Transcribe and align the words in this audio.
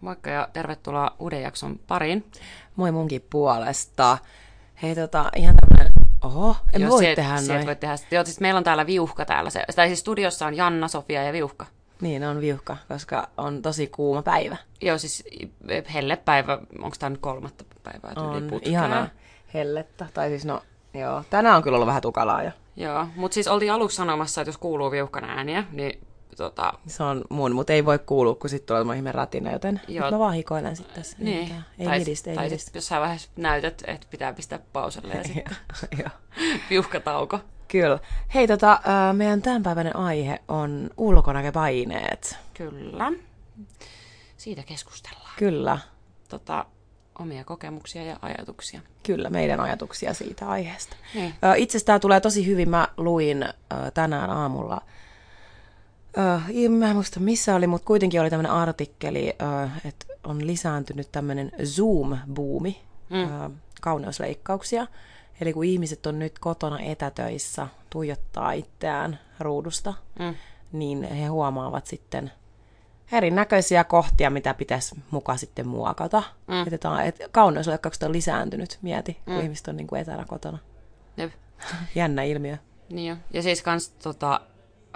Moikka 0.00 0.30
ja 0.30 0.48
tervetuloa 0.52 1.16
uuden 1.18 1.42
jakson 1.42 1.80
pariin. 1.86 2.30
Moi 2.76 2.92
munkin 2.92 3.26
puolesta. 3.30 4.18
Hei 4.82 4.94
tota, 4.94 5.30
ihan 5.36 5.56
tämmönen... 5.56 5.92
Oho, 6.24 6.56
en 6.72 6.80
Joo, 6.82 6.90
voi 6.90 6.98
sieltä- 7.02 7.22
tehdä 7.22 7.36
sieltä 7.36 7.54
noin. 7.54 7.66
Voi 7.66 7.76
tehdä. 7.76 7.94
Joo, 8.10 8.24
siis 8.24 8.40
meillä 8.40 8.58
on 8.58 8.64
täällä 8.64 8.86
Viuhka 8.86 9.24
täällä. 9.24 9.50
Se, 9.50 9.64
tai 9.76 9.86
siis 9.86 10.00
studiossa 10.00 10.46
on 10.46 10.56
Janna, 10.56 10.88
Sofia 10.88 11.22
ja 11.22 11.32
Viuhka. 11.32 11.66
Niin, 12.00 12.24
on 12.24 12.40
viuhka, 12.40 12.76
koska 12.88 13.28
on 13.36 13.62
tosi 13.62 13.86
kuuma 13.86 14.22
päivä. 14.22 14.56
Joo, 14.82 14.98
siis 14.98 15.24
hellepäivä, 15.94 16.58
onko 16.82 16.96
tämä 16.98 17.10
nyt 17.10 17.20
kolmatta 17.20 17.64
päivää 17.82 18.12
On 18.16 18.42
putkeen? 18.42 18.72
ihanaa 18.72 19.06
hellettä. 19.54 20.06
Tai 20.14 20.28
siis 20.28 20.44
no, 20.44 20.62
joo. 20.94 21.24
Tänään 21.30 21.56
on 21.56 21.62
kyllä 21.62 21.74
ollut 21.76 21.86
vähän 21.86 22.02
tukalaa 22.02 22.42
jo. 22.42 22.50
Joo, 22.76 23.06
mutta 23.16 23.34
siis 23.34 23.48
oltiin 23.48 23.72
aluksi 23.72 23.96
sanomassa, 23.96 24.40
että 24.40 24.48
jos 24.48 24.58
kuuluu 24.58 24.90
Viuhkan 24.90 25.24
ääniä, 25.24 25.64
niin 25.72 26.06
tota, 26.36 26.72
Se 26.86 27.02
on 27.02 27.24
mun, 27.30 27.52
mutta 27.54 27.72
ei 27.72 27.84
voi 27.84 27.98
kuulua, 27.98 28.34
kun 28.34 28.50
sitten 28.50 28.76
tulee 28.82 28.96
ihme 28.96 29.12
ratina, 29.12 29.52
joten 29.52 29.80
Joo. 29.88 30.10
mä 30.10 30.18
vaan 30.18 30.34
hikoilen 30.34 30.76
sitten 30.76 30.94
tässä. 30.94 31.16
niin. 31.20 31.42
mitään. 31.42 31.64
Ei 31.78 31.86
tai, 31.86 31.98
midistä, 31.98 32.30
ei 32.30 32.36
tai 32.36 32.44
midistä. 32.44 32.66
sit 32.66 32.74
jossain 32.74 33.02
vaiheessa 33.02 33.28
näytät, 33.36 33.82
että 33.86 34.06
pitää 34.10 34.32
pistää 34.32 34.58
pauselle 34.72 35.14
ja 35.14 35.24
sitten 35.24 35.56
Joo. 35.98 36.08
Viuhkatauko. 36.70 37.40
Kyllä. 37.68 37.98
Hei, 38.34 38.46
tota, 38.46 38.80
meidän 39.12 39.42
tämänpäiväinen 39.42 39.96
aihe 39.96 40.42
on 40.48 40.90
ulkonäköpaineet. 40.96 42.38
Kyllä. 42.54 43.12
Siitä 44.36 44.62
keskustellaan. 44.62 45.32
Kyllä. 45.38 45.78
Tota, 46.28 46.64
omia 47.18 47.44
kokemuksia 47.44 48.04
ja 48.04 48.16
ajatuksia. 48.22 48.80
Kyllä, 49.02 49.30
meidän 49.30 49.60
ajatuksia 49.60 50.14
siitä 50.14 50.48
aiheesta. 50.48 50.96
Niin. 51.14 51.34
Itse 51.56 51.84
tämä 51.84 51.98
tulee 51.98 52.20
tosi 52.20 52.46
hyvin. 52.46 52.70
Mä 52.70 52.88
luin 52.96 53.44
tänään 53.94 54.30
aamulla, 54.30 54.80
ö, 56.18 56.68
mä 56.70 56.88
en 56.88 56.94
muista 56.96 57.20
missä 57.20 57.54
oli, 57.54 57.66
mutta 57.66 57.86
kuitenkin 57.86 58.20
oli 58.20 58.30
tämmöinen 58.30 58.52
artikkeli, 58.52 59.28
ö, 59.28 59.68
että 59.84 60.06
on 60.24 60.46
lisääntynyt 60.46 61.12
tämmöinen 61.12 61.52
Zoom-buumi, 61.62 62.76
mm. 63.10 63.56
kauneusleikkauksia. 63.80 64.86
Eli 65.40 65.52
kun 65.52 65.64
ihmiset 65.64 66.06
on 66.06 66.18
nyt 66.18 66.38
kotona 66.38 66.80
etätöissä, 66.80 67.66
tuijottaa 67.90 68.52
itseään 68.52 69.18
ruudusta, 69.40 69.94
Mm. 70.18 70.34
niin 70.72 71.02
he 71.04 71.26
huomaavat 71.26 71.86
sitten 71.86 72.32
erinäköisiä 73.12 73.84
kohtia, 73.84 74.30
mitä 74.30 74.54
pitäisi 74.54 74.94
mukaan 75.10 75.38
sitten 75.38 75.68
muokata. 75.68 76.22
Mm. 76.46 76.72
Että, 76.74 76.90
on- 76.90 77.00
että 77.02 77.28
kauneusleikkaukset 77.32 78.02
on 78.02 78.12
lisääntynyt, 78.12 78.78
mieti, 78.82 79.16
kun 79.24 79.40
ihmiset 79.40 79.68
on 79.68 79.76
niin 79.76 79.86
kuin 79.86 80.00
etänä 80.00 80.24
kotona. 80.28 80.58
Jep. 81.16 81.32
Jännä 81.94 82.22
ilmiö. 82.22 82.56
Niin 82.90 83.08
jo. 83.10 83.16
Ja 83.32 83.42
siis 83.42 83.62
kans 83.62 83.88
tota, 83.88 84.40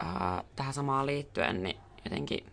äh, 0.02 0.44
tähän 0.56 0.74
samaan 0.74 1.06
liittyen, 1.06 1.62
niin 1.62 1.76
jotenkin 2.04 2.46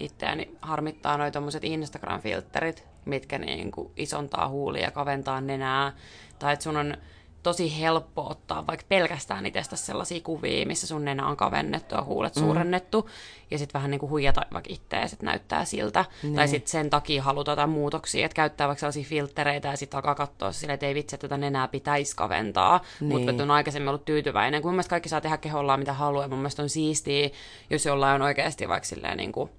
itseäni 0.00 0.56
harmittaa 0.62 1.18
noi 1.18 1.30
tommoset 1.30 1.64
Instagram-filterit, 1.64 2.84
mitkä 3.04 3.38
niinku 3.38 3.92
isontaa 3.96 4.48
huulia 4.48 4.82
ja 4.82 4.90
kaventaa 4.90 5.40
nenää. 5.40 5.92
Tai 6.38 6.52
että 6.52 6.62
sun 6.62 6.76
on 6.76 6.96
tosi 7.44 7.80
helppo 7.80 8.26
ottaa 8.30 8.66
vaikka 8.66 8.86
pelkästään 8.88 9.46
itsestä 9.46 9.76
sellaisia 9.76 10.20
kuvia, 10.20 10.66
missä 10.66 10.86
sun 10.86 11.04
nenä 11.04 11.26
on 11.26 11.36
kavennettu 11.36 11.94
ja 11.94 12.02
huulet 12.02 12.36
mm. 12.36 12.40
suurennettu. 12.40 13.10
Ja 13.50 13.58
sitten 13.58 13.78
vähän 13.78 13.90
niinku 13.90 14.08
huijata 14.08 14.46
vaikka 14.52 14.72
ittees, 14.72 15.12
että 15.12 15.26
näyttää 15.26 15.64
siltä. 15.64 16.04
Niin. 16.22 16.34
Tai 16.34 16.48
sitten 16.48 16.70
sen 16.70 16.90
takia 16.90 17.22
haluta 17.22 17.50
jotain 17.50 17.70
muutoksia, 17.70 18.26
että 18.26 18.36
käyttää 18.36 18.68
vaikka 18.68 18.80
sellaisia 18.80 19.04
filtreitä 19.04 19.68
ja 19.68 19.76
sitten 19.76 19.98
alkaa 19.98 20.14
katsoa 20.14 20.52
silleen, 20.52 20.74
että 20.74 20.86
ei 20.86 20.94
vitsi, 20.94 21.16
että 21.16 21.28
tätä 21.28 21.38
nenää 21.38 21.68
pitäisi 21.68 22.16
kaventaa. 22.16 22.80
Niin. 23.00 23.30
Mutta 23.30 23.42
on 23.42 23.50
aikaisemmin 23.50 23.88
ollut 23.88 24.04
tyytyväinen, 24.04 24.62
kun 24.62 24.68
mun 24.68 24.74
mielestä 24.74 24.90
kaikki 24.90 25.08
saa 25.08 25.20
tehdä 25.20 25.36
kehollaan 25.36 25.78
mitä 25.78 25.92
haluaa. 25.92 26.28
Mun 26.28 26.38
mielestä 26.38 26.62
on 26.62 26.68
siistiä, 26.68 27.30
jos 27.70 27.86
jollain 27.86 28.14
on 28.14 28.22
oikeasti 28.22 28.68
vaikka 28.68 28.86
silleen 28.86 29.16
niin 29.16 29.32
kuin 29.32 29.50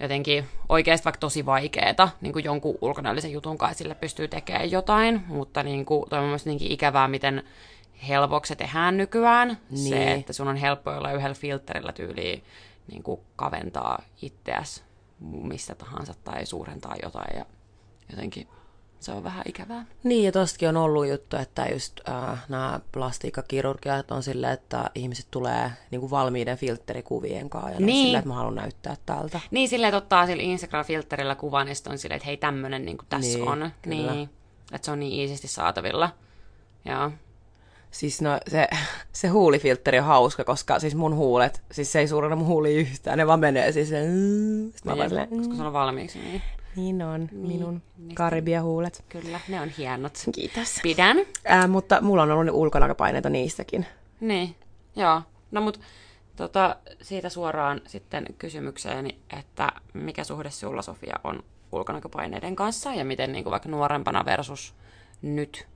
jotenkin 0.00 0.44
oikeasti 0.68 1.04
vaikka 1.04 1.20
tosi 1.20 1.46
vaikeeta 1.46 2.08
niin 2.20 2.32
kuin 2.32 2.44
jonkun 2.44 2.78
ulkonäöllisen 2.80 3.32
jutun 3.32 3.58
kanssa 3.58 3.78
sille 3.78 3.94
pystyy 3.94 4.28
tekemään 4.28 4.70
jotain, 4.70 5.24
mutta 5.26 5.62
niin 5.62 5.84
kuin, 5.84 6.08
toi 6.10 6.18
on 6.18 6.24
mielestä 6.24 6.50
niinkin 6.50 6.72
ikävää, 6.72 7.08
miten 7.08 7.42
helpoksi 8.08 8.48
se 8.48 8.54
tehdään 8.56 8.96
nykyään. 8.96 9.48
Niin. 9.48 9.88
Se, 9.88 9.98
Niin. 9.98 10.20
että 10.20 10.32
sun 10.32 10.48
on 10.48 10.56
helppo 10.56 10.90
olla 10.90 11.12
yhdellä 11.12 11.34
filterillä 11.34 11.92
tyyliin 11.92 12.44
niin 12.90 13.02
kuin 13.02 13.20
kaventaa 13.36 14.02
itseäsi 14.22 14.82
mistä 15.20 15.74
tahansa 15.74 16.14
tai 16.24 16.46
suurentaa 16.46 16.94
jotain 17.02 17.38
ja 17.38 17.44
jotenkin 18.10 18.48
se 19.00 19.12
on 19.12 19.24
vähän 19.24 19.42
ikävää. 19.48 19.84
Niin, 20.04 20.24
ja 20.24 20.32
tostakin 20.32 20.68
on 20.68 20.76
ollut 20.76 21.08
juttu, 21.08 21.36
että 21.36 21.66
just 21.72 22.00
äh, 22.08 22.44
nämä 22.48 22.80
plastiikkakirurgiat 22.92 24.10
on 24.10 24.22
silleen, 24.22 24.52
että 24.52 24.90
ihmiset 24.94 25.26
tulee 25.30 25.70
niin 25.90 26.00
kuin 26.00 26.10
valmiiden 26.10 26.56
filtterikuvien 26.56 27.50
kanssa. 27.50 27.70
Ja 27.70 27.80
Niin. 27.80 28.04
silleen, 28.06 28.18
että 28.18 28.28
mä 28.28 28.34
haluan 28.34 28.54
näyttää 28.54 28.96
tältä. 29.06 29.40
Niin 29.50 29.68
silleen, 29.68 29.88
että 29.88 29.96
ottaa 29.98 30.26
sillä 30.26 30.42
Instagram-filterillä 30.42 31.34
kuvan 31.34 31.68
ja 31.68 31.74
sitten 31.74 31.90
on 31.92 31.98
silleen, 31.98 32.16
että 32.16 32.26
hei 32.26 32.36
tämmönen 32.36 32.84
niin 32.84 32.96
kuin 32.98 33.06
tässä 33.08 33.38
Niin, 33.38 33.48
on. 33.48 33.70
kyllä. 33.82 34.12
Niin, 34.12 34.30
että 34.72 34.86
se 34.86 34.90
on 34.92 35.00
niin 35.00 35.12
iisisti 35.20 35.48
saatavilla. 35.48 36.10
Joo. 36.84 37.10
Siis 37.90 38.22
no, 38.22 38.38
se, 38.48 38.68
se 39.12 39.28
huulifiltteri 39.28 39.98
on 39.98 40.04
hauska, 40.04 40.44
koska 40.44 40.78
siis 40.78 40.94
mun 40.94 41.14
huulet, 41.16 41.62
siis 41.72 41.92
se 41.92 41.98
ei 41.98 42.08
suurena 42.08 42.36
mun 42.36 42.46
huuli 42.46 42.74
yhtään, 42.74 43.18
ne 43.18 43.26
vaan 43.26 43.40
menee 43.40 43.72
siis 43.72 43.88
se, 43.88 44.02
mm, 44.06 44.72
sit 44.72 44.84
mä 44.84 44.96
vaan 44.96 45.08
silleen, 45.08 45.28
koska 45.28 45.48
mm, 45.52 45.56
se 45.56 45.62
on 45.62 45.72
valmiiksi. 45.72 46.18
Niin. 46.18 46.42
Niin 46.76 47.02
on 47.02 47.28
minun 47.32 47.82
Niin. 47.98 48.14
karibiahuulet. 48.14 49.04
Kyllä, 49.08 49.40
ne 49.48 49.60
on 49.60 49.68
hienot. 49.68 50.12
Kiitos. 50.34 50.78
Pidän. 50.82 51.16
Ää, 51.44 51.66
mutta 51.66 52.00
mulla 52.00 52.22
on 52.22 52.30
ollut 52.30 52.44
ne 52.46 52.50
ulkonäköpaineita 52.52 53.30
niistäkin. 53.30 53.86
Niin, 54.20 54.54
joo. 54.96 55.22
No 55.50 55.60
mut 55.60 55.80
tota, 56.36 56.76
siitä 57.02 57.28
suoraan 57.28 57.80
sitten 57.86 58.26
kysymykseeni, 58.38 59.18
että 59.38 59.72
mikä 59.94 60.24
suhde 60.24 60.50
sulla 60.50 60.82
Sofia 60.82 61.16
on 61.24 61.42
ulkonäköpaineiden 61.72 62.56
kanssa 62.56 62.94
ja 62.94 63.04
miten 63.04 63.32
niin 63.32 63.44
kuin 63.44 63.50
vaikka 63.50 63.68
nuorempana 63.68 64.24
versus 64.24 64.74
nyt. 65.22 65.66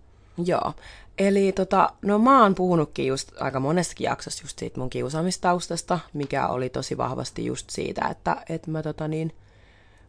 Joo. 0.44 0.72
Eli 1.18 1.52
tota, 1.52 1.90
no 2.02 2.18
mä 2.18 2.42
oon 2.42 2.54
puhunutkin 2.54 3.06
just 3.06 3.32
aika 3.42 3.60
monessakin 3.60 4.04
jaksossa 4.04 4.44
just 4.44 4.58
siitä 4.58 4.80
mun 4.80 4.90
kiusaamistaustasta, 4.90 5.98
mikä 6.12 6.48
oli 6.48 6.68
tosi 6.68 6.96
vahvasti 6.98 7.46
just 7.46 7.70
siitä, 7.70 8.08
että, 8.08 8.36
että 8.48 8.70
mä 8.70 8.82
tota 8.82 9.08
niin, 9.08 9.32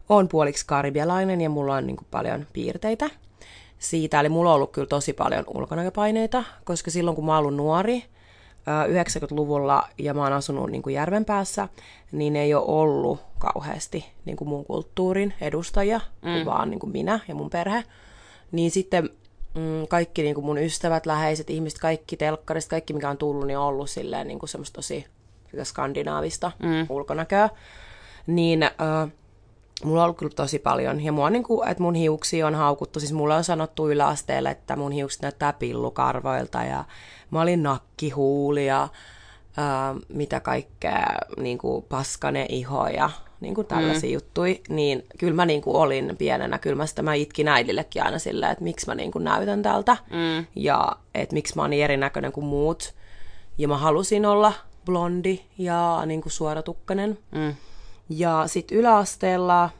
oon 0.08 0.28
puoliksi 0.28 0.66
karibialainen 0.66 1.40
ja 1.40 1.50
mulla 1.50 1.74
on 1.74 1.86
niin 1.86 1.96
kuin 1.96 2.08
paljon 2.10 2.46
piirteitä 2.52 3.10
siitä. 3.78 4.20
Eli 4.20 4.28
mulla 4.28 4.50
on 4.50 4.56
ollut 4.56 4.72
kyllä 4.72 4.86
tosi 4.86 5.12
paljon 5.12 5.44
ulkonäköpaineita, 5.54 6.44
koska 6.64 6.90
silloin 6.90 7.14
kun 7.14 7.26
mä 7.26 7.32
oon 7.32 7.38
ollut 7.38 7.56
nuori, 7.56 8.04
ää, 8.66 8.86
90-luvulla 8.86 9.88
ja 9.98 10.14
mä 10.14 10.22
oon 10.22 10.32
asunut 10.32 10.70
niin 10.70 10.82
kuin 10.82 10.94
Järvenpäässä, 10.94 11.68
niin 12.12 12.36
ei 12.36 12.54
ole 12.54 12.64
ollut 12.66 13.20
kauheasti 13.38 14.06
niin 14.24 14.36
kuin 14.36 14.48
mun 14.48 14.64
kulttuurin 14.64 15.34
edustajia, 15.40 16.00
mm. 16.22 16.44
vaan 16.44 16.70
niin 16.70 16.80
kuin 16.80 16.92
minä 16.92 17.20
ja 17.28 17.34
mun 17.34 17.50
perhe. 17.50 17.84
Niin 18.52 18.70
sitten 18.70 19.10
mm, 19.54 19.86
kaikki 19.88 20.22
niin 20.22 20.34
kuin 20.34 20.44
mun 20.44 20.58
ystävät, 20.58 21.06
läheiset 21.06 21.50
ihmiset, 21.50 21.78
kaikki 21.78 22.16
telkkarista, 22.16 22.70
kaikki 22.70 22.92
mikä 22.92 23.10
on 23.10 23.16
tullut, 23.16 23.46
niin 23.46 23.58
on 23.58 23.66
ollut 23.66 23.90
silleen 23.90 24.28
niin 24.28 24.38
kuin 24.38 24.48
semmoista 24.48 24.74
tosi 24.74 25.06
skandinaavista 25.62 26.52
mm. 26.62 26.86
ulkonäköä. 26.88 27.48
Niin 28.26 28.62
äh, 28.62 28.72
mulla 29.84 30.00
on 30.00 30.04
ollut 30.04 30.18
kyllä 30.18 30.32
tosi 30.36 30.58
paljon. 30.58 31.00
Ja 31.00 31.12
mua 31.12 31.30
niin 31.30 31.42
kuin, 31.42 31.68
että 31.68 31.82
mun 31.82 31.94
hiuksia 31.94 32.46
on 32.46 32.54
haukuttu. 32.54 33.00
Siis 33.00 33.12
mulla 33.12 33.36
on 33.36 33.44
sanottu 33.44 33.90
yläasteella, 33.90 34.50
että 34.50 34.76
mun 34.76 34.92
hiukset 34.92 35.22
näyttää 35.22 35.52
pillukarvoilta 35.52 36.62
ja 36.64 36.84
mä 37.30 37.40
olin 37.40 37.62
nakkihuuli 37.62 38.66
ja 38.66 38.82
äh, 38.82 39.96
mitä 40.08 40.40
kaikkea, 40.40 41.06
niin 41.36 41.58
kuin 41.58 41.84
paskane 41.88 42.46
iho 42.48 42.88
ja 42.88 43.10
niin 43.40 43.54
kuin 43.54 43.66
tällaisia 43.66 44.10
mm. 44.10 44.14
juttuja. 44.14 44.54
Niin 44.68 45.06
kyllä 45.18 45.34
mä 45.34 45.46
niin 45.46 45.62
kuin 45.62 45.76
olin 45.76 46.16
pienenä. 46.18 46.58
Kyllä 46.58 46.76
mä 46.76 46.86
sitä 46.86 47.02
mä 47.02 47.14
itkin 47.14 47.48
äidillekin 47.48 48.04
aina 48.04 48.18
silleen, 48.18 48.52
että 48.52 48.64
miksi 48.64 48.86
mä 48.86 48.94
niin 48.94 49.12
kuin 49.12 49.24
näytän 49.24 49.62
tältä. 49.62 49.96
Mm. 50.10 50.46
Ja 50.56 50.96
että 51.14 51.34
miksi 51.34 51.56
mä 51.56 51.62
oon 51.62 51.70
niin 51.70 51.84
erinäköinen 51.84 52.32
kuin 52.32 52.46
muut. 52.46 52.94
Ja 53.58 53.68
mä 53.68 53.76
halusin 53.76 54.26
olla 54.26 54.52
blondi 54.84 55.40
ja 55.58 56.02
niin 56.06 56.22
kuin 56.22 56.32
suoratukkainen. 56.32 57.18
Mm. 57.32 57.54
Ja 58.08 58.42
sitten 58.46 58.78
yläasteella, 58.78 59.70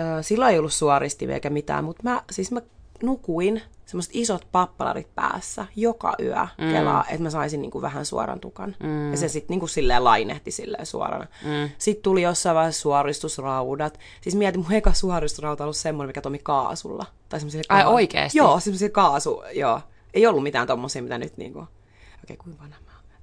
ö, 0.00 0.22
silloin 0.22 0.52
ei 0.52 0.58
ollut 0.58 0.72
suoristimia 0.72 1.34
eikä 1.34 1.50
mitään, 1.50 1.84
mutta 1.84 2.02
mä, 2.02 2.22
siis 2.30 2.52
mä 2.52 2.60
nukuin 3.02 3.62
semmoiset 3.86 4.14
isot 4.14 4.46
pappalarit 4.52 5.14
päässä 5.14 5.66
joka 5.76 6.14
yö 6.22 6.36
mm. 6.58 6.72
kelaa, 6.72 7.04
että 7.08 7.22
mä 7.22 7.30
saisin 7.30 7.62
niinku 7.62 7.82
vähän 7.82 8.06
suoran 8.06 8.40
tukan. 8.40 8.76
Mm. 8.80 9.10
Ja 9.10 9.16
se 9.16 9.28
sitten 9.28 9.54
niinku 9.54 9.66
silleen 9.66 10.04
lainehti 10.04 10.50
silleen 10.50 10.86
suorana. 10.86 11.26
Mm. 11.44 11.70
Sitten 11.78 12.02
tuli 12.02 12.22
jossain 12.22 12.56
vaiheessa 12.56 12.80
suoristusraudat. 12.80 13.98
Siis 14.20 14.34
mietin, 14.34 14.60
mun 14.60 14.72
eka 14.72 14.92
suoristusrauta 14.92 15.64
on 15.64 15.66
ollut 15.66 15.76
semmoinen, 15.76 16.08
mikä 16.08 16.20
toimi 16.20 16.38
kaasulla. 16.42 17.06
Tai 17.28 17.40
semmoisia 17.40 17.62
Ai 17.68 17.82
kaa- 17.82 17.92
oikeesti? 17.92 18.38
Joo, 18.38 18.60
semmoisia 18.60 18.88
kaasu, 18.90 19.42
joo. 19.54 19.80
Ei 20.14 20.26
ollut 20.26 20.42
mitään 20.42 20.66
tommosia, 20.66 21.02
mitä 21.02 21.18
nyt 21.18 21.36
niinku... 21.36 21.58
Okei, 21.58 21.70
okay, 22.24 22.36
kuinka 22.36 22.62
vanha? 22.62 22.76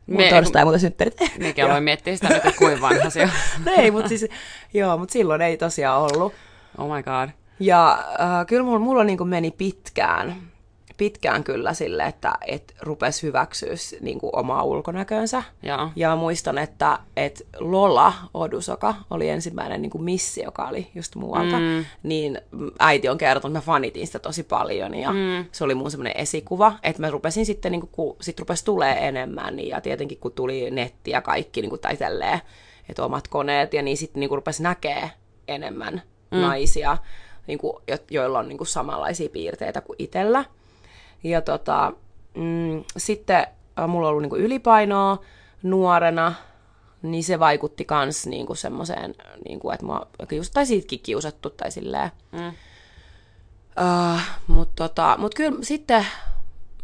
Mun 0.07 0.18
Me- 0.18 0.30
torstai 0.30 0.63
muuten 0.63 0.80
synttärit. 0.80 1.18
Mikä 1.38 1.65
aloin 1.65 1.83
miettiä 1.83 2.15
sitä 2.15 2.27
nyt, 2.27 2.38
että 2.45 2.51
kuinka 2.57 2.81
vanha 2.81 3.09
se 3.09 3.24
on. 3.24 3.30
No 3.65 3.71
ei, 3.77 3.92
mutta 3.92 4.09
siis, 4.09 4.25
joo, 4.74 4.98
mutta 4.98 5.13
silloin 5.13 5.42
ei 5.42 5.57
tosiaan 5.57 6.01
ollut. 6.01 6.33
Oh 6.77 6.95
my 6.95 7.04
god. 7.04 7.30
Ja 7.59 7.92
äh, 8.19 8.45
kyllä 8.48 8.63
mulla, 8.63 8.80
mulla 8.80 9.04
niin 9.04 9.27
meni 9.27 9.51
pitkään, 9.51 10.36
pitkään 10.97 11.44
kyllä 11.44 11.73
sille, 11.73 12.03
että 12.03 12.33
et 12.47 12.75
rupesi 12.81 13.23
hyväksyä 13.23 13.73
niin 14.01 14.19
kuin 14.19 14.29
omaa 14.33 14.63
ulkonäköönsä. 14.63 15.44
Joo. 15.63 15.89
Ja 15.95 16.15
muistan, 16.15 16.57
että, 16.57 16.99
että 17.17 17.44
Lola 17.59 18.13
Odusoka 18.33 18.95
oli 19.09 19.29
ensimmäinen 19.29 19.81
niin 19.81 19.89
kuin 19.89 20.03
missi, 20.03 20.41
joka 20.44 20.67
oli 20.67 20.88
just 20.95 21.15
muualta. 21.15 21.59
Mm. 21.59 21.85
Niin 22.03 22.41
äiti 22.79 23.09
on 23.09 23.17
kertonut, 23.17 23.57
että 23.57 23.69
mä 23.69 23.73
fanitin 23.73 24.07
sitä 24.07 24.19
tosi 24.19 24.44
paljon 24.44 24.95
ja 24.95 25.13
mm. 25.13 25.45
se 25.51 25.63
oli 25.63 25.75
mun 25.75 25.91
semmoinen 25.91 26.17
esikuva. 26.17 26.73
Että 26.83 27.01
mä 27.01 27.09
rupesin 27.09 27.45
sitten, 27.45 27.71
niin 27.71 27.81
kuin, 27.81 27.91
kun 27.91 28.15
sit 28.21 28.39
rupesi 28.39 28.65
tulee 28.65 29.07
enemmän 29.07 29.55
niin, 29.55 29.69
ja 29.69 29.81
tietenkin 29.81 30.17
kun 30.17 30.31
tuli 30.31 30.71
netti 30.71 31.11
ja 31.11 31.21
kaikki 31.21 31.61
niin 31.61 31.69
kuin, 31.69 31.81
tai 31.81 31.97
tälleen, 31.97 32.41
että 32.89 33.05
omat 33.05 33.27
koneet 33.27 33.73
ja 33.73 33.81
niin 33.81 33.97
sitten 33.97 34.19
niin 34.19 34.29
kuin 34.29 34.38
rupesi 34.38 34.63
näkee 34.63 35.11
enemmän 35.47 36.01
mm. 36.31 36.38
naisia, 36.38 36.97
niin 37.47 37.59
kuin, 37.59 37.73
jo, 37.88 37.97
joilla 38.11 38.39
on 38.39 38.47
niin 38.47 38.57
kuin 38.57 38.67
samanlaisia 38.67 39.29
piirteitä 39.29 39.81
kuin 39.81 39.95
itsellä. 40.00 40.45
Ja 41.23 41.41
tota, 41.41 41.93
mm, 42.35 42.83
sitten 42.97 43.47
äh, 43.79 43.87
mulla 43.87 44.07
on 44.07 44.09
ollut 44.09 44.21
niin 44.21 44.29
kuin 44.29 44.41
ylipainoa 44.41 45.17
nuorena, 45.63 46.33
niin 47.01 47.23
se 47.23 47.39
vaikutti 47.39 47.85
kans 47.85 48.27
niinku 48.27 48.55
semmoiseen, 48.55 49.15
niinku, 49.45 49.71
että 49.71 49.85
mua 49.85 50.07
just, 50.31 50.53
tai 50.53 50.65
siitäkin 50.65 50.99
kiusattu 50.99 51.49
tai 51.49 51.71
silleen. 51.71 52.11
Mm. 52.31 52.47
Uh, 52.47 54.21
mutta 54.47 54.87
tota, 54.87 55.15
mut 55.17 55.35
kyllä 55.35 55.57
sitten 55.61 56.05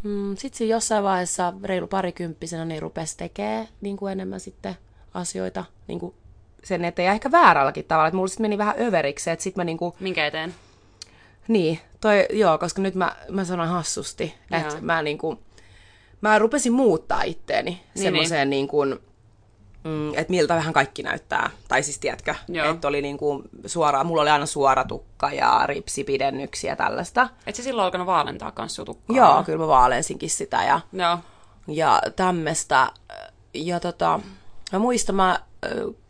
mm, 0.02 0.36
sit 0.36 0.54
siinä 0.54 0.74
jossain 0.74 1.04
vaiheessa 1.04 1.52
reilu 1.62 1.86
parikymppisenä 1.86 2.64
niin 2.64 2.82
rupesi 2.82 3.16
tekemään 3.16 3.68
niin 3.80 3.96
kuin 3.96 4.12
enemmän 4.12 4.40
sitten 4.40 4.76
asioita 5.14 5.64
niin 5.86 6.00
kuin 6.00 6.14
sen 6.64 6.84
eteen 6.84 7.06
ja 7.06 7.12
ehkä 7.12 7.30
väärälläkin 7.30 7.84
tavalla, 7.84 8.08
että 8.08 8.16
mulla 8.16 8.28
sitten 8.28 8.44
meni 8.44 8.58
vähän 8.58 8.74
överiksi, 8.78 9.30
että 9.30 9.42
sitten 9.42 9.60
mä 9.60 9.64
niinku... 9.64 9.96
Minkä 10.00 10.26
eteen? 10.26 10.54
Niin, 11.48 11.80
toi, 12.00 12.26
joo, 12.32 12.58
koska 12.58 12.82
nyt 12.82 12.94
mä, 12.94 13.16
mä 13.30 13.44
sanon 13.44 13.68
hassusti, 13.68 14.34
että 14.50 14.76
mä 14.80 15.02
niinku, 15.02 15.38
mä 16.20 16.38
rupesin 16.38 16.72
muuttaa 16.72 17.22
itteeni 17.22 17.70
niin, 17.70 18.02
semmoiseen 18.02 18.50
niin. 18.50 18.68
niin 18.72 18.98
mm, 19.84 20.08
että 20.08 20.30
miltä 20.30 20.54
vähän 20.54 20.72
kaikki 20.72 21.02
näyttää. 21.02 21.50
Tai 21.68 21.82
siis 21.82 21.98
tiedätkö, 21.98 22.34
että 22.70 22.88
oli 22.88 23.02
niinku 23.02 23.42
suora, 23.66 24.04
mulla 24.04 24.22
oli 24.22 24.30
aina 24.30 24.46
suora 24.46 24.84
tukka 24.84 25.32
ja 25.32 25.62
ripsipidennyksiä 25.66 26.72
ja 26.72 26.76
tällaista. 26.76 27.28
Et 27.46 27.54
se 27.54 27.62
silloin 27.62 27.84
alkanut 27.84 28.06
vaalentaa 28.06 28.50
kanssa 28.50 28.84
tukkaa? 28.84 29.16
Joo, 29.16 29.42
kyllä 29.42 29.58
mä 29.58 29.68
vaalensinkin 29.68 30.30
sitä 30.30 30.64
ja, 30.64 30.80
Joo. 30.92 31.18
ja 31.68 32.02
tämmöistä. 32.16 32.92
Ja 33.54 33.80
tota, 33.80 34.20
mä 34.72 34.78
muistan, 34.78 35.14
mä 35.14 35.40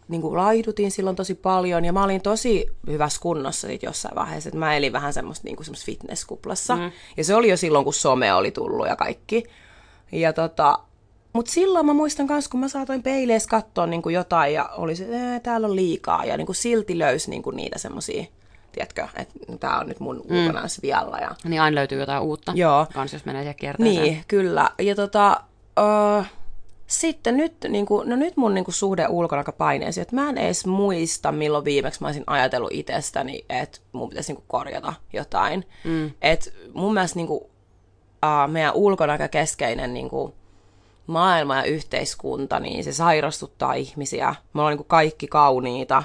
niin 0.08 0.20
kuin 0.20 0.36
laidutin 0.36 0.90
silloin 0.90 1.16
tosi 1.16 1.34
paljon 1.34 1.84
ja 1.84 1.92
mä 1.92 2.04
olin 2.04 2.22
tosi 2.22 2.66
hyvässä 2.86 3.20
kunnossa 3.20 3.68
sit 3.68 3.82
jossain 3.82 4.14
vaiheessa, 4.14 4.48
että 4.48 4.58
mä 4.58 4.76
elin 4.76 4.92
vähän 4.92 5.12
semmoista, 5.12 5.44
niin 5.44 5.56
kuin 5.56 5.66
fitnesskuplassa. 5.84 6.76
Mm. 6.76 6.90
Ja 7.16 7.24
se 7.24 7.34
oli 7.34 7.48
jo 7.48 7.56
silloin, 7.56 7.84
kun 7.84 7.94
some 7.94 8.34
oli 8.34 8.50
tullut 8.50 8.86
ja 8.86 8.96
kaikki. 8.96 9.44
Ja 10.12 10.32
tota, 10.32 10.78
mutta 11.32 11.52
silloin 11.52 11.86
mä 11.86 11.92
muistan 11.92 12.26
myös, 12.26 12.48
kun 12.48 12.60
mä 12.60 12.68
saatoin 12.68 13.02
peileissä 13.02 13.48
katsoa 13.48 13.86
niin 13.86 14.02
kuin 14.02 14.14
jotain 14.14 14.54
ja 14.54 14.64
oli 14.76 14.96
se, 14.96 15.04
että 15.04 15.40
täällä 15.42 15.66
on 15.66 15.76
liikaa 15.76 16.24
ja 16.24 16.36
niin 16.36 16.46
kuin 16.46 16.56
silti 16.56 16.98
löysi 16.98 17.30
niin 17.30 17.42
kuin 17.42 17.56
niitä 17.56 17.78
semmoisia 17.78 18.24
tiedätkö, 18.72 19.06
että 19.16 19.34
tämä 19.60 19.78
on 19.78 19.88
nyt 19.88 20.00
mun 20.00 20.22
mm. 20.28 20.36
ulkona 20.36 20.62
vialla. 20.82 21.18
Ja... 21.18 21.34
Niin 21.44 21.62
aina 21.62 21.74
löytyy 21.74 22.00
jotain 22.00 22.22
uutta. 22.22 22.52
Joo. 22.54 22.86
Kans 22.94 23.12
jos 23.12 23.24
menee 23.24 23.42
siihen 23.42 23.56
kierteeseen. 23.56 24.02
Niin, 24.02 24.24
kyllä. 24.28 24.70
Ja 24.78 24.94
tota, 24.94 25.40
uh, 25.80 26.24
sitten 26.86 27.36
nyt, 27.36 27.54
niin 27.68 27.86
kuin, 27.86 28.08
no 28.08 28.16
nyt 28.16 28.36
mun 28.36 28.54
niin 28.54 28.64
kuin 28.64 28.74
suhde 28.74 29.06
ulkonakapaineeseen, 29.08 30.02
että 30.02 30.16
mä 30.16 30.28
en 30.28 30.38
edes 30.38 30.66
muista, 30.66 31.32
milloin 31.32 31.64
viimeksi 31.64 32.00
mä 32.00 32.08
olisin 32.08 32.24
ajatellut 32.26 32.72
itsestäni, 32.72 33.44
että 33.48 33.78
mun 33.92 34.08
pitäisi 34.08 34.32
niin 34.32 34.36
kuin 34.36 34.48
korjata 34.48 34.94
jotain. 35.12 35.64
Mm. 35.84 36.10
Et 36.22 36.54
mun 36.74 36.94
mielestä 36.94 37.16
niin 37.16 37.26
kuin, 37.26 37.40
uh, 37.42 38.50
meidän 38.52 38.74
ulkonäkökeskeinen 38.74 39.94
niin 39.94 40.08
kuin, 40.08 40.32
maailma 41.06 41.56
ja 41.56 41.62
yhteiskunta, 41.62 42.60
niin 42.60 42.84
se 42.84 42.92
sairastuttaa 42.92 43.74
ihmisiä. 43.74 44.34
Me 44.52 44.60
ollaan 44.60 44.72
niin 44.72 44.78
kuin 44.78 44.88
kaikki 44.88 45.26
kauniita 45.26 46.04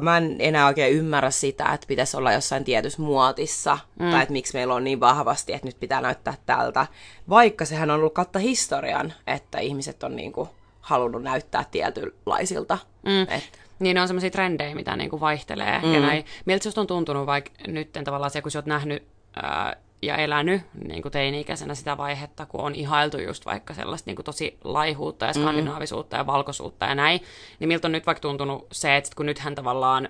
mä 0.00 0.16
en 0.16 0.36
enää 0.38 0.66
oikein 0.66 0.94
ymmärrä 0.94 1.30
sitä, 1.30 1.72
että 1.72 1.86
pitäisi 1.86 2.16
olla 2.16 2.32
jossain 2.32 2.64
tietyssä 2.64 3.02
muotissa, 3.02 3.78
mm. 3.98 4.10
tai 4.10 4.22
että 4.22 4.32
miksi 4.32 4.54
meillä 4.54 4.74
on 4.74 4.84
niin 4.84 5.00
vahvasti, 5.00 5.52
että 5.52 5.66
nyt 5.66 5.80
pitää 5.80 6.00
näyttää 6.00 6.34
tältä. 6.46 6.86
Vaikka 7.28 7.64
sehän 7.64 7.90
on 7.90 7.96
ollut 7.96 8.14
katta 8.14 8.38
historian, 8.38 9.12
että 9.26 9.58
ihmiset 9.58 10.02
on 10.02 10.16
niin 10.16 10.32
kuin 10.32 10.48
halunnut 10.80 11.22
näyttää 11.22 11.64
tietynlaisilta. 11.70 12.78
Mm. 13.02 13.22
Et... 13.22 13.62
Niin 13.78 13.94
ne 13.94 14.00
on 14.00 14.08
semmoisia 14.08 14.30
trendejä, 14.30 14.74
mitä 14.74 14.96
niin 14.96 15.10
kuin 15.10 15.20
vaihtelee. 15.20 15.80
Mm. 15.82 15.94
Ja 15.94 16.00
näin. 16.00 16.24
Miltä 16.44 16.68
on 16.76 16.86
tuntunut 16.86 17.26
vaikka 17.26 17.50
nyt 17.66 17.92
tavallaan 18.04 18.30
se, 18.30 18.42
kun 18.42 18.50
sä 18.50 18.58
oot 18.58 18.66
nähnyt 18.66 19.06
ää, 19.42 19.76
ja 20.02 20.16
elänyt 20.16 20.62
niin 20.88 21.02
kuin 21.02 21.12
teini-ikäisenä 21.12 21.74
sitä 21.74 21.96
vaihetta, 21.96 22.46
kun 22.46 22.60
on 22.60 22.74
ihailtu 22.74 23.18
just 23.18 23.46
vaikka 23.46 23.74
sellaista 23.74 24.08
niin 24.08 24.16
kuin 24.16 24.24
tosi 24.24 24.58
laihuutta 24.64 25.26
ja 25.26 25.32
mm. 25.32 25.40
skandinaavisuutta 25.40 26.16
mm. 26.16 26.20
ja 26.20 26.26
valkoisuutta 26.26 26.86
ja 26.86 26.94
näin, 26.94 27.20
niin 27.60 27.68
miltä 27.68 27.88
on 27.88 27.92
nyt 27.92 28.06
vaikka 28.06 28.20
tuntunut 28.20 28.66
se, 28.72 28.96
että 28.96 29.10
kun 29.16 29.26
nythän 29.26 29.54
tavallaan 29.54 30.08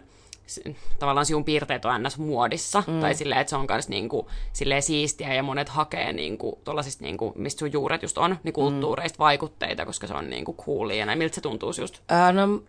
tavallaan 0.98 1.26
sinun 1.26 1.44
piirteet 1.44 1.84
on 1.84 2.02
ns. 2.02 2.18
muodissa, 2.18 2.82
mm. 2.86 3.00
tai 3.00 3.14
silleen, 3.14 3.40
että 3.40 3.50
se 3.50 3.56
on 3.56 3.66
myös 3.70 3.88
niinku, 3.88 4.30
silleen 4.52 4.82
siistiä, 4.82 5.34
ja 5.34 5.42
monet 5.42 5.68
hakee 5.68 6.12
niinku, 6.12 6.58
niinku, 7.00 7.32
mistä 7.36 7.58
sun 7.58 7.72
juuret 7.72 8.02
just 8.02 8.18
on, 8.18 8.38
niin 8.42 8.52
kulttuureista 8.52 9.16
mm. 9.16 9.18
vaikutteita, 9.18 9.86
koska 9.86 10.06
se 10.06 10.14
on 10.14 10.30
niinku 10.30 10.54
coolia, 10.54 10.96
ja 10.96 11.06
näin. 11.06 11.18
Miltä 11.18 11.34
se 11.34 11.40
tuntuu 11.40 11.72
just? 11.80 12.00
Ää, 12.08 12.32
no, 12.32 12.62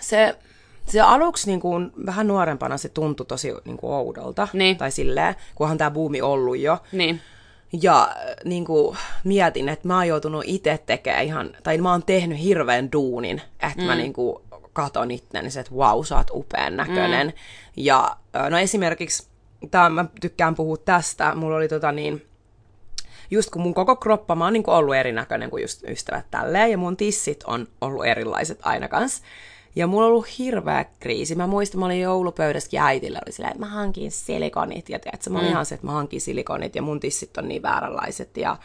se, 0.00 0.38
se 0.86 1.00
aluksi 1.00 1.46
niin 1.46 1.60
kuin, 1.60 1.92
vähän 2.06 2.26
nuorempana 2.26 2.76
se 2.76 2.88
tuntui 2.88 3.26
tosi 3.26 3.52
niin 3.64 3.76
kuin 3.76 3.92
oudolta. 3.92 4.48
Niin. 4.52 4.76
Tai 4.76 4.90
silleen, 4.90 5.34
kunhan 5.54 5.78
tämä 5.78 5.90
buumi 5.90 6.22
ollut 6.22 6.58
jo. 6.58 6.78
Niin. 6.92 7.20
Ja 7.82 8.16
niin 8.44 8.64
kuin, 8.64 8.96
mietin, 9.24 9.68
että 9.68 9.88
mä 9.88 9.96
oon 9.96 10.08
joutunut 10.08 10.44
itse 10.46 10.78
tekemään 10.86 11.24
ihan, 11.24 11.56
tai 11.62 11.78
mä 11.78 11.90
oon 11.90 12.02
tehnyt 12.02 12.42
hirveän 12.42 12.92
duunin, 12.92 13.42
että 13.60 13.80
mm. 13.80 13.86
mä 13.86 13.94
niin 13.94 14.12
kuin, 14.12 14.42
katon 14.72 15.10
itteni, 15.10 15.48
että 15.60 15.76
vau, 15.76 16.04
sä 16.04 16.16
oot 16.16 16.30
upean 16.32 16.76
näköinen. 16.76 17.26
Mm. 17.26 17.32
Ja 17.76 18.16
no 18.50 18.58
esimerkiksi, 18.58 19.26
tää, 19.70 19.90
mä 19.90 20.04
tykkään 20.20 20.54
puhua 20.54 20.76
tästä, 20.76 21.34
mulla 21.34 21.56
oli 21.56 21.68
tota 21.68 21.92
niin, 21.92 22.26
just 23.30 23.50
kun 23.50 23.62
mun 23.62 23.74
koko 23.74 23.96
kroppa, 23.96 24.34
mä 24.34 24.44
oon 24.44 24.52
niin 24.52 24.62
kuin 24.62 24.74
ollut 24.74 24.94
erinäköinen 24.94 25.50
kuin 25.50 25.62
just 25.62 25.84
ystävät 25.88 26.26
tälleen, 26.30 26.70
ja 26.70 26.78
mun 26.78 26.96
tissit 26.96 27.44
on 27.44 27.68
ollut 27.80 28.06
erilaiset 28.06 28.58
aina 28.62 28.88
kanssa. 28.88 29.22
Ja 29.76 29.86
mulla 29.86 30.06
on 30.06 30.12
ollut 30.12 30.38
hirveä 30.38 30.84
kriisi. 31.00 31.34
Mä 31.34 31.46
muistan, 31.46 31.80
mä 31.80 31.86
olin 31.86 32.00
joulupöydässäkin 32.00 32.80
äitillä, 32.80 33.20
oli 33.26 33.32
silleen, 33.32 33.52
että 33.52 33.66
mä 33.66 33.70
hankin 33.70 34.12
silikonit. 34.12 34.88
Ja 34.88 34.98
tiedätkö, 34.98 35.30
mä 35.30 35.38
olin 35.38 35.48
mm. 35.48 35.52
ihan 35.52 35.66
se, 35.66 35.74
että 35.74 35.86
mä 35.86 35.92
hankin 35.92 36.20
silikonit 36.20 36.76
ja 36.76 36.82
mun 36.82 37.00
tissit 37.00 37.36
on 37.36 37.48
niin 37.48 37.62
vääränlaiset. 37.62 38.36
Ja, 38.36 38.56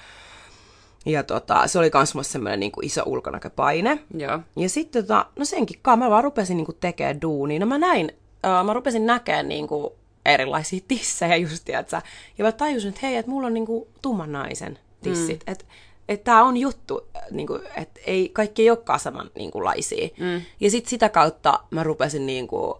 ja 1.06 1.24
tota, 1.24 1.68
se 1.68 1.80
oli 1.80 1.89
kans 1.89 2.15
musta 2.15 2.31
semmoinen 2.31 2.59
niin 2.59 2.71
iso 2.81 3.04
ulkonäköpaine. 3.06 4.00
Joo. 4.18 4.39
Ja 4.56 4.69
sitten 4.69 5.04
tota, 5.04 5.25
no 5.39 5.45
senkin 5.45 5.80
kanssa 5.81 6.06
mä 6.06 6.12
vaan 6.12 6.24
rupesin 6.24 6.57
niin 6.57 6.68
tekemään 6.80 7.21
duunia. 7.21 7.59
No 7.59 7.65
mä 7.65 7.77
näin, 7.77 8.12
uh, 8.45 8.65
mä 8.65 8.74
rupesin 8.74 9.06
näkemään 9.06 9.50
niin 9.50 9.68
kuin 9.68 9.94
erilaisia 10.25 10.80
tissejä 10.87 11.35
just, 11.35 11.66
tiedätkö? 11.66 12.02
Ja 12.37 12.45
mä 12.45 12.52
tajusin, 12.52 12.90
että 12.90 13.02
hei, 13.04 13.16
että 13.16 13.31
mulla 13.31 13.47
on 13.47 13.54
niin 13.54 13.66
kuin 13.66 13.87
tumman 14.02 14.31
naisen 14.31 14.80
tissit. 15.02 15.44
Mm. 15.47 15.52
Että 15.52 15.66
että 16.09 16.23
tämä 16.23 16.44
on 16.44 16.57
juttu, 16.57 17.07
niin 17.31 17.47
kuin, 17.47 17.61
että 17.78 17.99
ei, 18.06 18.30
kaikki 18.30 18.61
ei 18.61 18.69
olekaan 18.69 18.99
saman 18.99 19.31
niin. 19.35 20.14
Mm. 20.19 20.42
Ja 20.59 20.71
sitten 20.71 20.90
sitä 20.90 21.09
kautta 21.09 21.59
mä 21.69 21.83
rupesin 21.83 22.26
niin 22.26 22.47
kuin, 22.47 22.73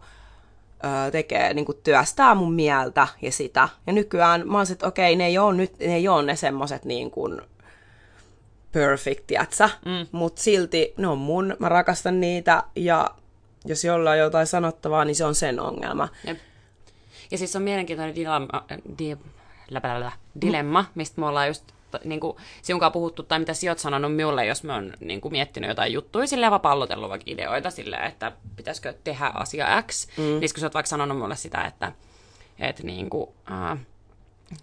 tekee, 1.12 1.54
niin 1.54 1.66
kuin, 1.66 1.78
työstää 1.84 2.36
mun 2.36 2.54
mieltä 2.54 3.08
ja 3.22 3.32
sitä. 3.32 3.70
Ja 3.88 3.94
nykyään 3.94 4.48
mä 4.48 4.58
oon 4.58 4.68
että 4.72 4.88
okei, 4.88 5.16
ne 5.16 5.26
ei 5.26 5.38
ole 5.38 5.56
nyt, 5.56 5.80
ne 5.80 5.96
ei 5.96 6.08
ole 6.08 6.24
ne 6.24 6.36
semmoset 6.36 6.86
niin 6.86 7.12
kuin, 7.12 7.42
perfect, 8.72 9.32
jätsä, 9.32 9.70
mm. 9.86 10.08
mutta 10.12 10.42
silti 10.42 10.94
ne 10.98 11.08
on 11.08 11.18
mun, 11.18 11.56
mä 11.60 11.70
rakastan 11.70 12.20
niitä 12.20 12.64
ja 12.76 13.12
jos 13.66 13.84
jollain 13.84 14.20
on 14.20 14.26
jotain 14.26 14.48
sanottavaa, 14.48 15.06
niin 15.06 15.16
se 15.16 15.26
on 15.26 15.36
sen 15.36 15.60
ongelma. 15.60 16.10
Jep. 16.24 16.38
Ja 17.32 17.38
siis 17.38 17.56
on 17.56 17.62
mielenkiintoinen 17.62 18.16
dilemma, 18.16 18.66
di, 19.00 19.18
dilemma 20.42 20.86
mistä 20.96 21.22
me 21.22 21.28
ollaan 21.28 21.48
just 21.48 21.64
niin 22.04 22.20
kuin, 22.20 22.38
sinunkaan 22.62 22.92
puhuttu, 22.92 23.24
tai 23.24 23.40
mitä 23.40 23.54
sinä 23.54 23.70
olet 23.70 23.80
sanonut 23.80 24.16
minulle, 24.16 24.46
jos 24.46 24.64
mä 24.64 24.74
oon 24.74 24.94
niin 25.00 25.22
kuin, 25.22 25.32
miettinyt 25.32 25.68
jotain 25.68 25.94
juttuja, 25.94 26.28
silleen 26.28 26.52
vaan 26.52 26.62
pallotellut 26.62 27.10
vaikka 27.10 27.32
ideoita 27.32 27.70
silleen, 27.70 28.04
että 28.08 28.32
pitäisikö 28.56 28.94
tehdä 29.04 29.32
asia 29.34 29.84
X, 29.84 30.08
mm. 30.18 30.24
niin 30.24 30.40
kun 30.40 30.60
sä 30.60 30.66
oot 30.66 30.74
vaikka 30.74 30.88
sanonut 30.88 31.18
mulle 31.18 31.36
sitä, 31.36 31.62
että, 31.62 31.92
että 32.60 32.84
niin 32.84 33.10
kuin, 33.10 33.30
äh, 33.52 33.78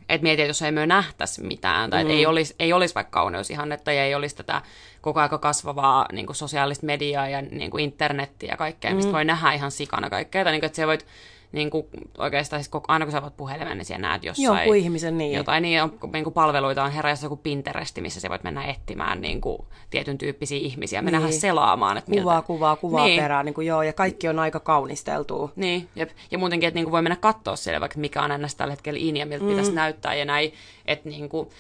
et 0.09 0.23
mieti, 0.23 0.43
että 0.43 0.51
jos 0.51 0.63
ei 0.63 0.73
me 0.73 0.87
nähtäisi 0.87 1.43
mitään, 1.43 1.91
tai 1.91 2.05
mm. 2.05 2.11
ei 2.11 2.27
olisi, 2.27 2.55
ei 2.59 2.73
olisi 2.73 2.95
vaikka 2.95 3.21
kauneusihannetta, 3.21 3.93
ja 3.93 4.05
ei 4.05 4.15
olisi 4.15 4.37
tätä 4.37 4.63
koko 5.01 5.21
ajan 5.21 5.41
kasvavaa 5.41 6.07
niin 6.13 6.27
kuin 6.27 6.37
sosiaalista 6.37 6.87
mediaa 6.87 7.29
ja 7.29 7.43
niin 7.43 7.71
kuin 7.71 7.85
internettiä 7.85 8.53
ja 8.53 8.57
kaikkea, 8.57 8.91
mm. 8.91 8.97
mistä 8.97 9.13
voi 9.13 9.25
nähdä 9.25 9.53
ihan 9.53 9.71
sikana 9.71 10.11
kaikkea, 10.11 10.45
tai 10.45 10.53
niin 10.53 10.61
kuin, 10.61 10.67
että 10.67 10.87
voit 10.87 11.07
niin 11.55 11.71
kuin, 11.71 11.87
oikeastaan 12.19 12.63
siis 12.63 12.69
koko, 12.69 12.85
aina 12.89 13.05
kun 13.05 13.13
sä 13.13 13.23
voit 13.23 13.37
puhelimen, 13.37 13.79
niin 13.79 13.85
siellä 13.85 14.09
näet 14.09 14.25
jossain 14.25 14.45
Jonkun 14.45 14.77
ihmisen 14.77 15.19
niin. 15.19 15.33
jotain. 15.33 15.63
Niin, 15.63 15.83
on, 15.83 15.99
niin 16.13 16.25
kuin 16.25 16.35
palveluita 16.35 16.85
on 16.85 16.91
herra 16.91 17.11
joku 17.23 17.37
Pinteresti, 17.37 18.01
missä 18.01 18.21
sä 18.21 18.31
voit 18.31 18.45
mennä 18.45 18.65
etsimään 18.65 19.21
niin 19.21 19.41
kuin, 19.41 19.59
tietyn 19.91 20.19
tyyppisiä 20.19 20.59
ihmisiä. 20.59 21.03
Mennään 21.03 21.23
Niin. 21.25 21.31
niin. 21.31 21.41
selaamaan, 21.41 21.97
että 21.97 22.11
miltä... 22.11 22.23
Kuvaa, 22.23 22.43
kuvaa, 22.43 22.77
kuvaa 22.77 23.07
Niin. 23.07 23.21
perään, 23.21 23.47
niin 23.47 23.55
kuin 23.55 23.67
joo, 23.67 23.83
ja 23.83 23.93
kaikki 23.93 24.29
on 24.29 24.39
aika 24.39 24.61
kaunisteltua. 24.61 25.53
Niin, 25.57 25.89
jep. 25.97 26.11
ja 26.31 26.39
muutenkin, 26.39 26.67
että 26.67 26.79
niinku 26.79 26.93
voi 26.93 27.03
mennä 27.03 27.17
katsoa 27.17 27.57
siellä, 27.57 27.81
vaikka 27.81 27.99
mikä 27.99 28.23
on 28.23 28.33
ennäs 28.33 28.55
tällä 28.55 28.73
hetkellä 28.73 29.01
in 29.03 29.17
ja 29.17 29.27
miltä 29.27 29.45
mm. 29.45 29.51
pitäisi 29.51 29.73
näyttää 29.73 30.15
ja 30.15 30.25
näin, 30.25 30.53
että 30.87 31.09
niinku, 31.09 31.53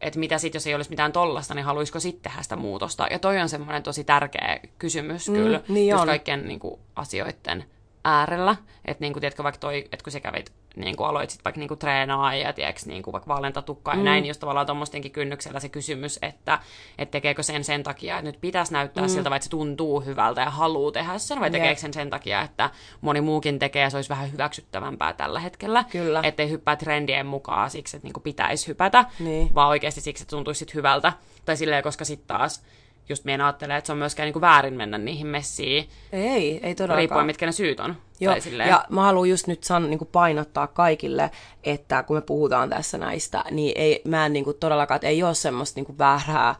että 0.00 0.18
mitä 0.18 0.38
sitten, 0.38 0.56
jos 0.56 0.66
ei 0.66 0.74
olisi 0.74 0.90
mitään 0.90 1.12
tollasta, 1.12 1.54
niin 1.54 1.64
haluaisiko 1.64 2.00
sitten 2.00 2.22
tehdä 2.22 2.42
sitä 2.42 2.56
muutosta. 2.56 3.06
Ja 3.10 3.18
toi 3.18 3.40
on 3.40 3.48
semmoinen 3.48 3.82
tosi 3.82 4.04
tärkeä 4.04 4.60
kysymys 4.78 5.28
mm, 5.28 5.34
kyllä, 5.34 5.60
niin 5.68 5.90
just 5.90 6.00
on. 6.00 6.06
kaikkien 6.06 6.48
niinku, 6.48 6.78
asioiden 6.96 7.64
äärellä. 8.04 8.56
Että 8.84 9.02
niinku, 9.04 9.20
tiedätkö, 9.20 9.42
vaikka 9.42 9.58
toi, 9.58 9.78
että 9.92 10.04
kun 10.04 10.12
sä 10.12 10.20
kävit, 10.20 10.52
niinku, 10.76 11.04
aloit 11.04 11.30
sit 11.30 11.44
vaikka 11.44 11.58
niinku, 11.58 11.76
treenaa 11.76 12.34
ja 12.34 12.52
tiedätkö, 12.52 12.80
niinku, 12.86 13.12
vaikka 13.12 13.28
vaalentatukkaa 13.28 13.94
mm. 13.94 14.00
ja 14.00 14.04
näin, 14.04 14.22
niin 14.22 14.28
just 14.28 14.40
tavallaan 14.40 14.66
tuommoistenkin 14.66 15.12
kynnyksellä 15.12 15.60
se 15.60 15.68
kysymys, 15.68 16.18
että 16.22 16.58
et 16.98 17.10
tekeekö 17.10 17.42
sen 17.42 17.64
sen 17.64 17.82
takia, 17.82 18.18
että 18.18 18.30
nyt 18.30 18.40
pitäisi 18.40 18.72
näyttää 18.72 19.04
mm. 19.04 19.08
siltä, 19.08 19.30
vai 19.30 19.36
että 19.36 19.44
se 19.44 19.50
tuntuu 19.50 20.00
hyvältä 20.00 20.40
ja 20.40 20.50
haluaa 20.50 20.92
tehdä 20.92 21.18
sen, 21.18 21.40
vai 21.40 21.50
tekeekö 21.50 21.80
sen 21.80 21.94
sen 21.94 22.10
takia, 22.10 22.42
että 22.42 22.70
moni 23.00 23.20
muukin 23.20 23.58
tekee 23.58 23.82
ja 23.82 23.90
se 23.90 23.96
olisi 23.96 24.10
vähän 24.10 24.32
hyväksyttävämpää 24.32 25.12
tällä 25.12 25.40
hetkellä. 25.40 25.84
Kyllä. 25.90 26.20
Ettei 26.22 26.50
hyppää 26.50 26.76
trendien 26.76 27.26
mukaan 27.26 27.70
siksi, 27.70 27.96
että 27.96 28.06
niinku 28.06 28.20
pitäisi 28.20 28.66
hypätä, 28.66 29.04
Niin. 29.18 29.54
vaan 29.54 29.68
oikeasti 29.68 30.00
siksi, 30.00 30.22
että 30.22 30.36
tuntuisi 30.36 30.58
sit 30.58 30.74
hyvältä. 30.74 31.12
Tai 31.44 31.56
silleen, 31.56 31.82
koska 31.82 32.04
sitten 32.04 32.26
taas 32.26 32.62
just 33.08 33.24
meidän 33.24 33.46
ajattelee, 33.46 33.76
että 33.76 33.86
se 33.86 33.92
on 33.92 33.98
myöskään 33.98 34.26
niinku 34.26 34.40
väärin 34.40 34.74
mennä 34.74 34.98
niihin 34.98 35.26
messiin, 35.26 35.88
Ei, 36.12 36.60
ei 36.62 36.74
todellakaan. 36.74 36.98
riippuen 36.98 37.26
mitkä 37.26 37.46
ne 37.46 37.52
syyt 37.52 37.80
on. 37.80 37.96
Joo, 38.20 38.34
ja 38.66 38.84
mä 38.88 39.02
haluan 39.02 39.28
just 39.28 39.46
nyt 39.46 39.64
san, 39.64 39.90
niin 39.90 40.08
painottaa 40.12 40.66
kaikille, 40.66 41.30
että 41.64 42.02
kun 42.02 42.16
me 42.16 42.20
puhutaan 42.20 42.70
tässä 42.70 42.98
näistä, 42.98 43.44
niin 43.50 43.72
ei, 43.76 44.02
mä 44.08 44.26
en 44.26 44.32
niin 44.32 44.44
kuin 44.44 44.56
todellakaan, 44.60 44.96
että 44.96 45.08
ei 45.08 45.22
ole 45.22 45.34
semmoista 45.34 45.80
niin 45.80 45.98
väärää, 45.98 46.54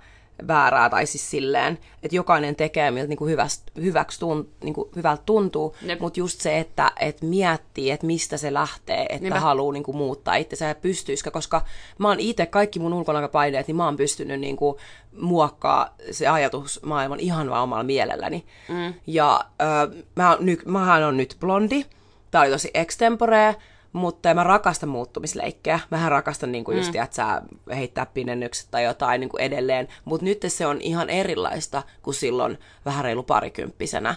väärää, 0.48 0.90
tai 0.90 1.06
siis 1.06 1.30
silleen, 1.30 1.78
että 2.02 2.16
jokainen 2.16 2.56
tekee, 2.56 2.90
miltä 2.90 3.08
niin 3.08 3.16
kuin 3.16 3.30
hyväks, 3.30 3.62
hyväks 3.76 4.18
tunt, 4.18 4.48
niin 4.64 4.74
kuin 4.74 4.90
hyvältä 4.96 5.22
tuntuu, 5.26 5.76
Jep. 5.82 6.00
mutta 6.00 6.20
just 6.20 6.40
se, 6.40 6.58
että, 6.58 6.90
että 7.00 7.26
miettii, 7.26 7.90
että 7.90 8.06
mistä 8.06 8.36
se 8.36 8.54
lähtee, 8.54 9.02
että 9.02 9.22
Niinpä. 9.22 9.40
haluaa 9.40 9.72
niin 9.72 9.82
kuin 9.82 9.96
muuttaa 9.96 10.34
itsensä 10.34 10.64
ja 10.64 10.74
pystyisikö, 10.74 11.30
koska 11.30 11.62
mä 11.98 12.08
oon 12.08 12.20
itse 12.20 12.46
kaikki 12.46 12.78
mun 12.78 12.92
ulkonäköpaineet, 12.92 13.66
niin 13.66 13.76
mä 13.76 13.84
oon 13.84 13.96
pystynyt 13.96 14.40
niin 14.40 14.56
kuin 14.56 14.76
muokkaa 15.20 15.94
se 16.10 16.28
ajatusmaailman 16.28 17.20
ihan 17.20 17.50
vaan 17.50 17.62
omalla 17.62 17.84
mielelläni. 17.84 18.44
Mm. 18.68 18.94
Ja 19.06 19.44
ö, 19.62 20.04
mä, 20.16 20.36
ny, 20.40 20.58
mähän 20.66 21.04
on 21.04 21.16
nyt 21.16 21.36
blondi, 21.40 21.84
tää 22.30 22.40
oli 22.40 22.50
tosi 22.50 22.70
extempore, 22.74 23.56
mutta 23.94 24.34
mä 24.34 24.44
rakastan 24.44 24.88
muuttumisleikkejä. 24.88 25.80
Mähän 25.90 26.10
rakastan 26.10 26.52
niinku 26.52 26.72
just, 26.72 26.94
mm. 26.94 27.02
että 27.02 27.16
sä 27.16 27.42
heittää 27.76 28.06
pinennykset 28.06 28.68
tai 28.70 28.84
jotain 28.84 29.20
niinku 29.20 29.36
edelleen. 29.36 29.88
Mutta 30.04 30.24
nyt 30.24 30.44
se 30.48 30.66
on 30.66 30.80
ihan 30.80 31.10
erilaista 31.10 31.82
kuin 32.02 32.14
silloin 32.14 32.58
vähän 32.84 33.04
reilu 33.04 33.22
parikymppisenä. 33.22 34.14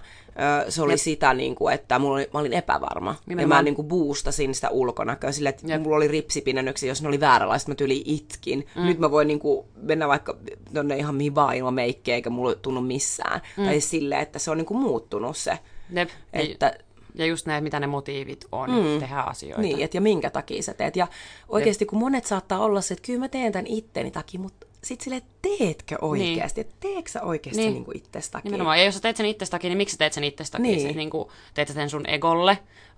Se 0.69 0.81
oli 0.81 0.93
Jep. 0.93 0.99
sitä, 0.99 1.33
niinku, 1.33 1.67
että 1.67 1.99
mulla 1.99 2.15
oli, 2.15 2.29
mä 2.33 2.39
olin 2.39 2.53
epävarma. 2.53 3.09
Ja 3.09 3.15
mä 3.15 3.23
Nimenomaan. 3.25 3.65
niinku 3.65 3.83
boostasin 3.83 4.55
sitä 4.55 4.69
ulkonäköä 4.69 5.31
sille, 5.31 5.49
että 5.49 5.67
Jep. 5.67 5.81
mulla 5.81 5.95
oli 5.97 6.07
ripsipinennyksiä, 6.07 6.91
jos 6.91 7.01
ne 7.01 7.07
oli 7.07 7.19
vääränlaiset, 7.19 7.67
mä 7.67 7.75
tyli 7.75 8.03
itkin. 8.05 8.67
Mm. 8.75 8.85
Nyt 8.85 8.99
mä 8.99 9.11
voin 9.11 9.27
niinku 9.27 9.67
mennä 9.75 10.07
vaikka 10.07 10.37
tonne 10.73 10.97
ihan 10.97 11.15
mihin 11.15 11.35
vaan 11.35 11.55
ilman 11.55 11.73
meikkiä, 11.73 12.15
eikä 12.15 12.29
mulla 12.29 12.55
tunnu 12.55 12.81
missään. 12.81 13.41
Mm. 13.57 13.65
Tai 13.65 13.79
silleen, 13.79 14.21
että 14.21 14.39
se 14.39 14.51
on 14.51 14.57
niinku 14.57 14.73
muuttunut 14.73 15.37
se. 15.37 15.59
Jep. 15.93 16.09
Että 16.33 16.73
Ja 17.17 17.25
just 17.25 17.45
ne, 17.45 17.61
mitä 17.61 17.79
ne 17.79 17.87
motiivit 17.87 18.45
on 18.51 18.69
mm. 18.69 18.99
tehdä 18.99 19.19
asioita. 19.19 19.61
Niin, 19.61 19.81
et 19.81 19.93
ja 19.93 20.01
minkä 20.01 20.29
takia 20.29 20.63
sä 20.63 20.73
teet. 20.73 20.95
Ja 20.95 21.07
oikeasti 21.49 21.85
kun 21.85 21.99
monet 21.99 22.25
saattaa 22.25 22.59
olla 22.59 22.81
se, 22.81 22.93
että 22.93 23.05
kyllä 23.05 23.19
mä 23.19 23.29
teen 23.29 23.51
tämän 23.51 23.67
itteni 23.67 24.11
takia, 24.11 24.39
mutta 24.39 24.67
sit 24.83 25.01
sille 25.01 25.21
teetkö 25.41 25.95
oikeasti? 26.01 26.63
Niin. 26.63 26.73
Teekö 26.79 27.09
sä 27.09 27.21
oikeasti 27.21 27.61
Niin. 27.61 27.73
niin. 27.73 27.97
itsestä 27.97 28.31
takia? 28.31 28.51
Nimenomaan. 28.51 28.79
Ja 28.79 28.85
jos 28.85 28.95
sä 28.95 29.01
teet 29.01 29.17
sen 29.17 29.25
itsestäkin, 29.25 29.69
niin 29.69 29.77
miksi 29.77 29.93
sä 29.93 29.97
teet 29.97 30.13
sen 30.13 30.23
itsestäkin? 30.23 30.63
Niin. 30.63 30.79
Siis, 30.79 30.95
niin 30.95 31.09
kuin, 31.09 31.29
teet 31.53 31.67
sä 31.67 31.73
sen 31.73 31.89
sun 31.89 32.09
egolle 32.09 32.57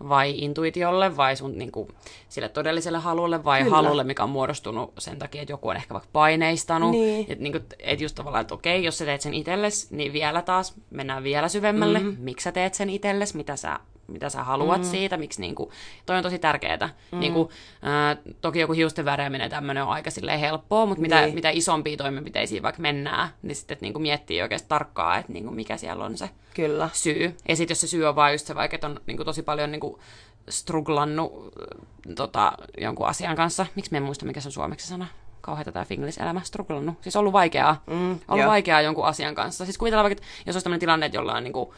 vai 0.10 0.34
intuitiolle 0.38 1.18
vai 1.18 1.36
sun 1.36 1.58
niin 1.58 1.72
kuin, 1.72 1.88
sille 2.30 2.50
todelliselle 2.50 2.98
halulle 2.98 3.44
vai 3.44 3.64
Kyllä. 3.64 3.76
halulle, 3.76 4.04
mikä 4.04 4.24
on 4.24 4.30
muodostunut 4.30 4.94
sen 4.98 5.20
takia, 5.20 5.42
että 5.42 5.52
joku 5.52 5.68
on 5.68 5.76
ehkä 5.76 5.94
vaikka 5.94 6.10
paineistanut. 6.14 6.92
Niin. 6.92 7.26
Että 7.30 7.44
niin 7.44 7.54
kuin, 7.54 7.64
et 7.80 8.02
just 8.02 8.16
tavallaan, 8.16 8.42
että 8.42 8.54
okei, 8.54 8.84
jos 8.84 8.98
sä 8.98 9.06
teet 9.06 9.22
sen 9.22 9.34
itsellesi, 9.34 9.88
niin 9.96 10.14
vielä 10.14 10.42
taas 10.42 10.74
mennään 10.90 11.24
vielä 11.24 11.48
syvemmälle. 11.48 12.00
Mm. 12.00 12.16
Miksi 12.20 12.44
sä 12.44 12.52
teet 12.52 12.74
sen 12.74 12.90
itsellesi? 12.90 13.38
Mitä 13.38 13.56
sä 13.56 13.80
mitä 14.12 14.30
sä 14.30 14.44
haluat 14.44 14.82
mm. 14.82 14.88
siitä, 14.88 15.18
miksi 15.18 15.42
niinku, 15.42 15.72
toi 16.06 16.18
on 16.18 16.24
tosi 16.24 16.40
tärkeää. 16.40 16.90
Mm. 17.12 17.20
Niinku, 17.20 17.52
ää, 17.82 18.18
toki 18.42 18.60
joku 18.60 18.74
hiusten 18.74 19.06
värjääminen 19.06 19.50
tämmöinen 19.50 19.84
on 19.84 19.90
aika 19.90 20.12
silleen 20.12 20.40
helppoa, 20.40 20.86
mutta 20.86 21.02
mitä, 21.02 21.22
Niin. 21.22 21.36
mitä 21.36 21.50
isompia 21.50 21.98
toimenpiteisiin 21.98 22.64
vaikka 22.64 22.82
mennään, 22.82 23.30
niin 23.42 23.56
sitten 23.56 23.78
niinku 23.82 24.00
miettii 24.00 24.42
oikeasti 24.42 24.70
tarkkaan, 24.70 25.20
että 25.20 25.34
niinku 25.34 25.52
mikä 25.52 25.78
siellä 25.78 26.06
on 26.06 26.18
se 26.18 26.30
Kyllä. 26.54 26.90
syy. 26.94 27.36
Ja 27.48 27.56
sitten 27.56 27.72
jos 27.72 27.82
se 27.82 27.88
syy 27.88 28.06
on 28.06 28.16
vaan 28.16 28.32
just 28.32 28.48
se 28.48 28.56
vaikka, 28.56 28.76
että 28.76 28.88
on 28.88 29.00
niinku 29.06 29.26
tosi 29.26 29.44
paljon 29.44 29.72
niinku 29.72 30.00
struglannut 30.50 31.34
äh, 31.34 32.16
tota, 32.16 32.52
jonkun 32.78 33.08
asian 33.08 33.36
kanssa. 33.36 33.66
Miksi 33.76 33.92
me 33.92 33.98
en 33.98 34.04
muista, 34.04 34.26
mikä 34.26 34.42
se 34.42 34.48
on 34.48 34.52
suomeksi 34.52 34.88
sana? 34.88 35.08
Kauheita 35.42 35.72
tämä 35.72 35.86
finglish-elämä, 35.86 36.42
struglannut. 36.44 36.96
Siis 37.02 37.16
ollut 37.16 37.34
vaikeaa. 37.34 37.84
Mm, 37.88 38.12
ollut 38.12 38.44
joo. 38.44 38.48
vaikeaa 38.50 38.82
jonkun 38.82 39.06
asian 39.06 39.36
kanssa. 39.36 39.66
Siis 39.66 39.78
kuvitellaan 39.78 40.04
vaikka, 40.04 40.22
että 40.24 40.42
jos 40.46 40.56
olisi 40.56 40.64
tämmöinen 40.64 40.80
tilanne, 40.80 41.06
että 41.06 41.18
jolla 41.18 41.34
on 41.34 41.44
niinku, 41.44 41.74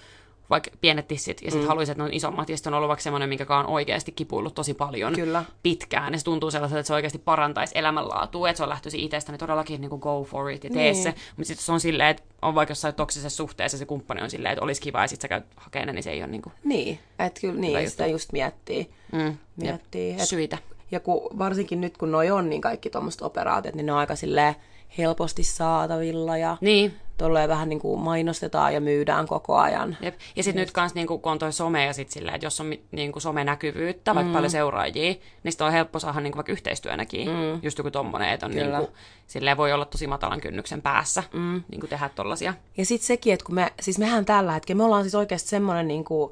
vaikka 0.51 0.71
pienet 0.81 1.07
tissit, 1.07 1.41
ja 1.41 1.51
sitten 1.51 1.65
mm. 1.65 1.67
haluaisi, 1.67 1.91
että 1.91 2.03
ne 2.03 2.07
on 2.07 2.13
isommat, 2.13 2.49
ja 2.49 2.57
sitten 2.57 2.73
on 2.73 2.77
ollut 2.77 2.87
vaikka 2.87 3.03
semmoinen, 3.03 3.29
minkä 3.29 3.57
on 3.57 3.67
oikeasti 3.67 4.11
kipuillut 4.11 4.55
tosi 4.55 4.73
paljon 4.73 5.13
Kyllä. 5.13 5.43
pitkään, 5.63 6.13
ja 6.13 6.19
se 6.19 6.25
tuntuu 6.25 6.51
sellaiselta, 6.51 6.79
että 6.79 6.87
se 6.87 6.93
oikeasti 6.93 7.17
parantaisi 7.17 7.77
elämänlaatua, 7.77 8.49
että 8.49 8.57
se 8.57 8.63
on 8.63 8.69
lähtöisin 8.69 8.99
itsestä, 8.99 9.31
niin 9.31 9.39
todellakin 9.39 9.81
niin 9.81 9.89
kuin 9.89 9.99
go 9.99 10.23
for 10.23 10.49
it 10.51 10.63
ja 10.63 10.69
tee 10.69 10.91
Niin. 10.91 11.03
se. 11.03 11.09
Mutta 11.37 11.47
sitten 11.47 11.65
se 11.65 11.71
on 11.71 11.79
silleen, 11.79 12.09
että 12.09 12.23
on 12.41 12.55
vaikka 12.55 12.71
jossain 12.71 12.95
toksisessa 12.95 13.37
suhteessa 13.37 13.77
se 13.77 13.85
kumppani 13.85 14.21
on 14.21 14.29
silleen, 14.29 14.53
että 14.53 14.63
olisi 14.65 14.81
kiva, 14.81 15.01
ja 15.01 15.07
sitten 15.07 15.21
sä 15.21 15.27
käyt 15.27 15.45
hakemaan 15.55 15.95
niin 15.95 16.03
se 16.03 16.11
ei 16.11 16.21
ole 16.23 16.27
niin 16.31 16.41
kuin, 16.41 16.53
Niin, 16.63 16.99
että 17.19 17.41
kyllä 17.41 17.59
niin, 17.59 17.89
sitä 17.89 18.07
just 18.07 18.31
miettii. 18.31 18.89
mm, 19.11 19.37
miettii 19.55 20.11
et, 20.13 20.19
syitä. 20.27 20.57
ja 20.91 20.99
kun, 20.99 21.21
varsinkin 21.39 21.81
nyt, 21.81 21.97
kun 21.97 22.11
noi 22.11 22.31
on, 22.31 22.49
niin 22.49 22.61
kaikki 22.61 22.89
tuommoiset 22.89 23.21
operaatiot, 23.21 23.75
niin 23.75 23.85
ne 23.85 23.91
on 23.91 23.97
aika 23.99 24.15
silleen 24.15 24.55
helposti 24.97 25.43
saatavilla 25.43 26.37
ja 26.37 26.57
Niin, 26.61 26.93
tolleen 27.21 27.49
vähän 27.49 27.69
niin 27.69 27.79
kuin 27.79 27.99
mainostetaan 27.99 28.73
ja 28.73 28.81
myydään 28.81 29.27
koko 29.27 29.57
ajan. 29.57 29.97
Jep. 30.01 30.15
Ja 30.35 30.43
sitten 30.43 30.61
nyt 30.61 30.71
kans 30.71 30.93
niinku, 30.93 31.17
kun 31.17 31.31
on 31.31 31.39
toi 31.39 31.53
some 31.53 31.85
ja 31.85 31.93
sit 31.93 32.09
silleen, 32.09 32.35
että 32.35 32.45
jos 32.45 32.59
on 32.59 32.65
mi- 32.65 32.83
niinku 32.91 33.19
somenäkyvyyttä, 33.19 34.15
vaikka 34.15 34.29
mm. 34.29 34.33
paljon 34.33 34.51
seuraajia, 34.51 35.15
niin 35.43 35.51
sitä 35.51 35.65
on 35.65 35.71
helppo 35.71 35.99
saada 35.99 36.19
niinku 36.19 36.35
vaikka 36.37 36.51
yhteistyönäkin. 36.51 37.27
Mm. 37.29 37.59
Just 37.63 37.77
joku 37.77 37.91
tommonen, 37.91 38.29
että 38.29 38.45
on 38.45 38.51
Kyllä. 38.51 38.77
niinku, 38.79 38.95
silleen 39.27 39.57
voi 39.57 39.73
olla 39.73 39.85
tosi 39.85 40.07
matalan 40.07 40.41
kynnyksen 40.41 40.81
päässä 40.81 41.23
mm. 41.33 41.63
niinku 41.71 41.87
tehdä 41.87 42.09
tollasia. 42.09 42.53
Ja 42.77 42.85
sitten 42.85 43.07
sekin, 43.07 43.33
että 43.33 43.45
kun 43.45 43.55
me, 43.55 43.73
siis 43.81 43.99
mehän 43.99 44.25
tällä 44.25 44.51
hetkellä, 44.51 44.77
me 44.77 44.83
ollaan 44.83 45.03
siis 45.03 45.15
oikeasti 45.15 45.49
semmoinen 45.49 45.87
niin 45.87 46.03
kuin, 46.05 46.31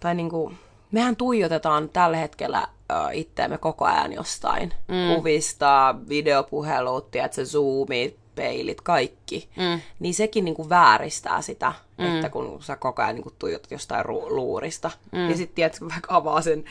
tai 0.00 0.14
niin 0.14 0.30
kuin, 0.30 0.58
mehän 0.92 1.16
tuijotetaan 1.16 1.88
tällä 1.88 2.16
hetkellä 2.16 2.66
itseämme 3.12 3.58
koko 3.58 3.84
ajan 3.84 4.12
jostain. 4.12 4.72
Mm. 4.88 5.14
Kuvista, 5.14 5.94
videopuhelut, 6.08 7.10
tiedätkö, 7.10 7.44
zoomit, 7.44 8.23
peilit, 8.34 8.80
kaikki. 8.80 9.48
Mm. 9.56 9.80
Niin 9.98 10.14
sekin 10.14 10.44
niin 10.44 10.54
kuin 10.54 10.68
vääristää 10.68 11.42
sitä, 11.42 11.72
mm. 11.98 12.14
että 12.14 12.28
kun 12.28 12.62
sä 12.62 12.76
koko 12.76 13.02
ajan 13.02 13.14
niin 13.14 13.22
kuin 13.22 13.34
tuijotat 13.38 13.70
jostain 13.70 14.04
ru- 14.04 14.30
luurista. 14.30 14.90
Mm. 15.12 15.30
Ja 15.30 15.36
sitten 15.36 15.54
tiedätkö, 15.54 15.78
kun 15.78 15.88
vaikka 15.90 16.16
avaa 16.16 16.42
sen, 16.42 16.64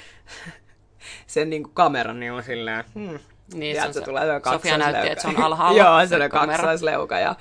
sen 1.28 1.50
niin 1.50 1.64
kuin 1.64 1.74
kameran, 1.74 2.20
niin 2.20 2.32
on 2.32 2.44
silleen, 2.44 2.84
hmm. 2.96 3.20
Niin, 3.54 3.76
Sieltä 3.76 3.94
se 3.94 4.00
se, 4.00 4.06
tulee 4.06 4.24
Sofia 4.52 4.78
näytti, 4.78 5.10
että 5.10 5.22
se 5.22 5.28
on 5.28 5.44
alhaalla. 5.44 5.82
Joo, 5.84 6.08
se 6.08 6.16
on 6.16 6.30
kaksoisleuka 6.30 7.20
ja 7.20 7.36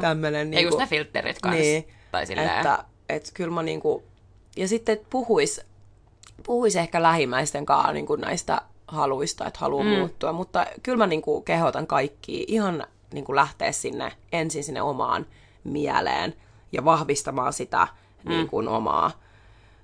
tämmöinen. 0.00 0.54
Ja 0.54 0.60
just 0.60 0.78
ne 0.78 0.86
filterit 0.86 1.38
kanssa. 1.38 1.60
Niin, 1.60 1.88
Tai 2.12 2.26
silleen. 2.26 2.56
että, 2.56 2.84
että 3.08 3.30
kyllä 3.34 3.54
mä 3.54 3.62
niinku, 3.62 4.02
ja 4.56 4.68
sitten 4.68 4.92
että 4.92 5.06
puhuis, 5.10 5.60
puhuis 6.42 6.76
ehkä 6.76 7.02
lähimmäisten 7.02 7.66
kanssa 7.66 7.92
niinku 7.92 8.16
näistä 8.16 8.60
haluista, 8.88 9.46
että 9.46 9.60
haluaa 9.60 9.84
mm. 9.84 9.90
muuttua, 9.90 10.32
mutta 10.32 10.66
kyllä 10.82 10.98
mä 10.98 11.06
niinku 11.06 11.40
kehotan 11.40 11.86
kaikki 11.86 12.44
ihan 12.48 12.86
niinku 13.12 13.34
lähteä 13.34 13.72
sinne 13.72 14.12
ensin 14.32 14.64
sinne 14.64 14.82
omaan 14.82 15.26
mieleen 15.64 16.34
ja 16.72 16.84
vahvistamaan 16.84 17.52
sitä 17.52 17.88
mm. 18.24 18.30
niinku 18.30 18.58
omaa. 18.58 19.10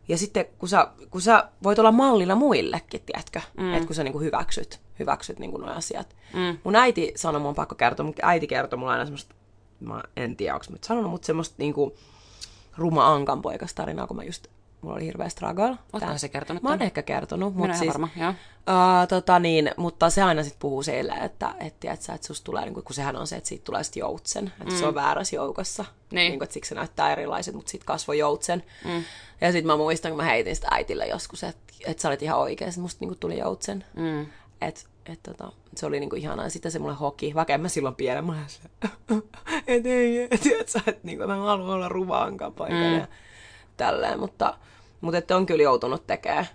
Ja 0.09 0.19
sitten 0.19 0.47
kun 0.59 0.69
sä, 0.69 0.88
kun 1.11 1.21
sä 1.21 1.49
voit 1.62 1.79
olla 1.79 1.93
mallina 1.93 2.35
muillekin, 2.35 3.02
tiedätkö? 3.07 3.41
Mm. 3.59 3.75
Että 3.75 3.87
kun 3.87 3.97
sä 3.97 4.05
niinku 4.05 4.21
hyväksyt, 4.21 4.81
hyväksyt 4.99 5.38
niinku 5.38 5.59
nuo 5.59 5.71
asiat. 5.71 6.17
Mm. 6.35 6.59
Mun 6.64 6.76
äiti 6.76 7.12
sanoi, 7.17 7.41
mun 7.41 7.49
on 7.49 7.55
pakko 7.55 7.75
kertoa, 7.75 8.07
mun 8.07 8.14
äiti 8.23 8.47
kertoi 8.47 8.79
mulle 8.79 8.93
aina 8.93 9.05
semmoista, 9.05 9.35
mä 9.81 10.02
en 10.17 10.37
tiedä, 10.37 10.55
onko 10.55 10.67
mä 10.69 10.75
nyt 10.75 10.85
sanonut, 10.85 11.11
mutta 11.11 11.26
semmoista 11.26 11.55
niinku 11.59 11.97
ruma 12.76 13.12
ankan 13.14 13.43
poikastarinaa, 13.43 14.07
kun 14.07 14.17
mä 14.17 14.25
just 14.25 14.47
mulla 14.83 14.97
oli 14.97 15.05
hirveä 15.05 15.29
struggle. 15.29 15.77
Ootko 15.93 16.19
se 16.19 16.29
kertonut 16.29 16.62
Mä 16.62 16.71
oon 16.71 16.83
ehkä 16.83 17.03
kertonut, 17.03 17.55
Minä 17.55 17.67
mutta 17.67 17.79
siis, 17.79 17.89
varma, 17.89 18.09
joo. 18.17 18.31
Uh, 18.31 19.09
tota 19.09 19.39
niin, 19.39 19.71
mutta 19.77 20.11
se 20.11 20.23
aina 20.23 20.43
sitten 20.43 20.61
puhuu 20.61 20.83
sille, 20.83 21.12
että, 21.12 21.55
et, 21.61 21.81
tiedät 21.81 22.03
sä, 22.03 22.15
että 22.15 22.27
susta 22.27 22.45
tulee, 22.45 22.65
niin 22.65 22.75
kun 22.75 22.95
sehän 22.95 23.17
on 23.17 23.27
se, 23.27 23.37
että 23.37 23.49
siitä 23.49 23.65
tulee 23.65 23.85
sitten 23.85 24.01
joutsen, 24.01 24.53
että 24.61 24.75
mm. 24.75 24.79
se 24.79 24.87
on 24.87 24.95
väärässä 24.95 25.37
joukossa. 25.37 25.85
Niin. 26.11 26.17
Niin 26.17 26.39
kun, 26.39 26.45
että 26.45 26.55
siksi 26.55 26.69
se 26.69 26.75
näyttää 26.75 27.12
erilaiset, 27.12 27.55
mutta 27.55 27.71
sitten 27.71 27.87
kasvoi 27.87 28.19
joutsen. 28.19 28.65
Mm. 28.85 29.05
Ja 29.41 29.53
sitten 29.53 29.67
mä 29.67 29.77
muistan, 29.77 30.11
kun 30.11 30.17
mä 30.17 30.25
heitin 30.25 30.55
sitä 30.55 30.69
äitille 30.71 31.07
joskus, 31.07 31.45
että 31.45 31.75
et 31.87 31.99
sä 31.99 32.09
olit 32.09 32.23
ihan 32.23 32.39
oikein, 32.39 32.73
musta 32.81 33.05
niin 33.05 33.19
tuli 33.19 33.39
joutsen. 33.39 33.85
Mm. 33.97 34.27
Et, 34.61 34.87
et, 35.07 35.23
tota, 35.23 35.53
se 35.77 35.87
oli 35.87 36.01
niinku 36.01 36.17
ihanaa. 36.17 36.49
Sitten 36.49 36.73
se 36.73 36.79
mulle 36.79 36.95
hoki, 36.95 37.35
vaikka 37.35 37.55
en 37.55 37.61
mä 37.61 37.69
silloin 37.69 37.95
pienen, 37.95 38.25
mä 38.25 38.45
se, 38.47 38.61
et 39.67 39.87
ei, 39.87 40.23
et, 40.23 40.33
et 40.33 40.89
et 40.89 41.05
niinku, 41.05 41.27
mä 41.27 41.37
haluan 41.37 41.71
olla 41.71 41.89
ruvaankaan 41.89 42.53
paikalla 42.53 42.91
mm. 42.91 42.99
ja 42.99 43.07
tälleen, 43.77 44.21
mutta, 44.21 44.59
mutta 45.03 45.19
että 45.19 45.37
on 45.37 45.47
kyllä 45.47 45.63
joutunut 45.63 46.07
tekemään 46.07 46.47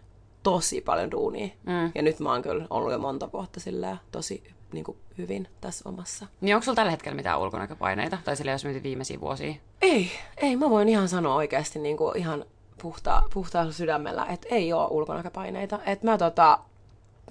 tosi 0.43 0.81
paljon 0.81 1.11
duunia. 1.11 1.47
Mm. 1.47 1.91
Ja 1.95 2.01
nyt 2.01 2.19
mä 2.19 2.31
oon 2.31 2.41
kyllä 2.41 2.67
ollut 2.69 2.91
jo 2.91 2.99
monta 2.99 3.29
vuotta 3.33 3.59
sillä 3.59 3.97
tosi 4.11 4.43
niin 4.73 4.83
kuin, 4.83 4.97
hyvin 5.17 5.47
tässä 5.61 5.89
omassa. 5.89 6.27
Niin 6.41 6.55
onko 6.55 6.63
sulla 6.65 6.75
tällä 6.75 6.91
hetkellä 6.91 7.15
mitään 7.15 7.39
ulkonäköpaineita? 7.39 8.17
Tai 8.23 8.35
sille 8.35 8.51
jos 8.51 8.65
mietit 8.65 8.83
viimeisiä 8.83 9.21
vuosia? 9.21 9.53
Ei, 9.81 10.11
ei. 10.37 10.55
Mä 10.55 10.69
voin 10.69 10.89
ihan 10.89 11.09
sanoa 11.09 11.35
oikeasti 11.35 11.79
niin 11.79 11.97
kuin, 11.97 12.17
ihan 12.17 12.45
puhta, 12.81 13.23
puhtaalla 13.33 13.71
sydämellä, 13.71 14.25
että 14.25 14.47
ei 14.51 14.73
ole 14.73 14.87
ulkonäköpaineita. 14.89 15.79
Että 15.85 16.05
mä 16.05 16.17
tota, 16.17 16.59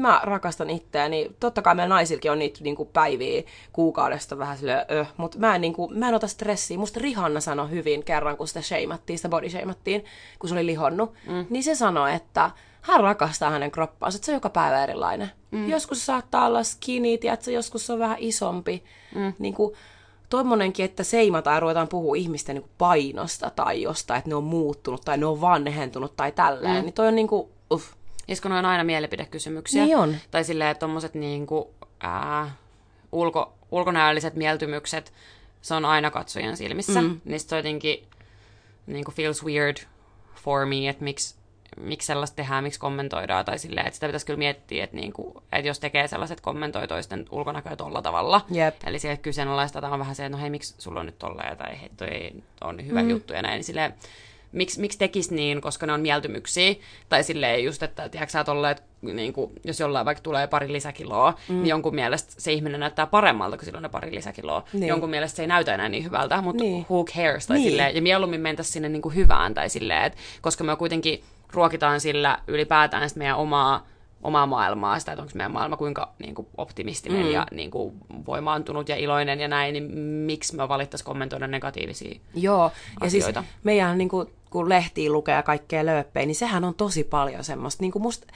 mä 0.03 0.21
rakastan 0.25 0.71
itseäni. 0.71 1.31
Totta 1.41 1.63
kai 1.63 1.75
meillä 1.75 1.95
naisillakin 1.95 2.31
on 2.33 2.39
niitä 2.39 2.61
niinku 2.63 2.85
päiviä 2.85 3.43
kuukaudesta 3.73 4.39
vähän 4.39 4.59
silleen, 4.59 4.87
öh, 4.91 5.09
mutta 5.17 5.39
mä 5.39 5.55
en, 5.55 5.61
niinku, 5.61 5.89
mä 5.95 6.09
en 6.09 6.15
ota 6.15 6.29
stressiä. 6.29 6.79
Musta 6.79 7.01
Rihanna 7.01 7.41
sanoi 7.41 7.71
hyvin 7.71 8.05
kerran, 8.05 8.37
kun 8.37 8.49
sitä 8.49 8.63
shameattiin, 8.63 9.19
sitä 9.19 9.29
body 9.29 9.51
shameattiin, 9.51 10.05
kun 10.39 10.49
se 10.49 10.55
oli 10.55 10.67
lihonnut, 10.67 11.13
mm. 11.27 11.47
niin 11.51 11.63
se 11.63 11.75
sanoi, 11.75 12.15
että 12.15 12.51
hän 12.81 13.01
rakastaa 13.01 13.51
hänen 13.51 13.71
kroppaansa, 13.71 14.17
että 14.17 14.27
se 14.27 14.33
on 14.33 14.37
joka 14.37 14.51
päivä 14.51 14.83
erilainen. 14.83 15.31
Mm. 15.51 15.69
Joskus 15.69 15.99
se 15.99 16.05
saattaa 16.05 16.47
olla 16.47 16.63
skinny, 16.63 17.19
tiedätkö, 17.19 17.51
joskus 17.51 17.87
se 17.87 17.93
on 17.93 17.99
vähän 17.99 18.17
isompi. 18.21 18.85
Mm. 19.15 19.33
Niin 19.39 19.55
kuin, 19.55 19.75
tuommoinenkin, 20.31 20.85
että 20.85 21.05
seimataan 21.05 21.55
ja 21.55 21.61
ruvetaan 21.61 21.89
puhua 21.89 22.17
ihmisten 22.17 22.55
niin 22.55 22.63
kuin 22.63 22.73
painosta 22.79 23.51
tai 23.51 23.83
jostain, 23.83 24.19
että 24.19 24.31
ne 24.31 24.35
on 24.35 24.45
muuttunut 24.45 25.01
tai 25.05 25.19
ne 25.19 25.27
on 25.27 25.41
vanhentunut 25.41 26.17
tai 26.17 26.33
tälleen, 26.33 26.77
mm. 26.77 26.83
niin 26.83 26.93
toi 26.93 27.09
on 27.09 27.15
niin 27.15 27.29
kuin, 27.29 27.49
uff. 27.73 27.93
Ja 28.29 28.37
kun 28.43 28.53
on 28.53 28.65
aina 28.65 28.85
mielipidekysymyksiä. 28.85 29.85
Niin 29.85 29.97
on. 29.97 30.17
Tai 30.31 30.45
silleen, 30.45 30.71
että 30.71 30.81
tommoset 30.81 31.15
niinku, 31.15 31.75
ää, 32.01 32.51
ulko, 33.13 33.55
ulkonäölliset 33.71 34.35
mieltymykset, 34.35 35.13
se 35.63 35.75
on 35.75 35.85
aina 35.85 36.11
katsojan 36.11 36.57
silmissä. 36.57 37.03
Mm. 37.03 37.21
Niin 37.25 37.41
se 37.41 37.57
jotenkin 37.57 38.05
niinku 38.87 39.11
feels 39.11 39.45
weird 39.45 39.77
for 40.35 40.67
me, 40.67 40.89
että 40.89 41.05
miksi 41.05 41.37
miksi 41.81 42.07
sellaista 42.07 42.37
tehdään, 42.37 42.65
miksi 42.65 42.81
kommentoidaan, 42.81 43.45
tai 43.45 43.59
silleen, 43.59 43.87
että 43.87 43.95
sitä 43.95 44.07
pitäisi 44.07 44.27
kyllä 44.27 44.39
miettiä, 44.39 44.85
että, 44.85 44.97
niinku, 44.97 45.43
että 45.53 45.69
jos 45.69 45.81
tekee 45.81 46.09
sellaiset, 46.09 46.41
kommentoi 46.41 46.89
toisten 46.89 47.27
ulkonäköä 47.31 47.77
tolla 47.77 48.03
tavalla. 48.03 48.47
Jep. 48.51 48.75
Eli 48.87 48.99
se 48.99 49.17
kyseenalaista 49.17 49.89
on 49.89 49.99
vähän 49.99 50.15
se, 50.15 50.27
että 50.27 50.37
no 50.37 50.43
hei, 50.43 50.51
miksi 50.51 50.75
sulla 50.79 51.01
on 51.01 51.07
nyt 51.07 51.19
tolleen, 51.19 51.57
tai 51.57 51.81
hei, 51.81 51.91
toi 51.97 52.09
ei 52.09 52.43
ole 52.65 52.73
niin 52.73 52.87
hyvä 52.87 53.03
mm. 53.03 53.11
juttu, 53.11 53.33
ja 53.33 53.43
näin, 53.43 53.55
niin 53.55 53.65
silleen, 53.65 53.95
miksi, 54.53 54.81
miksi 54.81 54.99
tekisi 54.99 55.35
niin, 55.35 55.61
koska 55.61 55.87
ne 55.87 55.93
on 55.93 56.01
mieltymyksiä. 56.01 56.75
Tai 57.09 57.25
silleen 57.25 57.65
just, 57.65 57.83
että 57.83 58.09
tiedätkö 58.09 58.33
sä 58.33 58.45
tolle, 58.45 58.71
että 58.71 58.83
niin 59.03 59.33
kuin, 59.33 59.53
jos 59.65 59.81
jollain 59.81 60.07
vaikka 60.07 60.23
tulee 60.23 60.47
pari 60.47 60.73
lisäkiloa, 60.73 61.35
mm. 61.49 61.55
niin 61.55 61.67
jonkun 61.67 61.95
mielestä 61.95 62.33
se 62.39 62.53
ihminen 62.53 62.81
näyttää 62.81 63.07
paremmalta, 63.07 63.57
kun 63.57 63.65
sillä 63.65 63.77
on 63.77 63.83
ne 63.83 63.89
pari 63.89 64.15
lisäkiloa. 64.15 64.65
Niin. 64.73 64.87
Jonkun 64.87 65.11
mielestä 65.11 65.37
se 65.37 65.43
ei 65.43 65.47
näytä 65.47 65.75
enää 65.75 65.89
niin 65.89 66.05
hyvältä, 66.05 66.41
mutta 66.41 66.63
niin. 66.63 66.87
who 66.91 67.05
cares? 67.05 67.47
Tai 67.47 67.57
niin. 67.57 67.71
silleen, 67.71 67.97
ja 67.97 68.03
mieluummin 68.03 68.41
mentäisiin 68.41 68.73
sinne 68.73 68.89
niin 68.89 69.03
kuin 69.03 69.15
hyvään, 69.15 69.55
tai 69.55 69.69
silleen, 69.69 70.05
että, 70.05 70.19
koska 70.41 70.65
me 70.65 70.77
kuitenkin 70.77 71.23
ruokitaan 71.53 72.01
sillä 72.01 72.39
ylipäätään 72.47 73.09
sitä 73.09 73.19
meidän 73.19 73.37
omaa 73.37 73.87
omaa 74.27 74.47
maailmaa, 74.47 74.99
sitä, 74.99 75.13
että 75.13 75.23
onko 75.23 75.33
meidän 75.35 75.53
maailma 75.53 75.77
kuinka 75.77 76.13
niin 76.19 76.35
kuin, 76.35 76.49
optimistinen 76.57 77.27
mm. 77.27 77.33
ja 77.33 77.47
niin 77.51 77.71
kuin, 77.71 77.95
voimaantunut 78.27 78.89
ja 78.89 78.97
iloinen 78.97 79.41
ja 79.41 79.49
näin, 79.49 79.73
niin 79.73 79.99
miksi 79.99 80.57
me 80.57 80.69
valittaisiin 80.69 81.07
kommentoida 81.07 81.47
negatiivisia 81.47 82.21
Joo, 82.35 82.65
asioita. 83.01 83.05
ja 83.05 83.11
siis 83.43 83.55
meidän 83.65 83.99
niin 83.99 84.09
kuin, 84.09 84.29
kun 84.51 84.69
lehtiin 84.69 85.13
lukee 85.13 85.35
ja 85.35 85.43
kaikkea 85.43 85.87
lööppejä, 85.87 86.27
niin 86.27 86.35
sehän 86.35 86.65
on 86.65 86.75
tosi 86.75 87.05
paljon 87.05 87.45
semmoista. 87.45 87.83
Niin 87.83 87.93
kuin 87.93 88.03
musta, 88.03 88.27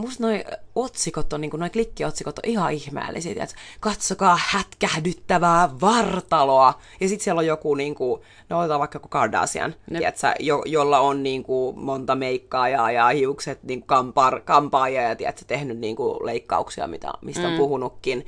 musta 0.00 0.22
noi 0.26 0.44
otsikot 0.74 1.32
on, 1.32 1.40
niin 1.40 1.50
noi 1.56 1.70
klikkiotsikot 1.70 2.38
on 2.38 2.44
ihan 2.46 2.72
ihmeellisiä, 2.72 3.42
että 3.42 3.56
katsokaa 3.80 4.38
hätkähdyttävää 4.46 5.68
vartaloa. 5.80 6.78
Ja 7.00 7.08
sitten 7.08 7.24
siellä 7.24 7.38
on 7.38 7.46
joku, 7.46 7.74
niin 7.74 7.94
kuin, 7.94 8.22
no 8.48 8.58
otetaan 8.58 8.80
vaikka 8.80 8.96
joku 8.96 9.08
Kardashian, 9.08 9.74
tiedätkö, 9.88 10.32
jo, 10.40 10.62
jolla 10.66 11.00
on 11.00 11.22
niin 11.22 11.42
kuin, 11.42 11.78
monta 11.78 12.14
meikkaajaa 12.14 12.92
ja 12.92 13.08
hiukset 13.08 13.62
niin 13.62 13.82
kampar, 13.82 14.40
kampaajia 14.40 15.02
ja 15.02 15.16
tiedätkö, 15.16 15.44
tehnyt 15.46 15.78
niin 15.78 15.96
kuin, 15.96 16.26
leikkauksia, 16.26 16.86
mitä, 16.86 17.12
mistä 17.22 17.46
on 17.46 17.52
mm. 17.52 17.58
puhunutkin. 17.58 18.26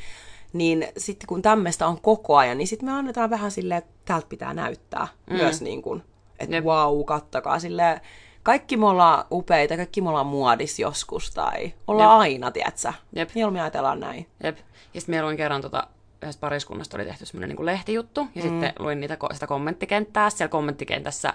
Niin 0.52 0.88
sitten 0.96 1.26
kun 1.26 1.42
tämmöistä 1.42 1.86
on 1.86 2.00
koko 2.00 2.36
ajan, 2.36 2.58
niin 2.58 2.68
sitten 2.68 2.88
me 2.88 2.92
annetaan 2.92 3.30
vähän 3.30 3.50
silleen, 3.50 3.78
että 3.78 3.90
täältä 4.04 4.26
pitää 4.28 4.54
näyttää 4.54 5.08
mm. 5.30 5.36
myös 5.36 5.62
niin 5.62 5.82
kuin, 5.82 6.02
että 6.38 6.64
vau, 6.64 7.04
kattakaa 7.04 7.58
silleen, 7.58 8.00
kaikki 8.42 8.76
me 8.76 8.86
ollaan 8.86 9.24
upeita, 9.30 9.76
kaikki 9.76 10.00
me 10.00 10.08
ollaan 10.08 10.26
muodis 10.26 10.78
joskus 10.78 11.30
tai 11.30 11.74
ollaan 11.86 12.10
Jep. 12.10 12.20
aina, 12.20 12.50
tiedätkö? 12.50 12.92
Jep. 13.16 13.30
Mieluummin 13.34 13.62
ajatellaan 13.62 14.00
näin. 14.00 14.26
Jep. 14.44 14.58
Ja 14.94 15.00
sitten 15.00 15.16
me 15.16 15.22
luin 15.22 15.36
kerran 15.36 15.62
tota, 15.62 15.86
yhdessä 16.22 16.40
pariskunnasta 16.40 16.96
oli 16.96 17.04
tehty 17.04 17.26
semmoinen 17.26 17.56
niin 17.56 17.66
lehtijuttu, 17.66 18.20
ja 18.34 18.42
mm. 18.42 18.48
sitten 18.48 18.72
luin 18.78 19.00
niitä, 19.00 19.18
sitä 19.32 19.46
kommenttikenttää. 19.46 20.30
Siellä 20.30 20.50
kommenttikentässä 20.50 21.34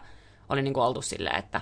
oli 0.49 0.61
niin 0.61 0.73
kuin 0.73 0.83
oltu 0.83 1.01
silleen, 1.01 1.35
että 1.35 1.61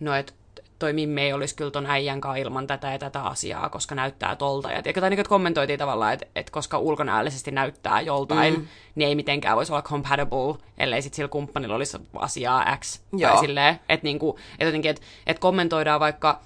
no, 0.00 0.14
et 0.14 0.34
toi 0.78 0.92
Mimme 0.92 1.22
ei 1.22 1.32
olisi 1.32 1.56
kyllä 1.56 1.70
ton 1.70 1.86
äijän 1.86 2.20
kanssa 2.20 2.36
ilman 2.36 2.66
tätä 2.66 2.92
ja 2.92 2.98
tätä 2.98 3.22
asiaa, 3.22 3.68
koska 3.68 3.94
näyttää 3.94 4.36
tolta. 4.36 4.72
Ja 4.72 4.82
tiedätkö, 4.82 5.00
tai 5.00 5.10
niin, 5.10 5.20
että 5.20 5.28
kommentoitiin 5.28 5.78
tavallaan, 5.78 6.12
että, 6.12 6.26
että 6.36 6.52
koska 6.52 6.78
ulkonäöllisesti 6.78 7.50
näyttää 7.50 8.00
joltain, 8.00 8.54
mm. 8.54 8.66
niin 8.94 9.08
ei 9.08 9.14
mitenkään 9.14 9.56
voisi 9.56 9.72
olla 9.72 9.82
compatible, 9.82 10.54
ellei 10.78 11.02
sitten 11.02 11.16
sillä 11.16 11.28
kumppanilla 11.28 11.74
olisi 11.74 11.98
asiaa 12.14 12.76
X. 12.76 13.00
Joo. 13.12 13.30
Tai 13.30 13.40
silleen, 13.40 13.80
että, 13.88 14.04
niin 14.04 14.18
kuin, 14.18 14.36
että 14.52 14.64
jotenkin, 14.64 14.90
että, 14.90 15.02
että 15.26 15.40
kommentoidaan 15.40 16.00
vaikka 16.00 16.40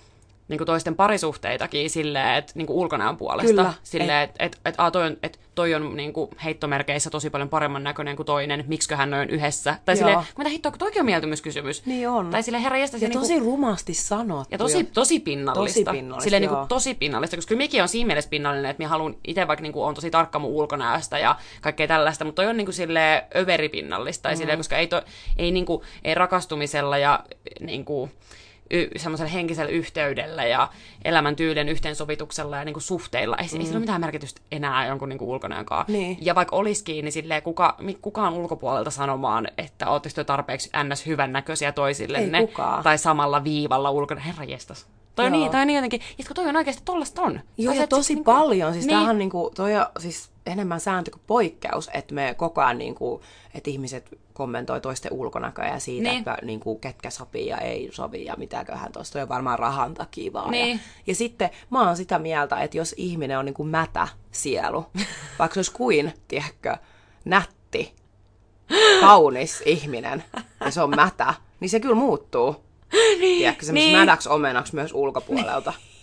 niin 0.50 0.58
kuin 0.58 0.66
toisten 0.66 0.96
parisuhteitakin 0.96 1.90
silleen, 1.90 2.34
että 2.34 2.52
niin 2.54 2.66
kuin 2.66 2.76
ulkonäön 2.76 3.16
puolesta. 3.16 3.48
Kyllä. 3.48 3.72
Silleen, 3.82 4.22
että 4.22 4.44
et, 4.44 4.60
et, 4.64 4.74
a, 4.78 4.90
toi 4.90 5.06
on, 5.06 5.16
et, 5.22 5.40
toi 5.54 5.74
on 5.74 5.96
niin 5.96 6.12
kuin 6.12 6.30
heittomerkeissä 6.44 7.10
tosi 7.10 7.30
paljon 7.30 7.48
paremman 7.48 7.84
näköinen 7.84 8.16
kuin 8.16 8.26
toinen, 8.26 8.64
miksikö 8.68 8.96
hän 8.96 9.14
on 9.14 9.30
yhdessä. 9.30 9.78
Tai 9.84 9.92
Joo. 9.92 9.98
silleen, 9.98 10.18
mitä 10.38 10.50
hittoa, 10.50 10.72
kun 10.72 10.78
toikin 10.78 11.00
on 11.00 11.06
mieltymyskysymys. 11.06 11.86
Niin 11.86 12.08
on. 12.08 12.30
Tai 12.30 12.42
silleen, 12.42 12.62
herra 12.62 12.78
jästä, 12.78 12.96
ja 12.96 13.08
niin 13.08 13.20
tosi 13.20 13.32
kuin, 13.32 13.44
rumasti 13.44 13.94
sanottu. 13.94 14.48
Ja 14.54 14.58
tosi, 14.58 14.84
tosi 14.84 15.20
pinnallista. 15.20 15.80
Tosi 15.80 15.96
pinnallista, 15.98 16.24
silleen, 16.24 16.40
niin 16.40 16.50
kuin, 16.50 16.68
tosi 16.68 16.94
pinnallista, 16.94 17.36
koska 17.36 17.48
kyllä 17.48 17.58
mikin 17.58 17.82
on 17.82 17.88
siinä 17.88 18.06
mielessä 18.06 18.30
pinnallinen, 18.30 18.70
että 18.70 18.80
minä 18.80 18.88
haluan 18.88 19.16
itse 19.26 19.48
vaikka 19.48 19.62
niin 19.62 19.72
kuin, 19.72 19.84
on 19.84 19.94
tosi 19.94 20.10
tarkka 20.10 20.38
mun 20.38 20.50
ulkonäöstä 20.50 21.18
ja 21.18 21.36
kaikkea 21.60 21.86
tällaista, 21.86 22.24
mutta 22.24 22.42
toi 22.42 22.50
on 22.50 22.56
niin 22.56 22.66
kuin, 22.66 22.74
silleen 22.74 23.22
överipinnallista, 23.36 24.28
mm. 24.28 24.36
silleen, 24.36 24.58
koska 24.58 24.76
ei, 24.76 24.86
to, 24.86 25.02
ei, 25.36 25.50
niin 25.50 25.66
kuin, 25.66 25.82
ei 26.04 26.14
rakastumisella 26.14 26.98
ja 26.98 27.24
niin 27.60 27.84
kuin, 27.84 28.10
y- 28.70 28.88
semmoisella 28.96 29.30
henkisellä 29.30 29.70
yhteydellä 29.70 30.44
ja 30.44 30.68
elämäntyylien 31.04 31.68
yhteensovituksella 31.68 32.56
ja 32.56 32.64
niinku 32.64 32.80
suhteilla. 32.80 33.36
Ei, 33.36 33.48
mm. 33.52 33.60
ei 33.60 33.66
sillä 33.66 33.76
ole 33.76 33.80
mitään 33.80 34.00
merkitystä 34.00 34.40
enää 34.52 34.86
jonkun 34.86 35.08
niinku 35.08 35.32
ulkonäön 35.32 35.64
kanssa. 35.64 35.92
Niin. 35.92 36.18
Ja 36.20 36.34
vaikka 36.34 36.56
olisikin, 36.56 37.04
niin 37.04 37.12
silleen 37.12 37.42
kuka, 37.42 37.76
kukaan 38.02 38.34
ulkopuolelta 38.34 38.90
sanomaan, 38.90 39.48
että 39.58 39.90
ootteko 39.90 40.14
te 40.14 40.24
tarpeeksi 40.24 40.70
ns. 40.84 41.06
hyvännäköisiä 41.06 41.72
toisillenne. 41.72 42.38
Ei 42.38 42.46
kukaan. 42.46 42.82
Tai 42.82 42.98
samalla 42.98 43.44
viivalla 43.44 43.90
ulkona. 43.90 44.20
Herra 44.20 44.44
jestas. 44.44 44.86
Toi 45.14 45.26
on, 45.26 45.32
niin, 45.32 45.50
toi 45.50 45.60
on 45.60 45.66
niin 45.66 45.74
jotenkin, 45.74 46.00
ja 46.18 46.24
kun 46.26 46.36
toi 46.36 46.46
on 46.46 46.56
oikeasti 46.56 46.82
tollasta 46.84 47.22
on. 47.22 47.40
Joo, 47.58 47.74
ja 47.74 47.86
tosi 47.86 48.14
niin 48.14 48.24
paljon. 48.24 48.72
Siis 48.72 48.86
niin. 48.86 48.94
tämähän 48.94 49.18
niinku, 49.18 49.50
toi 49.54 49.76
on 49.76 49.86
siis 49.98 50.30
enemmän 50.50 50.80
sääntö 50.80 51.10
kuin 51.10 51.22
poikkeus, 51.26 51.90
että 51.94 52.14
me 52.14 52.34
koko 52.38 52.60
ajan 52.60 52.78
niinku, 52.78 53.22
että 53.54 53.70
ihmiset 53.70 54.18
kommentoi 54.32 54.80
toisten 54.80 55.12
ulkonäköä 55.12 55.68
ja 55.68 55.78
siitä, 55.80 56.08
Niin. 56.08 56.18
että 56.18 56.38
niinku, 56.42 56.76
ketkä 56.78 57.10
sopii 57.10 57.46
ja 57.46 57.58
ei 57.58 57.88
sovi 57.92 58.24
ja 58.24 58.34
mitäköhän 58.38 58.92
tuosta 58.92 59.22
on 59.22 59.28
varmaan 59.28 59.58
rahan 59.58 59.94
takia 59.94 60.32
vaan. 60.32 60.50
Niin. 60.50 60.76
Ja, 60.76 60.78
ja 61.06 61.14
sitten 61.14 61.50
mä 61.70 61.86
oon 61.86 61.96
sitä 61.96 62.18
mieltä, 62.18 62.56
että 62.60 62.76
jos 62.76 62.94
ihminen 62.98 63.38
on 63.38 63.44
niinku 63.44 63.64
mätä 63.64 64.08
sielu, 64.30 64.86
vaikka 65.38 65.54
se 65.54 65.58
olisi 65.58 65.72
kuin, 65.72 66.12
tiedätkö, 66.28 66.76
nätti, 67.24 67.94
kaunis 69.00 69.62
ihminen 69.66 70.24
ja 70.64 70.70
se 70.70 70.82
on 70.82 70.90
mätä, 70.96 71.34
niin 71.60 71.68
se 71.70 71.80
kyllä 71.80 71.94
muuttuu. 71.94 72.56
Tiedätkö, 73.20 73.66
Niin. 73.66 73.74
niin. 73.74 73.98
mädäksi 73.98 74.28
omenaksi 74.28 74.74
myös 74.74 74.92
ulkopuolelta. 74.94 75.70
niin. 75.76 75.99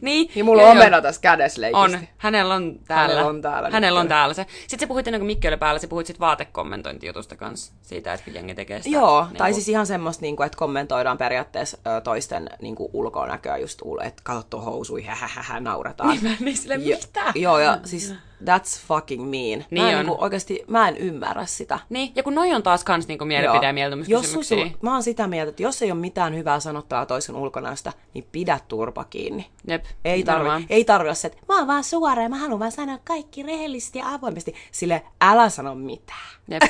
Niin 0.00 0.44
mulla 0.44 0.62
Joo, 0.62 0.70
on 0.70 0.76
omena 0.76 1.02
tässä 1.02 1.20
kädessä 1.20 1.60
leikisti. 1.60 1.84
On. 1.84 1.98
Hänellä 2.18 2.54
on 2.54 2.78
täällä. 2.88 3.02
Hänellä 3.14 3.28
on 3.30 3.42
täällä 3.42 3.70
Hänellä 3.70 4.00
on 4.00 4.08
täällä 4.08 4.34
se. 4.34 4.46
Sitten 4.60 4.80
sä 4.80 4.86
puhuit 4.86 5.06
ennen 5.08 5.20
kuin 5.20 5.26
Mikki 5.26 5.48
oli 5.48 5.56
päällä, 5.56 5.78
sä 5.78 5.88
puhuit 5.88 6.06
sit 6.06 6.20
vaatekommentointijutusta 6.20 7.36
kanssa. 7.36 7.72
Siitä, 7.82 8.12
että 8.12 8.30
jengi 8.30 8.54
tekee 8.54 8.82
sitä. 8.82 8.96
Joo, 8.96 9.24
niin 9.24 9.36
tai 9.36 9.50
kuin- 9.50 9.54
siis 9.54 9.68
ihan 9.68 9.86
semmoista, 9.86 10.22
niin 10.22 10.36
kuin, 10.36 10.46
että 10.46 10.58
kommentoidaan 10.58 11.18
periaatteessa 11.18 11.78
toisten 12.04 12.50
niin 12.62 12.74
kuin, 12.74 12.90
ulkonäköä 12.92 13.56
just, 13.56 13.82
että 14.04 14.22
kato 14.24 14.42
tuon 14.50 14.64
housui, 14.64 15.02
hähähä, 15.02 15.60
naurataan. 15.60 16.10
Niin, 16.10 16.22
mä 16.22 16.36
niin 16.40 16.56
silleen, 16.56 16.88
Jo- 16.88 16.96
mitä? 16.96 17.32
Joo, 17.34 17.58
ja 17.58 17.78
siis 17.84 18.14
that's 18.44 18.86
fucking 18.88 19.22
mean. 19.22 19.64
Niin 19.70 19.82
mä 19.82 19.90
en 19.90 19.98
on. 19.98 20.06
niinku, 20.06 20.24
oikeasti, 20.24 20.64
mä 20.66 20.88
en 20.88 20.96
ymmärrä 20.96 21.46
sitä. 21.46 21.78
Niin, 21.88 22.12
ja 22.14 22.22
kun 22.22 22.34
noi 22.34 22.52
on 22.54 22.62
taas 22.62 22.84
kans 22.84 23.08
niinku 23.08 23.24
mielipide- 23.24 23.64
ja 23.66 23.72
mieltymyskysymyksiä. 23.72 24.58
Jos 24.58 24.72
mä 24.82 24.92
oon 24.92 25.02
sitä 25.02 25.26
mieltä, 25.26 25.50
että 25.50 25.62
jos 25.62 25.82
ei 25.82 25.90
ole 25.92 26.00
mitään 26.00 26.34
hyvää 26.36 26.60
sanottavaa 26.60 27.06
toisen 27.06 27.36
ulkonäöstä, 27.36 27.92
niin 28.14 28.26
pidä 28.32 28.60
turpa 28.68 29.04
kiinni. 29.04 29.46
Jep, 29.66 29.84
Ei 30.04 30.22
tarvi, 30.24 30.66
ei 30.70 30.84
tarvi 30.84 31.06
olla 31.06 31.14
se, 31.14 31.26
että 31.26 31.38
mä 31.48 31.58
oon 31.58 31.66
vaan 31.66 31.84
suora 31.84 32.22
ja 32.22 32.28
mä 32.28 32.36
haluan 32.36 32.58
vaan 32.60 32.72
sanoa 32.72 32.98
kaikki 33.04 33.42
rehellisesti 33.42 33.98
ja 33.98 34.14
avoimesti. 34.14 34.54
Sille 34.70 35.02
älä 35.20 35.48
sano 35.48 35.74
mitään. 35.74 36.18
Jep. 36.48 36.62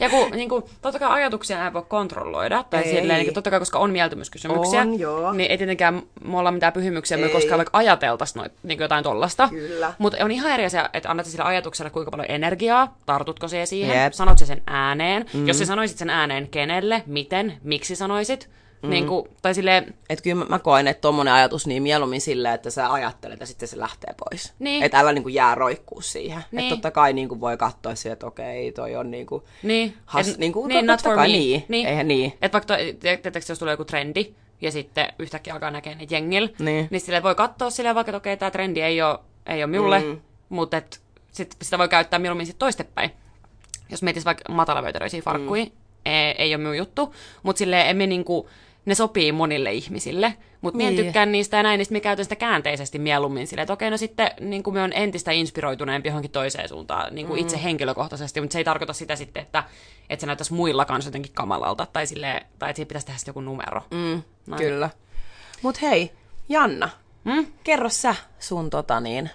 Ja 0.00 0.10
kun 0.10 0.30
niin 0.30 0.48
kuin, 0.48 0.64
totta 0.82 0.98
kai 0.98 1.10
ajatuksia 1.10 1.64
ei 1.64 1.72
voi 1.72 1.82
kontrolloida, 1.88 2.64
tai 2.70 2.82
Ei. 2.82 3.00
silleen, 3.00 3.20
niin 3.22 3.34
totta 3.34 3.50
kai 3.50 3.58
koska 3.58 3.78
on 3.78 3.90
mieltymyskysymyksiä, 3.90 4.80
On, 4.80 4.98
joo. 4.98 5.32
niin 5.32 5.50
ei 5.50 5.58
tietenkään 5.58 6.02
me 6.24 6.38
olla 6.38 6.50
mitään 6.50 6.72
pyhimyksiä, 6.72 7.16
me 7.16 7.22
ei 7.22 7.28
Ei. 7.28 7.32
koskaan 7.34 7.58
vaikka 7.58 7.78
ajateltaisi 7.78 8.38
noit, 8.38 8.52
niin 8.62 8.78
jotain 8.78 9.04
tollasta. 9.04 9.48
Kyllä. 9.48 9.92
Mutta 9.98 10.24
on 10.24 10.30
ihan 10.30 10.52
eri 10.52 10.64
asia, 10.64 10.90
että 10.92 11.09
annat 11.10 11.26
sille 11.26 11.44
ajatukselle 11.44 11.90
kuinka 11.90 12.10
paljon 12.10 12.30
energiaa, 12.30 12.96
tartutko 13.06 13.48
se 13.48 13.66
siihen, 13.66 14.02
Jep. 14.02 14.12
sanot 14.12 14.38
se 14.38 14.46
sen 14.46 14.62
ääneen. 14.66 15.26
Mm. 15.34 15.48
Jos 15.48 15.58
sä 15.58 15.64
sanoisit 15.64 15.98
sen 15.98 16.10
ääneen 16.10 16.48
kenelle, 16.48 17.02
miten, 17.06 17.52
miksi 17.62 17.96
sanoisit, 17.96 18.50
mm. 18.82 18.90
niin 18.90 19.06
kuin, 19.06 19.28
tai 19.42 19.54
silleen, 19.54 19.94
Että 20.10 20.22
kyllä 20.22 20.36
mä, 20.36 20.44
mä 20.48 20.58
koen, 20.58 20.88
että 20.88 21.00
tommonen 21.00 21.34
ajatus 21.34 21.66
niin 21.66 21.82
mieluummin 21.82 22.20
silleen, 22.20 22.54
että 22.54 22.70
sä 22.70 22.92
ajattelet 22.92 23.40
ja 23.40 23.46
sitten 23.46 23.68
se 23.68 23.78
lähtee 23.78 24.14
pois. 24.18 24.52
Niin. 24.58 24.82
Että 24.82 24.98
älä 24.98 25.12
niinku 25.12 25.28
jää 25.28 25.54
roikkuu 25.54 26.00
siihen. 26.00 26.42
Niin. 26.52 26.60
Että 26.64 26.74
totta 26.74 26.90
kai 26.90 27.12
niinku 27.12 27.40
voi 27.40 27.56
katsoa 27.56 27.94
siihen, 27.94 28.12
että 28.12 28.26
okei, 28.26 28.72
toi 28.72 28.96
on 28.96 29.10
niinku... 29.10 29.44
Niin, 29.62 29.94
Has, 30.06 30.28
et- 30.28 30.38
niin, 30.38 30.52
totta 30.52 30.82
not 30.82 31.02
for 31.02 31.14
kai 31.14 31.28
me. 31.28 31.32
niin. 31.32 31.64
Niin. 31.68 31.86
Eihän 31.86 32.08
niin. 32.08 32.32
Että 32.42 32.52
vaikka, 32.52 32.74
tietääkö, 33.00 33.40
jos 33.48 33.58
tulee 33.58 33.72
joku 33.72 33.84
trendi, 33.84 34.34
ja 34.60 34.72
sitten 34.72 35.08
yhtäkkiä 35.18 35.52
alkaa 35.52 35.70
näkee 35.70 35.94
niitä 35.94 36.14
jengillä, 36.14 36.48
Niin. 36.58 36.88
niin 36.90 37.00
sille 37.00 37.22
voi 37.22 37.34
katsoa 37.34 37.70
silleen 37.70 37.94
vaikka, 37.94 38.10
että 38.10 38.16
okei, 38.16 38.36
tämä 38.36 38.50
trendi 38.50 38.80
ei 38.80 39.02
ole, 39.02 39.18
ei 39.46 39.64
ole 39.64 39.70
minulle, 39.70 40.00
mm 40.00 40.20
mutta 40.50 40.76
et, 40.76 41.00
sit 41.32 41.56
sitä 41.62 41.78
voi 41.78 41.88
käyttää 41.88 42.18
mieluummin 42.18 42.46
sitten 42.46 42.58
toistepäin. 42.58 43.10
Jos 43.90 44.02
mietis 44.02 44.24
vaikka 44.24 44.52
matalavöytäröisiä 44.52 45.22
farkkuja, 45.22 45.64
mm. 45.64 45.70
E, 46.04 46.10
ei, 46.10 46.34
ei 46.38 46.54
ole 46.54 46.62
minun 46.62 46.76
juttu, 46.76 47.14
mutta 47.42 47.58
silleen 47.58 47.88
emme 47.88 48.06
niinku, 48.06 48.48
ne 48.84 48.94
sopii 48.94 49.32
monille 49.32 49.72
ihmisille, 49.72 50.34
mutta 50.60 50.78
niin. 50.78 50.92
minä 50.92 51.02
tykkään 51.02 51.32
niistä 51.32 51.56
ja 51.56 51.62
näin, 51.62 51.78
niin 51.78 51.86
sitten 51.86 52.00
käytän 52.00 52.24
sitä 52.24 52.36
käänteisesti 52.36 52.98
mieluummin 52.98 53.46
sille 53.46 53.62
että 53.62 53.72
okei, 53.72 53.90
no 53.90 53.96
sitten 53.96 54.30
niin 54.40 54.62
kuin 54.62 54.74
me 54.74 54.82
on 54.82 54.92
entistä 54.92 55.32
inspiroituneempi 55.32 56.08
johonkin 56.08 56.30
toiseen 56.30 56.68
suuntaan 56.68 57.14
niin 57.14 57.26
kuin 57.26 57.40
mm. 57.40 57.42
itse 57.42 57.62
henkilökohtaisesti, 57.62 58.40
mutta 58.40 58.52
se 58.52 58.58
ei 58.58 58.64
tarkoita 58.64 58.92
sitä 58.92 59.16
sitten, 59.16 59.42
että, 59.42 59.64
että 60.10 60.20
se 60.20 60.26
näyttäisi 60.26 60.54
muilla 60.54 60.84
kanssa 60.84 61.08
jotenkin 61.08 61.32
kamalalta 61.32 61.86
tai, 61.92 62.06
sille 62.06 62.46
tai 62.58 62.70
että 62.70 62.76
siitä 62.76 62.88
pitäisi 62.88 63.06
tehdä 63.06 63.20
joku 63.26 63.40
numero. 63.40 63.82
Mm, 63.90 64.22
kyllä. 64.56 64.90
Mutta 65.62 65.80
hei, 65.82 66.12
Janna, 66.48 66.88
mm? 67.24 67.46
kerro 67.64 67.88
sä 67.88 68.14
sun 68.38 68.70
tota 68.70 69.00
niin, 69.00 69.30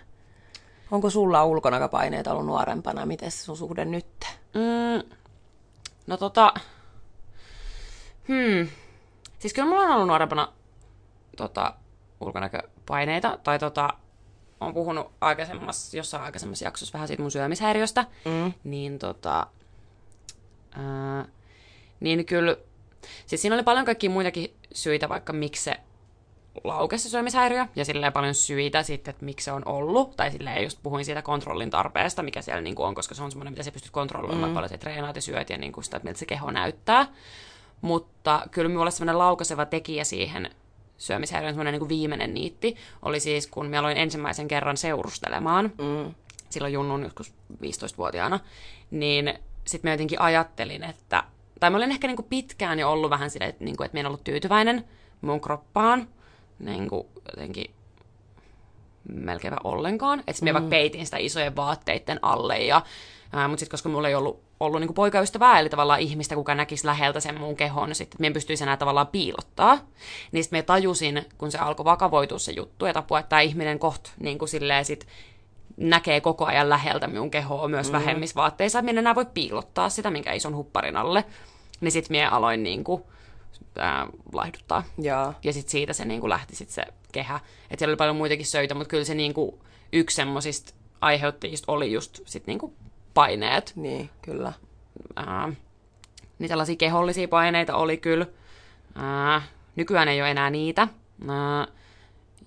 Onko 0.92 1.10
sulla 1.10 1.46
ulkonäköpaineita 1.46 2.32
ollut 2.32 2.46
nuorempana? 2.46 3.06
Miten 3.06 3.32
se 3.32 3.44
sun 3.44 3.58
suhde 3.58 3.86
nyt? 3.86 4.26
Mm, 4.54 5.10
no 6.08 6.18
tota... 6.18 6.54
Hmm. 8.28 8.68
Siis 9.40 9.54
kyllä 9.54 9.70
mulla 9.70 9.82
on 9.82 9.92
ollut 9.92 10.08
nuorempana 10.08 10.54
tota, 11.38 11.74
ulkonäköpaineita, 12.22 13.40
tai 13.44 13.60
tota, 13.60 13.90
on 14.60 14.74
puhunut 14.74 15.12
aikaisemmassa, 15.22 15.98
jossain 15.98 16.24
aikaisemmassa 16.24 16.66
jaksossa 16.66 16.94
vähän 16.94 17.08
siitä 17.08 17.24
mun 17.24 17.32
syömishäiriöstä, 17.32 18.06
mm. 18.26 18.54
niin 18.64 19.00
tota, 19.00 19.48
ää, 20.72 21.26
niin 22.00 22.26
kyllä, 22.26 22.58
siis 23.26 23.42
siinä 23.42 23.56
oli 23.56 23.64
paljon 23.64 23.86
kaikkia 23.86 24.10
muitakin 24.10 24.56
syitä, 24.74 25.10
vaikka 25.10 25.34
miksi 25.34 25.64
se 25.64 25.76
laukesi 26.64 27.04
se 27.04 27.10
syömishäiriö, 27.10 27.66
ja 27.76 27.86
silleen 27.86 28.14
paljon 28.14 28.36
syitä 28.36 28.84
sitten, 28.84 29.12
että 29.12 29.26
miksi 29.26 29.46
se 29.46 29.52
on 29.52 29.62
ollut, 29.66 30.16
tai 30.16 30.32
silleen 30.32 30.64
just 30.64 30.80
puhuin 30.84 31.06
siitä 31.06 31.22
kontrollin 31.22 31.70
tarpeesta, 31.70 32.24
mikä 32.24 32.42
siellä 32.42 32.62
niinku 32.62 32.84
on, 32.84 32.96
koska 32.96 33.16
se 33.16 33.24
on 33.24 33.32
semmoinen, 33.32 33.54
mitä 33.54 33.64
sä 33.64 33.72
pystyt 33.72 33.92
kontrolloimaan, 33.92 34.52
mm. 34.52 34.54
paljon 34.54 34.70
sä 34.70 34.78
treenaat 34.78 35.16
ja 35.16 35.22
syöt, 35.22 35.50
ja 35.50 35.58
niinku 35.58 35.82
sitä, 35.82 35.98
että 35.98 36.08
miltä 36.08 36.20
se 36.20 36.26
keho 36.26 36.52
näyttää. 36.52 37.08
Mutta 37.82 38.42
kyllä 38.52 38.70
minulla 38.70 38.92
semmoinen 38.92 39.20
laukaiseva 39.20 39.66
tekijä 39.66 40.04
siihen 40.04 40.50
syömishäiriön 40.98 41.54
semmoinen 41.54 41.80
niin 41.80 41.90
viimeinen 41.90 42.34
niitti 42.34 42.76
oli 43.02 43.20
siis, 43.20 43.48
kun 43.48 43.66
minä 43.66 43.80
aloin 43.80 43.98
ensimmäisen 43.98 44.48
kerran 44.48 44.78
seurustelemaan, 44.78 45.66
Mm. 45.66 46.14
silloin 46.50 46.74
Junnun 46.74 47.04
joskus 47.04 47.34
15-vuotiaana, 47.54 48.40
niin 48.92 49.34
sitten 49.68 49.90
mä 49.90 49.94
jotenkin 49.94 50.22
ajattelin, 50.22 50.84
että, 50.84 51.24
tai 51.60 51.70
mä 51.70 51.78
olin 51.78 51.92
ehkä 51.92 52.08
niin 52.08 52.16
kuin 52.16 52.28
pitkään 52.30 52.80
jo 52.80 52.92
ollut 52.92 53.10
vähän 53.10 53.30
silleen, 53.30 53.50
että, 53.50 53.64
niin 53.64 53.78
kuin, 53.78 53.86
että 53.86 53.98
mä 53.98 54.00
en 54.00 54.06
ollut 54.06 54.24
tyytyväinen 54.24 54.86
mun 55.22 55.42
kroppaan, 55.42 56.08
niin 56.60 56.90
kuin 56.90 57.08
jotenkin 57.32 57.72
melkeinpä 59.14 59.58
ollenkaan. 59.64 60.20
Että 60.20 60.46
mm. 60.46 60.50
mä 60.50 60.54
vaikka 60.54 60.70
peitin 60.70 61.06
sitä 61.06 61.18
isojen 61.18 61.56
vaatteiden 61.56 62.20
alle, 62.22 62.58
ja, 62.58 62.82
ää, 63.34 63.48
mutta 63.48 63.60
sitten 63.60 63.72
koska 63.72 63.90
mulla 63.90 64.08
ei 64.08 64.16
ollut, 64.16 64.44
ollut 64.60 64.80
niin 64.82 64.94
poikaystävää, 64.94 65.60
eli 65.60 65.70
tavallaan 65.70 66.00
ihmistä, 66.00 66.36
kuka 66.36 66.56
näkisi 66.56 66.86
läheltä 66.86 67.20
sen 67.20 67.40
mun 67.40 67.56
kehon, 67.56 67.96
sitten 67.96 68.18
mä 68.20 68.28
en 68.28 68.34
pystyisi 68.34 68.64
enää 68.64 68.78
tavallaan 68.78 69.08
piilottaa, 69.08 69.78
niin 70.32 70.44
sitten 70.44 70.60
mä 70.60 70.64
tajusin, 70.64 71.26
kun 71.38 71.52
se 71.52 71.58
alkoi 71.58 71.86
vakavoitua 71.86 72.40
se 72.40 72.52
juttu, 72.52 72.86
että 72.86 73.00
apua, 73.00 73.20
että 73.20 73.30
tämä 73.30 73.42
ihminen 73.42 73.80
koht 73.80 74.08
niin 74.20 74.38
kuin 74.38 74.50
silleen 74.50 74.86
sit 74.86 75.08
näkee 75.78 76.22
koko 76.22 76.46
ajan 76.46 76.70
läheltä 76.70 77.08
minun 77.08 77.32
kehoa 77.32 77.68
myös 77.68 77.88
mm. 77.88 77.94
vähemmissä 77.94 78.36
vaatteissa, 78.36 78.80
että 78.80 78.92
minä 78.92 79.00
enää 79.00 79.16
voi 79.16 79.26
piilottaa 79.34 79.90
sitä, 79.90 80.12
minkä 80.12 80.34
ison 80.34 80.56
hupparin 80.56 80.98
alle. 80.98 81.26
Niin 81.82 81.92
sitten 81.92 82.18
minä 82.18 82.30
aloin 82.30 82.64
niin 82.64 82.84
kuin, 82.84 83.04
ää, 83.78 84.08
laihduttaa. 84.34 84.84
Joo. 84.98 85.34
Ja 85.44 85.54
sitten 85.54 85.72
siitä 85.72 85.94
se 85.94 86.06
niin 86.06 86.22
kuin 86.22 86.30
lähti 86.30 86.56
sit 86.56 86.70
se 86.70 86.84
kehä. 87.12 87.36
Että 87.36 87.80
siellä 87.80 87.92
oli 87.92 87.98
paljon 87.98 88.16
muitakin 88.16 88.46
söitä, 88.46 88.76
mutta 88.76 88.90
kyllä 88.90 89.04
se 89.04 89.16
niin 89.16 89.34
kuin, 89.34 89.60
yksi 89.94 90.16
semmoisista 90.16 90.74
aiheuttajista 91.02 91.72
oli 91.72 91.92
just 91.92 92.20
sit 92.26 92.48
niin 92.48 92.60
kuin 92.60 92.74
paineet. 93.14 93.74
Niin, 93.76 94.10
kyllä. 94.22 94.54
Ää, 95.16 95.54
niin 96.40 96.50
sellaisia 96.50 96.76
kehollisia 96.76 97.28
paineita 97.28 97.76
oli 97.76 97.98
kyllä. 97.98 98.26
Ää, 98.96 99.42
nykyään 99.76 100.08
ei 100.08 100.22
ole 100.22 100.32
enää 100.32 100.50
niitä. 100.50 100.88
Ää, 101.28 101.68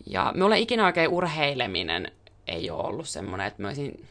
ja 0.06 0.32
minulle 0.34 0.58
ikinä 0.58 0.86
oikein 0.86 1.08
urheileminen 1.08 2.12
ei 2.46 2.70
ole 2.70 2.86
ollut 2.86 3.08
semmoinen, 3.08 3.46
että 3.46 3.62
mä 3.62 3.68
olisin... 3.68 4.08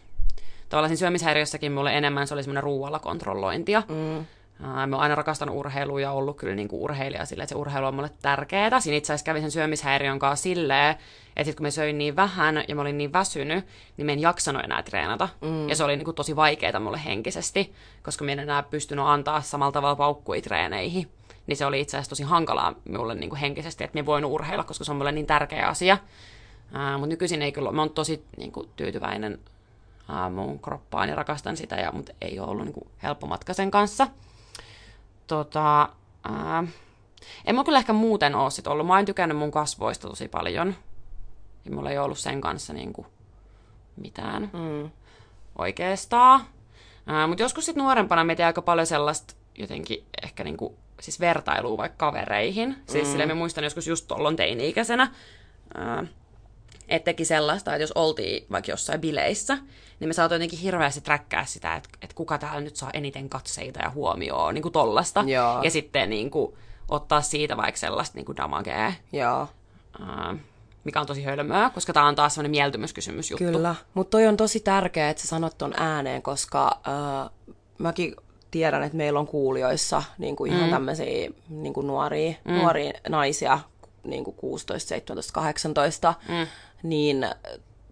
Tavallaan 0.69 0.89
siinä 0.89 0.99
syömishäiriössäkin 0.99 1.71
mulle 1.71 1.97
enemmän 1.97 2.27
se 2.27 2.33
oli 2.33 2.43
semmoinen 2.43 2.63
ruualla 2.63 2.99
kontrollointia. 2.99 3.83
Mm. 3.89 4.25
Mä 4.59 4.83
oon 4.83 4.93
aina 4.93 5.15
rakastanut 5.15 5.55
urheilua 5.55 6.01
ja 6.01 6.11
ollut 6.11 6.37
kyllä 6.37 6.55
niinku 6.55 6.83
urheilija 6.83 7.25
silleen, 7.25 7.43
että 7.43 7.53
se 7.53 7.59
urheilu 7.59 7.85
on 7.85 7.95
mulle 7.95 8.11
tärkeää. 8.21 8.79
Siinä 8.79 8.97
itse 8.97 9.13
asiassa 9.13 9.25
kävin 9.25 9.41
sen 9.41 9.51
syömishäiriön 9.51 10.19
kanssa 10.19 10.43
silleen, 10.43 10.95
että 11.35 11.43
sit 11.43 11.55
kun 11.55 11.65
mä 11.65 11.71
söin 11.71 11.97
niin 11.97 12.15
vähän 12.15 12.63
ja 12.67 12.75
mä 12.75 12.81
olin 12.81 12.97
niin 12.97 13.13
väsynyt, 13.13 13.65
niin 13.97 14.05
mä 14.05 14.11
en 14.11 14.21
jaksanut 14.21 14.63
enää 14.63 14.83
treenata. 14.83 15.29
Mm. 15.41 15.69
Ja 15.69 15.75
se 15.75 15.83
oli 15.83 15.95
niinku 15.95 16.13
tosi 16.13 16.35
vaikeaa 16.35 16.79
mulle 16.79 17.01
henkisesti, 17.05 17.73
koska 18.03 18.25
mä 18.25 18.31
en 18.31 18.39
enää 18.39 18.63
pystynyt 18.63 19.05
antaa 19.05 19.41
samalla 19.41 19.71
tavalla 19.71 19.95
paukkui 19.95 20.41
treeneihin. 20.41 21.09
Niin 21.47 21.57
se 21.57 21.65
oli 21.65 21.81
itse 21.81 21.97
asiassa 21.97 22.09
tosi 22.09 22.23
hankalaa 22.23 22.73
mulle 22.89 23.15
niinku 23.15 23.35
henkisesti, 23.41 23.83
että 23.83 23.97
mä 23.97 23.99
en 23.99 24.05
voinut 24.05 24.31
urheilla, 24.31 24.63
koska 24.63 24.83
se 24.83 24.91
on 24.91 24.97
mulle 24.97 25.11
niin 25.11 25.27
tärkeä 25.27 25.67
asia. 25.67 25.97
Ää, 26.73 26.97
mutta 26.97 27.09
nykyisin 27.09 27.41
ei 27.41 27.51
kyllä, 27.51 27.71
mä 27.71 27.81
oon 27.81 27.89
tosi 27.89 28.25
niinku, 28.37 28.69
tyytyväinen 28.75 29.39
ää, 30.09 30.29
mun 30.29 30.59
kroppaan 30.59 31.09
ja 31.09 31.15
rakastan 31.15 31.57
sitä, 31.57 31.75
ja, 31.75 31.91
mutta 31.91 32.13
ei 32.21 32.39
ole 32.39 32.49
ollut 32.49 32.65
niinku, 32.65 32.87
helppo 33.03 33.27
matka 33.27 33.53
sen 33.53 33.71
kanssa. 33.71 34.07
Tota, 35.27 35.89
ää, 36.23 36.63
en 37.45 37.55
mä 37.55 37.63
kyllä 37.63 37.77
ehkä 37.79 37.93
muuten 37.93 38.35
ole 38.35 38.51
sit 38.51 38.67
ollut. 38.67 38.87
Mä 38.87 38.95
oon 38.95 39.05
tykännyt 39.05 39.37
mun 39.37 39.51
kasvoista 39.51 40.07
tosi 40.07 40.27
paljon. 40.27 40.75
Ja 41.65 41.71
mulla 41.71 41.89
ei 41.91 41.97
ollut 41.97 42.17
sen 42.17 42.41
kanssa 42.41 42.73
niinku 42.73 43.05
mitään 43.95 44.49
Mm. 44.53 44.89
oikeastaan. 45.57 46.41
Mutta 47.27 47.43
joskus 47.43 47.65
sitten 47.65 47.83
nuorempana 47.83 48.23
mä 48.23 48.35
tein 48.35 48.47
aika 48.47 48.61
paljon 48.61 48.87
sellaista 48.87 49.33
jotenkin 49.57 50.03
ehkä 50.23 50.43
niinku, 50.43 50.75
siis 51.01 51.19
vertailua 51.19 51.77
vaikka 51.77 52.05
kavereihin. 52.05 52.75
Siis 52.85 53.03
mm. 53.05 53.09
silleen 53.11 53.29
mä 53.29 53.35
muistan 53.35 53.63
joskus 53.63 53.87
just 53.87 54.07
tollon 54.07 54.35
teini-ikäisenä, 54.35 55.11
ää, 55.77 56.03
että 56.87 57.05
teki 57.05 57.25
sellaista, 57.25 57.73
että 57.73 57.83
jos 57.83 57.91
oltiin 57.91 58.45
vaikka 58.51 58.71
jossain 58.71 59.01
bileissä, 59.01 59.57
niin 59.99 60.07
me 60.07 60.13
saatoin 60.13 60.39
jotenkin 60.39 60.59
hirveästi 60.59 61.01
träkkää 61.01 61.45
sitä, 61.45 61.75
että, 61.75 61.89
että 62.01 62.15
kuka 62.15 62.37
täällä 62.37 62.61
nyt 62.61 62.75
saa 62.75 62.89
eniten 62.93 63.29
katseita 63.29 63.79
ja 63.79 63.89
huomioon, 63.89 64.53
niin 64.53 64.61
kuin 64.61 64.73
tollasta. 64.73 65.23
Joo. 65.27 65.63
Ja 65.63 65.71
sitten 65.71 66.09
niin 66.09 66.31
kuin, 66.31 66.53
ottaa 66.89 67.21
siitä 67.21 67.57
vaikka 67.57 67.79
sellaista 67.79 68.15
niin 68.17 68.25
kuin 68.25 68.37
damagea, 68.37 68.93
Joo. 69.13 69.47
ää, 69.99 70.35
mikä 70.83 71.01
on 71.01 71.07
tosi 71.07 71.23
hölmöä, 71.23 71.69
koska 71.73 71.93
tämä 71.93 72.07
on 72.07 72.15
taas 72.15 72.33
sellainen 72.33 72.51
mieltymyskysymys 72.51 73.31
juttu. 73.31 73.45
Kyllä, 73.45 73.75
mutta 73.93 74.11
toi 74.11 74.27
on 74.27 74.37
tosi 74.37 74.59
tärkeää, 74.59 75.09
että 75.09 75.21
sä 75.21 75.27
sanot 75.27 75.57
ton 75.57 75.73
ääneen, 75.77 76.21
koska 76.21 76.81
äh, 76.87 77.29
mäkin 77.77 78.15
tiedän, 78.51 78.83
että 78.83 78.97
meillä 78.97 79.19
on 79.19 79.27
kuulijoissa 79.27 80.03
niin 80.17 80.35
kuin 80.35 80.53
ihan 80.53 80.65
mm. 80.65 80.69
tämmöisiä 80.69 81.29
niin 81.49 81.73
kuin 81.73 81.87
nuoria, 81.87 82.33
mm. 82.45 82.53
nuoria 82.53 82.93
naisia, 83.09 83.59
niin 84.03 84.23
kuin 84.23 84.35
16, 84.35 84.89
17, 84.89 85.33
18, 85.33 86.13
mm. 86.29 86.47
Niin 86.83 87.23
äh, 87.23 87.31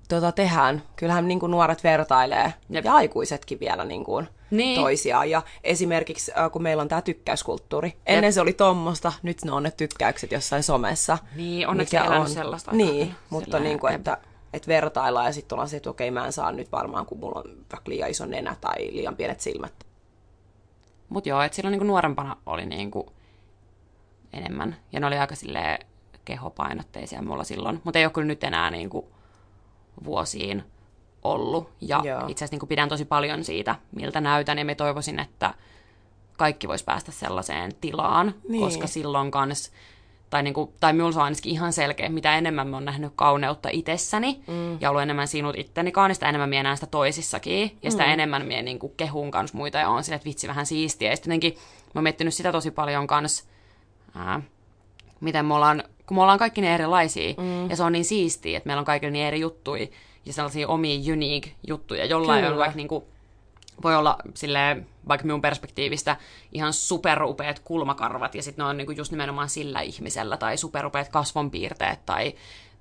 tota 0.10 0.32
tehdään. 0.32 0.84
Kyllähän 0.95 1.28
niin 1.28 1.39
kuin 1.39 1.52
nuoret 1.52 1.84
vertailee, 1.84 2.54
Jep. 2.69 2.86
ja 2.86 2.93
aikuisetkin 2.93 3.60
vielä 3.60 3.86
niin 3.86 4.04
kuin 4.04 4.28
Niin. 4.52 4.82
toisiaan. 4.82 5.30
Ja 5.30 5.41
esimerkiksi 5.63 6.32
äh, 6.38 6.52
kun 6.52 6.63
meillä 6.63 6.82
on 6.82 6.88
tämä 6.88 7.02
tykkäyskulttuuri, 7.02 7.93
ennen 8.06 8.34
se 8.34 8.41
oli 8.41 8.54
tommosta, 8.54 9.13
nyt 9.24 9.43
ne 9.45 9.52
on 9.52 9.63
ne 9.63 9.71
tykkäykset 9.71 10.32
jossain 10.32 10.63
somessa. 10.63 11.17
Niin, 11.36 11.67
onneksi 11.67 11.95
mikä 11.98 12.08
elänyt 12.08 12.28
sellaista 12.32 12.71
aikaa 12.71 12.86
Niin, 12.88 13.08
kyllä. 13.08 13.19
mutta 13.30 13.60
niin 13.60 13.80
kuin, 13.80 13.91
jep. 13.91 14.00
että 14.00 14.17
että 14.54 14.67
vertaillaan 14.67 15.26
ja 15.26 15.32
sitten 15.34 15.56
ollaan 15.56 15.69
se, 15.69 15.78
että 15.78 15.89
okei, 15.89 16.12
mä 16.12 16.26
en 16.26 16.34
saa 16.34 16.52
nyt 16.52 16.71
varmaan, 16.71 17.06
kun 17.06 17.19
mulla 17.19 17.39
on 17.39 17.52
vaikka 17.71 17.89
liian 17.89 18.10
iso 18.10 18.26
nenä 18.26 18.56
tai 18.62 18.89
liian 18.91 19.15
pienet 19.15 19.41
silmät. 19.41 19.74
Mutta 21.10 21.30
joo, 21.30 21.41
että 21.41 21.56
silloin 21.56 21.71
niinku 21.71 21.86
nuorempana 21.86 22.38
oli 22.45 22.65
niinku 22.65 23.12
enemmän. 24.34 24.76
Ja 24.91 25.00
ne 25.00 25.08
oli 25.08 25.17
aika 25.17 25.36
silleen 25.36 25.86
kehopainotteisia 26.26 27.22
mulla 27.22 27.44
silloin. 27.44 27.82
Mutta 27.84 28.00
ei 28.00 28.06
ole 28.06 28.12
kyllä 28.12 28.28
nyt 28.28 28.44
enää 28.44 28.72
niinku 28.72 29.12
vuosiin 30.04 30.64
ollut. 31.24 31.70
Ja 31.82 32.02
Joo. 32.04 32.20
itse 32.28 32.34
asiassa 32.34 32.54
niinku 32.54 32.66
pidän 32.66 32.90
tosi 32.90 33.06
paljon 33.06 33.44
siitä, 33.44 33.76
miltä 33.92 34.22
näytän. 34.22 34.58
Ja 34.58 34.66
me 34.66 34.76
toivoisin, 34.76 35.20
että 35.20 35.54
kaikki 36.38 36.68
vois 36.68 36.84
päästä 36.84 37.12
sellaiseen 37.12 37.76
tilaan, 37.82 38.34
Niin. 38.50 38.64
koska 38.64 38.88
silloin 38.88 39.32
kans, 39.32 39.72
tai, 40.30 40.44
niinku, 40.44 40.74
tai 40.80 40.94
minulla 40.94 41.12
se 41.12 41.20
on 41.20 41.26
ainakin 41.26 41.52
ihan 41.52 41.74
selkeä, 41.74 42.10
mitä 42.10 42.38
enemmän 42.38 42.68
mä 42.68 42.76
oon 42.76 42.86
nähnyt 42.86 43.14
kauneutta 43.16 43.70
itsessäni 43.72 44.42
mm. 44.48 44.78
ja 44.82 44.90
ollut 44.90 45.02
enemmän 45.02 45.28
sinut 45.28 45.58
ittenikaan, 45.58 46.10
niin 46.10 46.16
sitä 46.16 46.30
enemmän 46.30 46.50
minä 46.50 46.64
näen 46.64 46.78
sitä 46.78 46.88
toisissakin. 46.88 47.78
Ja 47.84 47.92
sitä 47.92 48.04
mm. 48.04 48.10
enemmän 48.12 48.46
minä 48.46 48.62
niinku 48.62 48.90
kehun 48.90 49.32
kans 49.32 49.54
muita 49.54 49.78
ja 49.78 49.90
on 49.90 50.04
sille, 50.04 50.16
että 50.16 50.26
vitsi 50.26 50.48
vähän 50.48 50.66
siistiä. 50.66 51.10
Ja 51.10 51.16
sitten 51.16 51.32
jotenkin 51.32 51.54
mä 51.54 52.00
oon 52.00 52.04
miettinyt 52.04 52.34
sitä 52.34 52.52
tosi 52.52 52.72
paljon 52.72 53.08
kans, 53.08 53.48
ää, 54.16 54.42
miten 55.19 55.45
me 55.45 55.54
ollaan, 55.54 55.84
kun 56.06 56.17
me 56.17 56.21
ollaan 56.21 56.39
kaikki 56.39 56.62
niin 56.62 56.73
erilaisia, 56.73 57.34
mm. 57.38 57.69
ja 57.69 57.75
se 57.75 57.84
on 57.84 57.91
niin 57.91 58.06
siistiä, 58.06 58.58
että 58.58 58.67
meillä 58.67 58.80
on 58.80 58.86
kaikilla 58.86 59.12
niin 59.12 59.25
eri 59.25 59.39
juttuja, 59.39 59.88
ja 60.25 60.34
sellaisia 60.34 60.67
omia 60.67 61.13
unique 61.13 61.51
juttuja, 61.67 62.06
jollain 62.06 62.41
Kyllä. 62.41 62.54
on 62.54 62.60
vaikka 62.60 62.75
niinku, 62.75 63.08
voi 63.84 63.95
olla 63.95 64.17
sille 64.34 64.78
vaikka 65.08 65.25
minun 65.25 65.41
perspektiivistä 65.41 66.17
ihan 66.51 66.73
superupeat 66.73 67.60
kulmakarvat, 67.60 68.36
ja 68.36 68.43
sitten 68.43 68.63
ne 68.63 68.69
on 68.69 68.78
niinku 68.78 68.91
just 68.91 69.12
nimenomaan 69.12 69.49
sillä 69.49 69.82
ihmisellä, 69.82 70.38
tai 70.38 70.58
superupeat 70.58 71.10
kasvonpiirteet, 71.10 72.06
tai, 72.06 72.34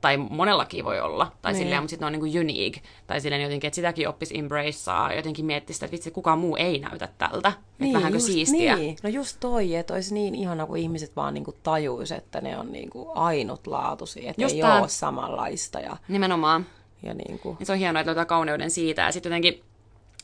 tai 0.05 0.17
monellakin 0.17 0.85
voi 0.85 1.01
olla, 1.01 1.25
tai 1.43 1.53
Niin. 1.53 1.59
niin. 1.59 1.65
silleen, 1.67 1.83
mutta 1.83 1.91
sitten 1.91 2.13
ne 2.13 2.17
on 2.17 2.23
niinku 2.25 2.39
unique, 2.41 2.83
tai 3.07 3.21
silleen 3.21 3.43
jotenkin, 3.43 3.69
että 3.69 3.75
sitäkin 3.75 4.09
oppisi 4.09 4.39
embracea, 4.39 5.13
jotenkin 5.17 5.45
miettiä 5.45 5.75
sitä, 5.75 5.87
että 5.87 5.93
vitsi, 5.93 6.11
kukaan 6.11 6.39
muu 6.39 6.57
ei 6.57 6.79
näytä 6.79 7.09
tältä, 7.19 7.53
niin, 7.79 7.89
että 7.89 7.99
vähänkö 7.99 8.17
just, 8.17 8.27
siistiä. 8.27 8.77
Niin. 8.77 8.97
No 9.03 9.09
just 9.11 9.37
toi, 9.41 9.75
että 9.75 9.95
olisi 9.95 10.15
niin 10.15 10.35
ihana, 10.35 10.67
kun 10.67 10.77
ihmiset 10.77 11.17
vaan 11.17 11.35
niinku 11.35 11.55
tajuis, 11.63 12.13
että 12.13 12.41
ne 12.41 12.59
on 12.59 12.73
niinku 12.73 13.11
ainutlaatuisia, 13.15 14.31
että 14.31 14.43
Just 14.43 14.55
ei 14.55 14.61
tää. 14.61 14.81
ole 14.81 14.89
samanlaista. 14.89 15.81
Ja, 15.81 15.97
Nimenomaan. 16.09 16.67
ja 17.03 17.15
niinku, 17.15 17.57
Niin 17.59 17.67
se 17.67 17.73
on 17.73 17.79
hienoa, 17.79 18.01
että 18.01 18.09
löytää 18.09 18.25
kauneuden 18.25 18.71
siitä. 18.71 19.03
Ja 19.03 19.13
sitten 19.13 19.31
jotenkin, 19.31 19.63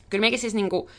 kyllä 0.09 0.21
mekin 0.21 0.39
siis 0.39 0.53
niinku, 0.53 0.89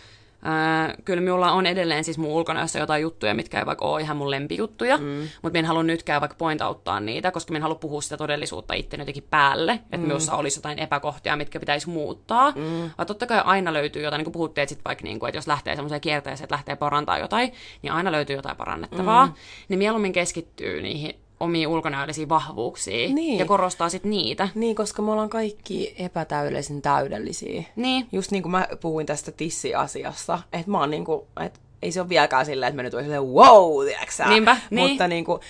ää, 0.43 0.95
kyllä 1.05 1.21
minulla 1.21 1.53
on 1.53 1.67
edelleen 1.67 2.05
siis 2.05 2.19
mun 2.19 2.31
ulkonäössä 2.31 2.79
jotain 2.79 3.03
juttuja, 3.03 3.35
mitkä 3.35 3.59
ei 3.59 3.67
vaikka 3.67 3.85
ole 3.85 4.01
ihan 4.01 4.17
mun 4.17 4.31
lempijuttuja, 4.31 4.97
mm. 4.97 5.29
mutta 5.43 5.53
minä 5.53 5.59
en 5.59 5.65
halua 5.65 5.83
nytkään 5.83 6.21
vaikka 6.21 6.37
pointauttaa 6.39 7.01
niitä, 7.01 7.31
koska 7.31 7.51
minä 7.51 7.59
en 7.59 7.63
halua 7.63 7.79
puhua 7.79 8.01
sitä 8.01 8.17
todellisuutta 8.17 8.75
itse 8.75 8.97
jotenkin 8.97 9.27
päälle, 9.31 9.73
että 9.73 9.97
mm. 9.97 10.03
minussa 10.03 10.37
olisi 10.37 10.59
jotain 10.59 10.79
epäkohtia, 10.79 11.37
mitkä 11.37 11.61
pitäisi 11.61 11.89
muuttaa. 11.89 12.51
Mm. 12.51 12.91
Vaan 12.99 13.07
totta 13.07 13.27
kai 13.27 13.43
aina 13.45 13.73
löytyy 13.73 14.03
jotain, 14.03 14.19
niin 14.19 14.25
kuin 14.25 14.33
puhuttiin, 14.33 14.63
että, 14.63 14.75
sit 14.75 14.85
vaikka, 14.85 15.05
niin 15.05 15.19
kuin, 15.19 15.29
että 15.29 15.39
jos 15.39 15.47
lähtee 15.47 15.75
semmoiseen 15.77 16.01
kierteeseen, 16.01 16.45
että 16.45 16.55
lähtee 16.55 16.77
parantaa 16.77 17.19
jotain, 17.19 17.53
niin 17.83 17.93
aina 17.93 18.13
löytyy 18.13 18.37
jotain 18.37 18.57
parannettavaa. 18.57 19.27
Mm. 19.27 19.33
Niin 19.69 19.79
mieluummin 19.79 20.13
keskittyy 20.13 20.83
niihin 20.83 21.15
omiin 21.43 21.69
ulkonäöllisiin 21.69 22.29
vahvuuksiin 22.29 23.15
Niin. 23.15 23.39
ja 23.39 23.45
korostaa 23.45 23.89
sitten 23.89 24.11
niitä. 24.11 24.49
niin, 24.55 24.77
koska 24.77 25.03
me 25.03 25.11
ollaan 25.13 25.29
kaikki 25.29 25.95
epätäydellisen 25.99 26.83
täydellisiä. 26.83 27.63
Niin. 27.77 28.09
Just 28.13 28.31
niin 28.31 28.43
kuin 28.43 28.53
mä 28.53 28.67
puhuin 28.81 29.07
tästä 29.07 29.33
tissiasiassa, 29.33 30.39
että 30.53 30.71
mä 30.71 30.81
oon 30.81 30.91
niin 30.91 31.05
kuin, 31.05 31.23
että 31.45 31.61
ei 31.83 31.93
se 31.93 32.01
ole 32.01 32.09
vieläkään 32.09 32.47
silleen, 32.47 32.69
että 32.69 32.77
mä 32.77 32.83
nyt 32.83 32.95
olisin 32.95 33.07
silleen, 33.07 33.33
wow, 33.33 33.85
tiiäksä? 33.87 34.29
Niinpä, 34.29 34.57
niin. 34.71 34.89
Mutta 34.91 35.09
niin 35.09 35.25
kuin, 35.25 35.41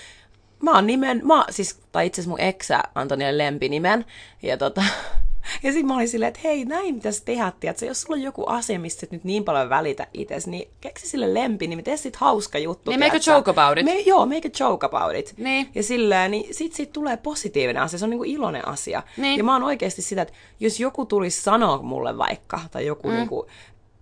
mä 0.63 0.75
oon 0.75 0.87
nimen, 0.87 1.21
mä, 1.25 1.45
siis, 1.51 1.81
tai 1.93 2.07
itse 2.07 2.21
asiassa 2.21 2.31
mun 2.31 2.41
eksä 2.41 2.81
antoi 2.95 3.19
niille 3.19 3.45
lempinimen, 3.45 4.05
ja 4.43 4.57
tota, 4.57 4.83
ja 5.63 5.73
sitten 5.73 5.87
mä 5.87 5.95
olin 5.95 6.09
silleen, 6.09 6.29
että 6.29 6.41
hei, 6.45 6.65
näin 6.65 6.95
pitäisi 6.95 7.23
tehdä, 7.25 7.53
tiiätkö? 7.61 7.87
jos 7.87 8.01
sulla 8.01 8.17
on 8.17 8.23
joku 8.23 8.45
asia, 8.47 8.81
mistä 8.81 9.07
et 9.07 9.13
nyt 9.13 9.25
niin 9.25 9.45
paljon 9.45 9.69
välitä 9.69 10.07
itse, 10.15 10.37
niin 10.47 10.69
keksi 10.81 11.09
sille 11.09 11.35
lempinimi, 11.35 11.83
tee 11.83 11.97
sit 11.97 12.17
hauska 12.17 12.59
juttu. 12.59 12.91
Niin, 12.91 13.01
make 13.01 13.17
a 13.17 13.35
joke 13.35 13.51
about 13.51 13.79
it. 13.79 13.85
Me, 13.85 14.01
joo, 14.01 14.27
make 14.27 14.49
a 14.49 14.51
joke 14.61 14.87
about 14.87 15.17
it. 15.17 15.35
Niin. 15.37 15.69
Ja 15.75 15.83
silleen, 15.83 16.31
niin 16.31 16.55
sit 16.55 16.73
siitä 16.73 16.93
tulee 16.93 17.17
positiivinen 17.17 17.83
asia, 17.83 17.99
se 17.99 18.05
on 18.05 18.11
niinku 18.11 18.25
iloinen 18.25 18.69
asia. 18.69 19.03
Niin. 19.17 19.39
Ja 19.39 19.45
mä 19.45 19.53
oon 19.53 19.63
oikeasti 19.63 20.03
sitä, 20.03 20.23
että 20.23 20.35
jos 20.61 20.81
joku 20.81 21.07
tulisi 21.07 21.43
sanoa 21.43 21.83
mulle 21.83 22.19
vaikka, 22.19 22.61
tai 22.71 22.87
joku 22.87 23.09
mm. 23.09 23.15
niinku, 23.15 23.47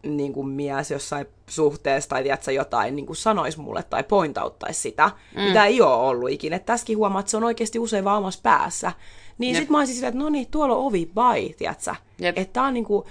niinku 0.03 0.43
mies 0.43 0.91
jossain 0.91 1.27
suhteessa, 1.47 2.09
tai 2.09 2.23
tiedätkö, 2.23 2.53
jotain 2.53 2.97
niinku 2.97 3.15
sanoisi 3.15 3.61
mulle, 3.61 3.83
tai 3.83 4.03
pointauttaisi 4.03 4.81
sitä, 4.81 5.11
mm. 5.37 5.43
mitä 5.43 5.65
ei 5.65 5.81
ole 5.81 5.95
ollut 5.95 6.31
ikinä. 6.31 6.57
Et 6.57 6.67
Tässäkin 6.67 6.99
huomaa, 6.99 7.21
että 7.21 7.31
se 7.31 7.37
on 7.37 7.45
oikeasti 7.45 7.79
usein 7.79 8.05
vaan 8.05 8.19
omassa 8.19 8.41
päässä. 8.43 8.93
Niin 9.39 9.55
Jep. 9.55 9.63
sit 9.63 9.71
mä 9.71 9.79
olisin 9.79 9.95
sitä, 9.95 10.09
että 10.09 10.21
no 10.21 10.29
niin, 10.29 10.47
tuolla 10.51 10.75
on 10.75 10.87
ovi, 10.87 11.07
bye, 11.15 11.55
tiedätkö? 11.59 11.95
Jep. 12.19 12.39
Että 12.39 12.53
tää 12.53 12.65
on 12.65 12.75
niinku, 12.75 13.07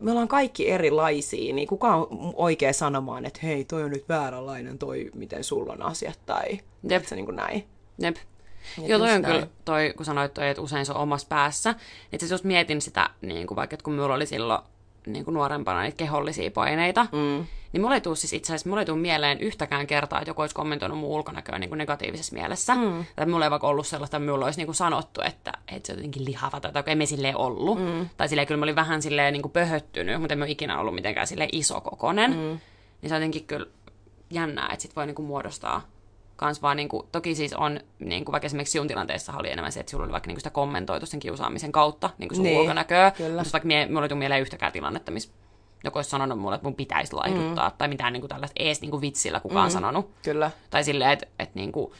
me 0.00 0.10
ollaan 0.10 0.28
kaikki 0.28 0.70
erilaisia, 0.70 1.54
niin 1.54 1.68
kuka 1.68 1.94
on 1.94 2.06
oikea 2.34 2.72
sanomaan, 2.72 3.26
että 3.26 3.40
hei, 3.42 3.64
toi 3.64 3.82
on 3.82 3.90
nyt 3.90 4.08
vääränlainen 4.08 4.78
toi, 4.78 5.10
miten 5.14 5.44
sulla 5.44 5.72
on 5.72 5.82
asiat, 5.82 6.18
tai 6.26 6.60
Jep. 6.88 7.04
se 7.04 7.16
niin 7.16 7.26
kuin 7.26 7.36
näin. 7.36 7.64
Jep. 7.98 8.16
Ja 8.78 8.88
Joo, 8.88 8.98
toi 8.98 9.12
on 9.12 9.22
kyllä, 9.22 9.46
toi, 9.64 9.94
kun 9.96 10.06
sanoit 10.06 10.34
toi, 10.34 10.48
että 10.48 10.62
usein 10.62 10.86
se 10.86 10.92
on 10.92 10.98
omassa 10.98 11.26
päässä. 11.28 11.74
Asiassa 12.14 12.34
just 12.34 12.44
mietin 12.44 12.80
sitä, 12.80 13.10
niin 13.22 13.46
kuin 13.46 13.56
vaikka, 13.56 13.74
että 13.74 13.84
kun 13.84 13.92
minulla 13.92 14.14
oli 14.14 14.26
silloin 14.26 14.62
niin 15.06 15.24
kuin 15.24 15.34
nuorempana 15.34 15.82
niitä 15.82 15.96
kehollisia 15.96 16.50
paineita, 16.50 17.06
mm. 17.12 17.46
niin 17.72 17.80
mulla 17.80 17.94
ei 17.94 18.00
tule 18.00 18.16
siis 18.16 18.32
itse 18.32 18.52
asiassa, 18.52 18.68
mulla 18.68 18.82
ei 18.82 18.86
tule 18.86 18.98
mieleen 18.98 19.40
yhtäkään 19.40 19.86
kertaa, 19.86 20.18
että 20.18 20.30
joku 20.30 20.40
olisi 20.40 20.54
kommentoinut 20.54 20.98
mun 20.98 21.10
ulkonäköä 21.10 21.58
niin 21.58 21.68
kuin 21.68 21.78
negatiivisessa 21.78 22.34
mielessä. 22.34 22.74
Mm. 22.74 23.04
Tai 23.16 23.26
mulla 23.26 23.44
ei 23.44 23.50
vaikka 23.50 23.68
ollut 23.68 23.86
sellaista, 23.86 24.16
että 24.16 24.30
mulla 24.30 24.44
olisi 24.44 24.60
niin 24.60 24.66
kuin 24.66 24.76
sanottu, 24.76 25.20
että, 25.20 25.52
että 25.68 25.86
se 25.86 25.92
on 25.92 25.98
jotenkin 25.98 26.24
lihava 26.24 26.60
tai 26.60 26.82
ei 26.86 26.94
me 26.94 27.06
silleen 27.06 27.36
ollut. 27.36 27.78
Mm. 27.78 28.08
Tai 28.16 28.28
silleen 28.28 28.46
kyllä 28.46 28.58
mä 28.58 28.64
olin 28.64 28.76
vähän 28.76 29.02
silleen 29.02 29.32
niin 29.32 29.42
kuin 29.42 29.52
pöhöttynyt, 29.52 30.20
mutta 30.20 30.34
en 30.34 30.38
mä 30.38 30.44
ole 30.44 30.50
ikinä 30.50 30.80
ollut 30.80 30.94
mitenkään 30.94 31.26
silleen 31.26 31.50
isokokonen. 31.52 32.30
Mm. 32.30 32.58
Niin 33.02 33.08
se 33.08 33.14
on 33.14 33.20
jotenkin 33.20 33.44
kyllä 33.44 33.66
jännää, 34.30 34.68
että 34.72 34.82
sit 34.82 34.96
voi 34.96 35.06
niin 35.06 35.14
kuin 35.14 35.26
muodostaa 35.26 35.93
kans 36.36 36.62
vaan 36.62 36.76
niinku, 36.76 37.08
toki 37.12 37.34
siis 37.34 37.52
on, 37.52 37.80
niinku, 37.98 38.32
vaikka 38.32 38.46
esimerkiksi 38.46 38.72
sinun 38.72 38.88
tilanteessa 38.88 39.32
oli 39.36 39.50
enemmän 39.50 39.72
se, 39.72 39.80
että 39.80 39.90
sulla 39.90 40.04
oli 40.04 40.12
vaikka 40.12 40.26
niinku 40.26 40.40
sitä 40.40 40.50
kommentoitu 40.50 41.06
sen 41.06 41.20
kiusaamisen 41.20 41.72
kautta, 41.72 42.10
niinku 42.18 42.34
sun 42.34 42.44
Niin, 42.44 42.52
niin, 42.52 42.60
ulkonäköä. 42.60 43.10
kyllä. 43.10 43.36
Mutta 43.40 43.52
vaikka 43.52 43.66
mie, 43.66 43.86
mulla 43.86 44.02
ei 44.02 44.08
tule 44.08 44.18
mieleen 44.18 44.40
yhtäkään 44.40 44.72
tilannetta, 44.72 45.10
missä 45.10 45.30
joku 45.84 45.98
olisi 45.98 46.10
sanonut 46.10 46.38
mulle, 46.38 46.54
että 46.54 46.66
mun 46.66 46.74
pitäisi 46.74 47.12
laihduttaa, 47.12 47.68
mm. 47.68 47.74
tai 47.78 47.88
mitään 47.88 48.12
niinku 48.12 48.28
tällaista 48.28 48.62
ees 48.62 48.80
niinku 48.80 49.00
vitsillä 49.00 49.40
kukaan 49.40 49.68
mm. 49.68 49.72
sanonut. 49.72 50.10
Kyllä. 50.22 50.50
Tai 50.70 50.84
silleen, 50.84 51.10
että 51.10 51.26
et 51.38 51.54
niinku, 51.54 51.94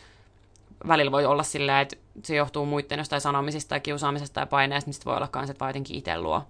välillä 0.88 1.12
voi 1.12 1.26
olla 1.26 1.42
silleen, 1.42 1.78
että 1.78 1.96
se 2.22 2.36
johtuu 2.36 2.66
muiden 2.66 2.98
jostain 2.98 3.20
sanomisista 3.20 3.68
tai 3.68 3.80
kiusaamisesta 3.80 4.34
tai 4.34 4.46
paineesta, 4.46 4.88
niin 4.88 4.94
sitten 4.94 5.10
voi 5.10 5.16
olla 5.16 5.28
kans, 5.28 5.50
että 5.50 5.60
vaan 5.60 5.70
jotenkin 5.70 5.96
itse 5.96 6.18
luo 6.18 6.42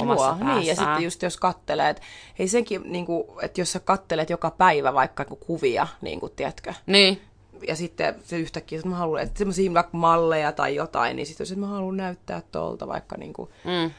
omassa 0.00 0.24
Luo, 0.26 0.30
päässään. 0.30 0.56
niin, 0.56 0.66
ja 0.66 0.74
sitten 0.74 1.02
just 1.02 1.22
jos 1.22 1.36
kattelee, 1.36 1.88
että 1.90 2.02
ei 2.38 2.48
senkin, 2.48 2.82
niin 2.84 3.06
kuin, 3.06 3.24
että 3.42 3.60
jos 3.60 3.72
sä 3.72 3.80
kattelet 3.80 4.30
joka 4.30 4.50
päivä 4.50 4.94
vaikka 4.94 5.22
niinku 5.22 5.36
kuvia, 5.46 5.86
niin 6.00 6.20
kuin, 6.20 6.32
tiedätkö, 6.36 6.74
Niin, 6.86 7.22
ja 7.68 7.76
sitten 7.76 8.14
se 8.24 8.38
yhtäkkiä, 8.38 8.78
että 8.78 8.88
mä 8.88 8.96
haluan, 8.96 9.22
että 9.22 9.38
semmoisia 9.38 9.74
vaikka 9.74 9.98
malleja 9.98 10.52
tai 10.52 10.74
jotain, 10.74 11.16
niin 11.16 11.26
sitten 11.26 11.44
että 11.44 11.60
mä 11.60 11.66
haluan 11.66 11.96
näyttää 11.96 12.42
tuolta 12.52 12.88
vaikka 12.88 13.16
niin 13.16 13.32
kuin, 13.32 13.50
mm. 13.64 13.90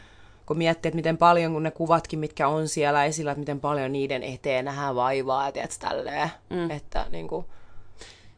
kun 0.46 0.58
miettii, 0.58 0.90
että 0.90 0.96
miten 0.96 1.18
paljon, 1.18 1.54
kun 1.54 1.64
ne 1.64 1.72
kuvatkin, 1.72 2.20
mitkä 2.20 2.48
on 2.48 2.68
siellä 2.68 3.06
esillä, 3.06 3.32
että 3.32 3.40
miten 3.40 3.60
paljon 3.60 3.92
niiden 3.92 4.24
eteen 4.24 4.66
nähdään 4.66 4.96
vaivaa, 4.96 5.46
ja 5.46 5.52
tiedätkö, 5.52 5.76
tälleen, 5.80 6.30
mm. 6.50 6.72
että 6.72 7.06
niin 7.12 7.28
kuin, 7.28 7.46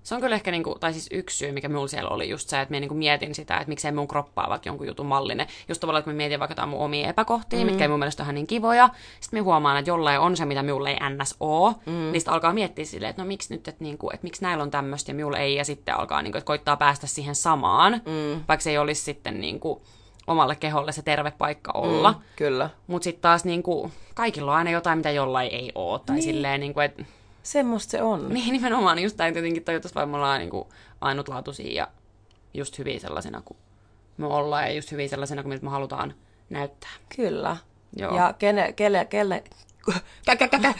Se 0.03 0.15
on 0.15 0.21
kyllä 0.21 0.35
ehkä, 0.35 0.51
niinku, 0.51 0.77
tai 0.79 0.93
siis 0.93 1.09
yksi 1.11 1.37
syy, 1.37 1.51
mikä 1.51 1.69
mulla 1.69 1.87
siellä 1.87 2.09
oli 2.09 2.29
just 2.29 2.49
se, 2.49 2.61
että 2.61 2.73
mä 2.73 2.79
niinku 2.79 2.95
mietin 2.95 3.35
sitä, 3.35 3.57
että 3.57 3.69
miksei 3.69 3.91
mun 3.91 4.07
kroppaa 4.07 4.49
vaikka 4.49 4.69
jonkun 4.69 4.87
jutun 4.87 5.05
mallinen. 5.05 5.47
Just 5.69 5.81
tavallaan, 5.81 5.99
että 5.99 6.11
mä 6.11 6.17
mietin 6.17 6.39
vaikka 6.39 6.51
jotain 6.51 6.69
mun 6.69 6.79
omia 6.79 7.09
epäkohtia, 7.09 7.59
mm. 7.59 7.65
mitkä 7.65 7.83
ei 7.83 7.87
mun 7.87 7.99
mielestä 7.99 8.23
ole 8.23 8.25
ihan 8.25 8.35
niin 8.35 8.47
kivoja. 8.47 8.89
Sitten 9.19 9.39
mä 9.39 9.43
huomaan, 9.43 9.77
että 9.77 9.89
jollain 9.89 10.19
on 10.19 10.37
se, 10.37 10.45
mitä 10.45 10.63
mulle 10.63 10.91
ei 10.91 10.97
ns. 11.09 11.35
oo. 11.39 11.73
Mm. 11.85 12.11
Niistä 12.11 12.31
alkaa 12.31 12.53
miettiä 12.53 12.85
silleen, 12.85 13.09
että 13.09 13.21
no 13.21 13.27
miksi 13.27 13.53
nyt, 13.53 13.67
että, 13.67 13.83
niinku, 13.83 14.09
että 14.13 14.23
miksi 14.23 14.41
näillä 14.41 14.63
on 14.63 14.71
tämmöistä 14.71 15.11
ja 15.11 15.25
mulla 15.25 15.37
ei. 15.37 15.55
Ja 15.55 15.65
sitten 15.65 15.99
alkaa 15.99 16.21
niinku, 16.21 16.37
että 16.37 16.47
koittaa 16.47 16.77
päästä 16.77 17.07
siihen 17.07 17.35
samaan, 17.35 17.93
mm. 17.93 18.43
vaikka 18.47 18.63
se 18.63 18.69
ei 18.69 18.77
olisi 18.77 19.01
sitten 19.01 19.41
niinku, 19.41 19.81
omalle 20.27 20.55
keholle 20.55 20.91
se 20.91 21.01
terve 21.01 21.31
paikka 21.31 21.71
olla. 21.71 22.11
Mm. 22.11 22.17
kyllä. 22.35 22.69
Mutta 22.87 23.03
sitten 23.03 23.21
taas 23.21 23.45
niinku, 23.45 23.91
kaikilla 24.13 24.51
on 24.51 24.57
aina 24.57 24.71
jotain, 24.71 24.97
mitä 24.97 25.11
jollain 25.11 25.49
ei 25.51 25.71
oo. 25.75 25.99
Tai 25.99 26.15
niin. 26.15 26.23
silleen, 26.23 26.59
niinku, 26.59 26.79
että 26.79 27.03
Semmoista 27.43 27.91
se 27.91 28.01
on. 28.01 28.29
niin 28.29 28.51
nimenomaan, 28.53 28.99
just 28.99 29.17
näin 29.17 29.33
tietenkin 29.33 29.63
toivottavasti 29.63 29.95
vaan 29.95 30.09
me 30.09 30.15
ollaan 30.17 30.39
niin 30.39 30.49
kuin 30.49 30.67
ainutlaatuisia 31.01 31.73
ja 31.73 31.87
just 32.53 32.77
hyviä 32.79 32.99
sellaisena 32.99 33.41
kuin 33.45 33.57
me 34.17 34.25
ollaan 34.27 34.63
ja 34.63 34.71
just 34.73 34.91
hyviä 34.91 35.07
sellaisena 35.07 35.41
kuin 35.43 35.49
miltä 35.49 35.63
me 35.65 35.69
halutaan 35.71 36.13
näyttää. 36.49 36.89
Kyllä. 37.15 37.57
Joo. 37.97 38.15
Ja 38.15 38.33
kene, 38.39 38.73
kelle, 38.73 39.05
kelle, 39.05 39.43
kä, 40.25 40.35
kä, 40.35 40.47
kä, 40.47 40.59
kä. 40.59 40.73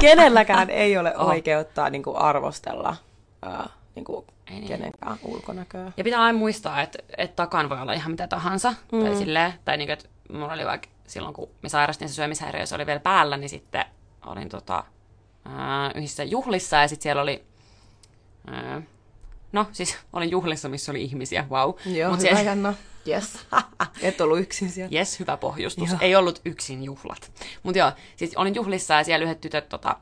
kenelläkään 0.00 0.70
ei 0.82 0.98
ole 0.98 1.14
Oh. 1.16 1.28
oikeutta 1.28 1.90
niin 1.90 2.02
kuin 2.02 2.16
arvostella 2.16 2.96
ää, 3.42 3.68
niin 3.94 4.04
kuin 4.04 4.26
Ei 4.50 4.54
niin. 4.54 4.68
kenenkään 4.68 5.18
ulkonäköä. 5.22 5.92
Ja 5.96 6.04
pitää 6.04 6.22
aina 6.22 6.38
muistaa, 6.38 6.82
että, 6.82 6.98
että 7.16 7.36
takan 7.36 7.68
voi 7.68 7.80
olla 7.80 7.92
ihan 7.92 8.10
mitä 8.10 8.26
tahansa. 8.28 8.74
Mm. 8.92 9.00
Tai 9.04 9.16
silleen, 9.16 9.52
tai 9.64 9.76
niin 9.76 9.88
kuin, 9.88 9.92
että 9.92 10.08
mulla 10.32 10.52
oli 10.52 10.64
vaikka 10.66 10.88
silloin, 11.06 11.34
kun 11.34 11.48
me 11.62 11.68
sairastin 11.68 12.08
se 12.08 12.14
syömishäiriö, 12.14 12.66
se 12.66 12.74
oli 12.74 12.86
vielä 12.86 13.00
päällä, 13.00 13.36
niin 13.36 13.48
sitten 13.50 13.84
olin 14.26 14.48
tota, 14.48 14.84
ää, 15.44 15.92
yhdessä 15.94 16.24
juhlissa 16.24 16.76
ja 16.76 16.88
sitten 16.88 17.02
siellä 17.02 17.22
oli, 17.22 17.44
ää, 18.46 18.82
no 19.52 19.66
siis 19.72 19.96
olin 20.12 20.30
juhlissa, 20.30 20.68
missä 20.68 20.92
oli 20.92 21.02
ihmisiä, 21.02 21.46
wow. 21.50 21.74
Joo, 21.96 22.10
Mut 22.10 22.20
hyvä 22.20 22.28
siellä, 22.28 22.42
Janna. 22.42 22.74
Yes. 23.08 23.38
Et 24.02 24.20
ollut 24.20 24.38
yksin 24.38 24.70
siellä. 24.70 24.88
Jes, 24.92 25.20
hyvä 25.20 25.36
pohjustus. 25.36 25.90
Joo. 25.90 25.98
Ei 26.00 26.16
ollut 26.16 26.40
yksin 26.44 26.84
juhlat. 26.84 27.32
Mutta 27.62 27.78
joo, 27.78 27.92
siis 28.16 28.36
olin 28.36 28.54
juhlissa 28.54 28.94
ja 28.94 29.04
siellä 29.04 29.24
yhdet 29.24 29.40
tytöt 29.40 29.68
tota, 29.68 29.96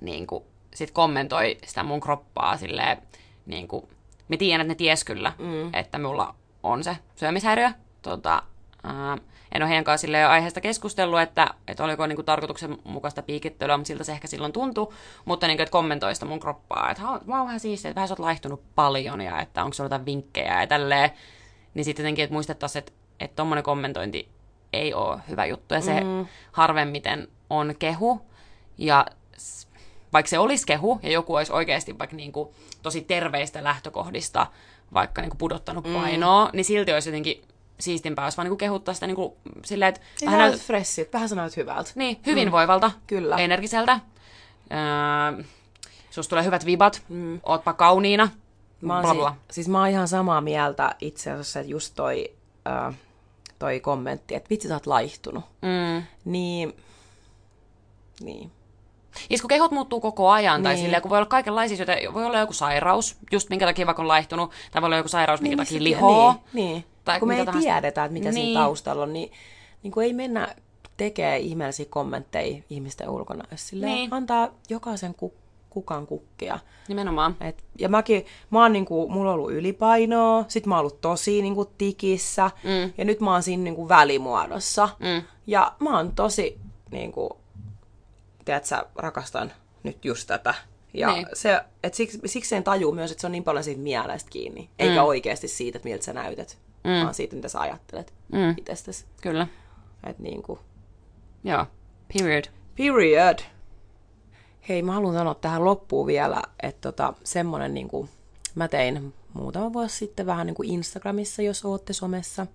niin 0.00 0.26
kuin, 0.26 0.44
sit 0.74 0.90
kommentoi 0.90 1.58
sitä 1.66 1.82
mun 1.82 2.00
kroppaa 2.00 2.56
silleen, 2.56 3.02
niin 3.46 3.68
kuin, 3.68 3.88
mä 4.28 4.36
tiedän, 4.36 4.60
että 4.60 4.72
ne 4.72 4.74
ties 4.74 5.04
kyllä, 5.04 5.32
mm. 5.38 5.74
että 5.74 5.98
mulla 5.98 6.34
on 6.62 6.84
se 6.84 6.96
syömishäiriö. 7.14 7.70
Tota, 8.02 8.42
ää, 8.84 9.18
en 9.54 9.62
ole 9.62 9.68
heidän 9.68 9.84
kanssa 9.84 10.00
silleen 10.00 10.28
aiheesta 10.28 10.60
keskustellut, 10.60 11.20
että, 11.20 11.54
että 11.68 11.84
oliko 11.84 12.06
niin 12.06 12.16
kuin, 12.16 12.26
tarkoituksenmukaista 12.26 13.22
piikittelyä, 13.22 13.76
mutta 13.76 13.88
siltä 13.88 14.04
se 14.04 14.12
ehkä 14.12 14.26
silloin 14.28 14.52
tuntui. 14.52 14.88
Mutta 15.24 15.46
niin 15.46 15.56
kuin, 15.56 15.62
että 15.62 15.72
kommentoi 15.72 16.14
sitä 16.14 16.26
mun 16.26 16.40
kroppaa, 16.40 16.90
että 16.90 17.02
"Ha, 17.02 17.20
mä 17.26 17.38
oon 17.38 17.46
vähän 17.46 17.60
siistiä, 17.60 17.88
että 17.88 17.94
vähän 17.94 18.08
sä 18.08 18.12
oot 18.12 18.18
laihtunut 18.18 18.62
paljon 18.74 19.20
ja 19.20 19.40
että 19.40 19.64
onko 19.64 19.74
sulla 19.74 19.86
jotain 19.86 20.06
vinkkejä 20.06 20.60
ja 20.60 20.66
tälleen. 20.66 21.10
Niin 21.74 21.84
sitten 21.84 22.04
jotenkin, 22.04 22.22
että 22.22 22.34
muistettaisiin, 22.34 22.80
että, 22.80 22.92
että 23.20 23.36
tommonen 23.36 23.64
kommentointi 23.64 24.28
ei 24.72 24.94
ole 24.94 25.20
hyvä 25.28 25.46
juttu. 25.46 25.74
Ja 25.74 25.80
se 25.80 26.00
mm. 26.00 26.26
harvemmiten 26.52 27.28
on 27.50 27.74
kehu. 27.78 28.20
Ja 28.78 29.06
vaikka 30.12 30.30
se 30.30 30.38
olisi 30.38 30.66
kehu 30.66 31.00
ja 31.02 31.10
joku 31.10 31.34
olisi 31.34 31.52
oikeasti 31.52 31.98
vaikka 31.98 32.16
niin 32.16 32.32
kuin 32.32 32.48
tosi 32.82 33.00
terveistä 33.00 33.64
lähtökohdista 33.64 34.46
vaikka 34.94 35.22
niin 35.22 35.30
kuin 35.30 35.38
pudottanut 35.38 35.92
painoa, 35.92 36.50
niin 36.52 36.64
silti 36.64 36.92
olisi 36.92 37.08
jotenkin 37.08 37.44
siistimpää, 37.80 38.24
jos 38.24 38.36
vaan 38.36 38.44
niin 38.44 38.50
kuin 38.50 38.58
kehuttaa 38.58 38.94
sitä 38.94 39.06
niin 39.06 39.16
kuin 39.16 39.32
silleen, 39.64 39.88
että 39.88 40.00
Ei 40.22 40.26
vähän 40.26 40.38
näytä 40.38 40.56
näyt, 40.56 40.66
freshit, 40.66 41.12
vähän 41.12 41.28
sä 41.28 41.34
näyt 41.34 41.56
hyvältä. 41.56 41.90
niin, 41.94 42.20
hyvinvoivalta, 42.26 42.90
Kyllä. 43.06 43.36
energiseltä. 43.36 44.00
Öö, 44.72 45.44
susta 46.10 46.30
tulee 46.30 46.44
hyvät 46.44 46.66
vibat, 46.66 47.02
mm. 47.08 47.40
ootpa 47.42 47.72
kauniina, 47.72 48.28
Mä 48.80 48.94
oon 48.94 49.02
bla 49.02 49.12
si- 49.12 49.18
bla. 49.18 49.36
siis 49.50 49.68
mä 49.68 49.78
oon 49.78 49.88
ihan 49.88 50.08
samaa 50.08 50.40
mieltä 50.40 50.94
itse 51.00 51.30
asiassa, 51.30 51.60
että 51.60 51.72
just 51.72 51.92
toi, 51.96 52.32
äh, 52.88 52.94
toi 53.58 53.80
kommentti, 53.80 54.34
että 54.34 54.50
vitsi 54.50 54.68
sä 54.68 54.74
oot 54.74 54.86
laihtunut. 54.86 55.44
Mm. 55.62 56.02
Niin, 56.24 56.76
niin. 58.20 58.50
Ja 59.30 59.38
kun 59.40 59.48
kehot 59.48 59.70
muuttuu 59.70 60.00
koko 60.00 60.30
ajan, 60.30 60.62
tai 60.62 60.74
Niin. 60.74 60.84
silleen, 60.84 61.02
kun 61.02 61.08
voi 61.10 61.18
olla 61.18 61.26
kaikenlaisia 61.26 61.76
syitä, 61.76 61.96
voi 62.14 62.24
olla 62.24 62.38
joku 62.38 62.52
sairaus, 62.52 63.16
just 63.32 63.50
minkä 63.50 63.66
takia 63.66 63.86
vaikka 63.86 64.02
on 64.02 64.08
laihtunut, 64.08 64.50
tai 64.70 64.82
voi 64.82 64.86
olla 64.86 64.96
joku 64.96 65.08
sairaus, 65.08 65.40
minkä 65.40 65.56
niin, 65.56 65.66
takia 65.66 65.82
lihoo. 65.82 66.32
Niin, 66.52 66.66
niin. 66.72 66.84
Tai 67.04 67.18
kun 67.18 67.28
me 67.28 67.32
mitä 67.34 67.40
ei 67.42 67.46
tahansa. 67.46 67.68
tiedetä, 67.68 68.04
että 68.04 68.12
mitä 68.12 68.30
niin. 68.30 68.44
Siinä 68.44 68.60
taustalla 68.60 69.02
on, 69.02 69.12
niin, 69.12 69.32
niin 69.82 69.92
kun 69.92 70.02
ei 70.02 70.12
mennä 70.12 70.54
tekee 70.96 71.38
ihmeellisiä 71.38 71.86
kommentteja 71.90 72.62
ihmisten 72.70 73.08
ulkona, 73.08 73.44
jos 73.50 73.68
silleen 73.68 73.92
Niin. 73.92 74.14
antaa 74.14 74.48
jokaisen 74.68 75.14
ku, 75.14 75.34
kukan 75.70 76.06
kukkia. 76.06 76.58
Nimenomaan. 76.88 77.36
Et, 77.40 77.64
ja 77.78 77.88
mäkin, 77.88 78.26
mä 78.50 78.62
oon 78.62 78.72
niinku, 78.72 79.08
mulla 79.08 79.30
on 79.30 79.34
ollut 79.34 79.52
ylipainoa, 79.52 80.44
sit 80.48 80.66
mä 80.66 80.74
oon 80.74 80.80
ollut 80.80 81.00
tosi 81.00 81.42
niinku 81.42 81.64
tikissä, 81.64 82.50
mm. 82.64 82.92
ja 82.98 83.04
nyt 83.04 83.20
mä 83.20 83.32
oon 83.32 83.42
siinä 83.42 83.62
niinku 83.62 83.88
välimuodossa. 83.88 84.88
Mm. 84.98 85.22
Ja 85.46 85.72
mä 85.78 85.96
oon 85.96 86.14
tosi, 86.14 86.58
niinku, 86.90 87.38
tiedät 88.44 88.64
sä, 88.64 88.86
rakastan 88.96 89.52
nyt 89.82 90.04
just 90.04 90.26
tätä. 90.26 90.54
Ja 90.94 91.12
Niin. 91.12 91.26
se, 91.32 91.60
et 91.82 91.94
siksi, 91.94 92.20
siksi 92.26 92.48
sen 92.50 92.64
tajuu 92.64 92.92
myös, 92.92 93.10
että 93.10 93.20
se 93.20 93.26
on 93.26 93.32
niin 93.32 93.44
paljon 93.44 93.64
siitä 93.64 93.80
mielestä 93.80 94.30
kiinni, 94.30 94.70
eikä 94.78 95.00
mm. 95.00 95.06
oikeasti 95.06 95.48
siitä, 95.48 95.78
että 95.78 95.88
miltä 95.88 96.04
sä 96.04 96.12
näytät, 96.12 96.58
mm. 96.84 96.90
vaan 97.02 97.14
siitä, 97.14 97.36
mitä 97.36 97.48
sä 97.48 97.60
ajattelet 97.60 98.12
Mm. 98.32 98.54
itsestäsi. 98.56 99.04
Kyllä. 99.22 99.46
Et 100.06 100.18
niinku, 100.18 100.58
Joo. 101.44 101.66
Period. 102.18 102.44
Period. 102.76 103.38
Hei, 104.68 104.82
mä 104.82 104.92
haluan 104.92 105.14
sanoa 105.14 105.34
tähän 105.34 105.64
loppuun 105.64 106.06
vielä, 106.06 106.42
että 106.62 106.80
tota, 106.92 107.14
semmonen 107.24 107.74
niinku, 107.74 108.08
mä 108.54 108.68
tein 108.68 109.14
muutama 109.34 109.72
vuosi 109.72 109.96
sitten 109.96 110.26
vähän 110.26 110.46
niin 110.46 110.54
kuin 110.54 110.70
Instagramissa, 110.70 111.42
jos 111.42 111.64
ootte 111.64 111.92
somessa. 111.92 112.46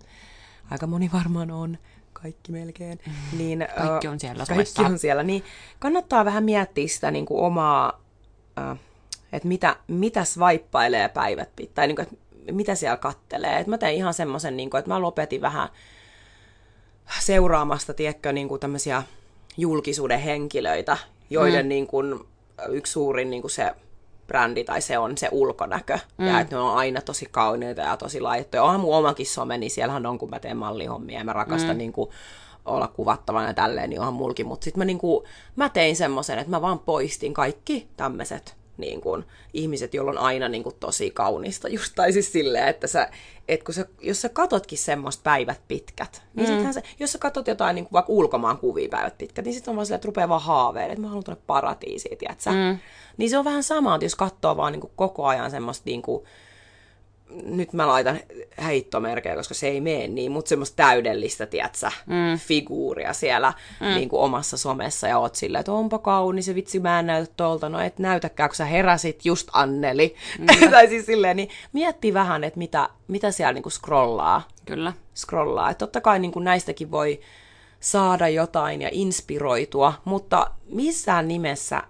Aika 0.72 0.88
moni 0.88 1.10
varmaan 1.14 1.52
on, 1.52 1.78
kaikki 2.14 2.52
melkein. 2.52 3.00
Niin, 3.38 3.60
Mm. 3.60 3.88
Kaikki 3.88 4.08
ö, 4.08 4.12
on 4.12 4.20
siellä 4.20 4.46
Kaikki 4.46 4.66
somessa. 4.66 4.94
on 4.94 5.00
siellä. 5.00 5.24
Niin 5.24 5.44
kannattaa 5.80 6.26
vähän 6.26 6.44
miettiä 6.44 6.88
sitä 6.88 7.12
niin 7.12 7.26
kuin 7.26 7.40
omaa, 7.46 8.02
että 9.34 9.48
mitä, 9.48 9.76
mitä 9.88 10.24
swipeilee 10.24 11.10
päivät 11.10 11.50
pitää, 11.56 11.74
tai 11.76 11.88
niin 11.88 11.96
kuin, 11.96 12.04
että 12.04 12.16
mitä 12.52 12.76
siellä 12.76 12.98
kattelee. 12.98 13.60
Et 13.60 13.68
mä 13.68 13.78
tein 13.78 13.96
ihan 13.96 14.14
semmoisen, 14.14 14.58
niin 14.58 14.70
kuin, 14.70 14.80
että 14.80 14.92
mä 14.92 15.02
lopetin 15.02 15.42
vähän 15.42 15.70
seuraamasta, 17.20 17.94
tiedätkö, 17.94 18.32
niin 18.32 18.48
kuin 18.48 18.60
tämmöisiä 18.60 19.04
julkisuuden 19.58 20.20
henkilöitä, 20.20 20.98
joiden 21.30 21.66
mm. 21.66 21.70
niin 21.70 21.88
kuin, 21.88 22.20
yksi 22.70 22.94
suurin 22.94 23.30
niin 23.30 23.42
kuin 23.42 23.52
se 23.52 23.72
brändi 24.28 24.64
tai 24.64 24.82
se 24.82 24.98
on 24.98 25.18
se 25.18 25.30
ulkonäkö. 25.32 26.00
Mm. 26.18 26.28
Ja 26.28 26.40
että 26.40 26.56
ne 26.56 26.62
on 26.62 26.76
aina 26.76 27.02
tosi 27.02 27.28
kauniita 27.32 27.82
ja 27.82 27.98
tosi 27.98 28.22
laittoja. 28.22 28.64
Onhan 28.64 28.82
mun 28.82 28.96
omakin 28.96 29.26
some, 29.26 29.58
niin 29.58 29.72
siellähän 29.72 30.06
on, 30.06 30.18
kun 30.18 30.30
mä 30.30 30.40
teen 30.40 30.58
mallihommia 30.58 31.20
ja 31.20 31.26
mä 31.26 31.34
rakastan 31.34 31.76
mm. 31.76 31.78
niin 31.78 31.94
kuin, 31.94 32.10
olla 32.66 32.88
kuvattavana 32.88 33.48
ja 33.48 33.54
tälleen, 33.54 33.90
niin 33.90 34.00
onhan 34.00 34.14
mulki. 34.14 34.44
Mutta 34.44 34.64
sitten 34.64 34.80
mä, 34.80 34.86
niin 34.86 34.98
kuin, 34.98 35.26
mä 35.56 35.70
tein 35.70 35.96
semmoisen, 35.96 36.40
että 36.40 36.52
mä 36.52 36.62
vaan 36.62 36.80
poistin 36.80 37.34
kaikki 37.34 37.88
tämmöiset 37.98 38.57
niin 38.78 39.02
kuin, 39.02 39.24
ihmiset, 39.54 39.94
joilla 39.94 40.12
on 40.12 40.18
aina 40.18 40.48
niin 40.48 40.64
kuin, 40.64 40.76
tosi 40.80 41.12
kaunista. 41.12 41.68
Just 41.68 41.94
tai 41.96 42.14
siis 42.14 42.32
silleen, 42.32 42.68
että 42.68 42.88
sä, 42.88 43.10
et 43.48 43.64
kun 43.64 43.74
sä, 43.74 43.86
jos 44.02 44.22
sä 44.22 44.30
katotkin 44.30 44.78
semmoista 44.78 45.22
päivät 45.24 45.62
pitkät, 45.68 46.22
niin 46.34 46.44
mm. 46.44 46.48
sittenhän 46.48 46.74
se, 46.74 46.84
jos 47.00 47.12
sä 47.12 47.18
katot 47.18 47.48
jotain 47.48 47.76
niin 47.76 47.86
kuin, 47.86 47.94
vaikka 47.94 48.14
ulkomaan 48.14 48.58
kuvia 48.58 48.90
päivät 48.90 49.18
pitkät, 49.18 49.46
niin 49.46 49.54
sitten 49.54 49.72
on 49.72 49.76
vaan 49.76 49.86
silleen, 49.86 49.98
että 49.98 50.08
rupeaa 50.08 50.30
vaan 50.30 50.42
haaveilemaan, 50.42 50.92
että 50.92 51.02
mä 51.02 51.08
haluan 51.08 51.24
tuonne 51.24 51.44
paratiisiin, 51.48 52.18
tiedätkö? 52.18 52.50
Mm. 52.50 52.80
Niin 53.18 53.30
se 53.30 53.38
on 53.38 53.46
vähän 53.46 53.64
sama, 53.64 53.96
että 53.96 54.06
jos 54.06 54.16
katsoo 54.16 54.58
vaan 54.58 54.72
niin 54.72 54.82
kuin, 54.82 54.92
koko 54.96 55.26
ajan 55.26 55.52
semmoista 55.52 55.84
niin 55.86 56.02
kuin, 56.02 56.26
nyt 57.30 57.74
mä 57.74 57.88
laitan 57.88 58.20
heittomerkejä, 58.64 59.36
koska 59.36 59.54
se 59.54 59.68
ei 59.68 59.82
mene 59.82 60.08
niin, 60.08 60.32
mutta 60.32 60.50
semmoista 60.50 60.76
täydellistä, 60.76 61.46
tiedätkö, 61.46 61.90
mm. 62.06 62.40
figuuria 62.40 63.14
siellä 63.14 63.54
mm. 63.80 63.88
niin 63.88 64.10
kuin 64.10 64.22
omassa 64.22 64.58
somessa 64.58 65.08
ja 65.08 65.20
oot 65.20 65.36
silleen, 65.36 65.60
että 65.60 65.72
onpa 65.72 66.00
kaunis 66.00 66.48
ja 66.48 66.56
vitsi 66.56 66.80
mä 66.80 67.00
en 67.00 67.08
näytä 67.08 67.34
tolta, 67.38 67.70
no 67.70 67.80
et 67.80 68.00
näytäkään, 68.00 68.50
kun 68.50 68.56
sä 68.56 68.66
heräsit 68.66 69.26
just 69.26 69.50
Anneli. 69.54 70.16
Mm. 70.40 70.46
tai 70.72 70.88
siis 70.88 71.06
silleen, 71.06 71.38
niin 71.38 71.50
miettii 71.74 72.14
vähän, 72.14 72.44
että 72.44 72.58
mitä, 72.58 72.90
mitä 73.08 73.32
siellä 73.32 73.54
niin 73.54 73.64
kuin 73.64 73.74
scrollaa. 73.74 74.48
Kyllä. 74.66 74.94
scrollaa. 75.16 75.70
Että 75.70 75.86
totta 75.86 76.02
kai 76.02 76.20
niin 76.20 76.32
kuin 76.32 76.44
näistäkin 76.44 76.92
voi 76.92 77.20
saada 77.80 78.28
jotain 78.28 78.82
ja 78.82 78.90
inspiroitua, 78.92 79.94
mutta 80.06 80.52
missään 80.70 81.28
nimessä 81.28 81.84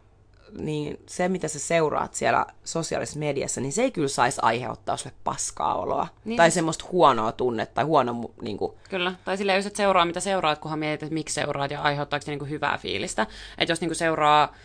niin 0.57 0.99
se, 1.05 1.27
mitä 1.27 1.47
sä 1.47 1.59
seuraat 1.59 2.13
siellä 2.13 2.45
sosiaalisessa 2.63 3.19
mediassa, 3.19 3.61
niin 3.61 3.71
se 3.71 3.81
ei 3.81 3.91
kyllä 3.91 4.07
saisi 4.07 4.39
aiheuttaa 4.41 4.97
sulle 4.97 5.15
paskaa 5.23 5.75
oloa. 5.75 6.03
Niin 6.03 6.21
Niin 6.25 6.37
tai 6.37 6.51
semmoista 6.51 6.85
huonoa 6.91 7.31
tunnetta 7.31 7.73
tai 7.73 7.83
huono, 7.83 8.31
niin 8.41 8.57
kuin, 8.57 8.73
Kyllä. 8.89 9.13
Tai 9.25 9.37
silleen, 9.37 9.55
jos 9.55 9.65
et 9.65 9.75
seuraa, 9.75 10.05
mitä 10.05 10.19
seuraat, 10.19 10.59
kunhan 10.59 10.79
mietit, 10.79 11.03
että 11.03 11.13
miksi 11.13 11.33
seuraat 11.35 11.71
ja 11.71 11.81
aiheuttaako 11.81 12.25
se 12.25 12.31
niinku 12.31 12.45
hyvää 12.45 12.77
fiilistä. 12.77 13.27
Että 13.57 13.71
jos 13.71 13.81
niinku 13.81 13.95
seuraa 13.95 14.55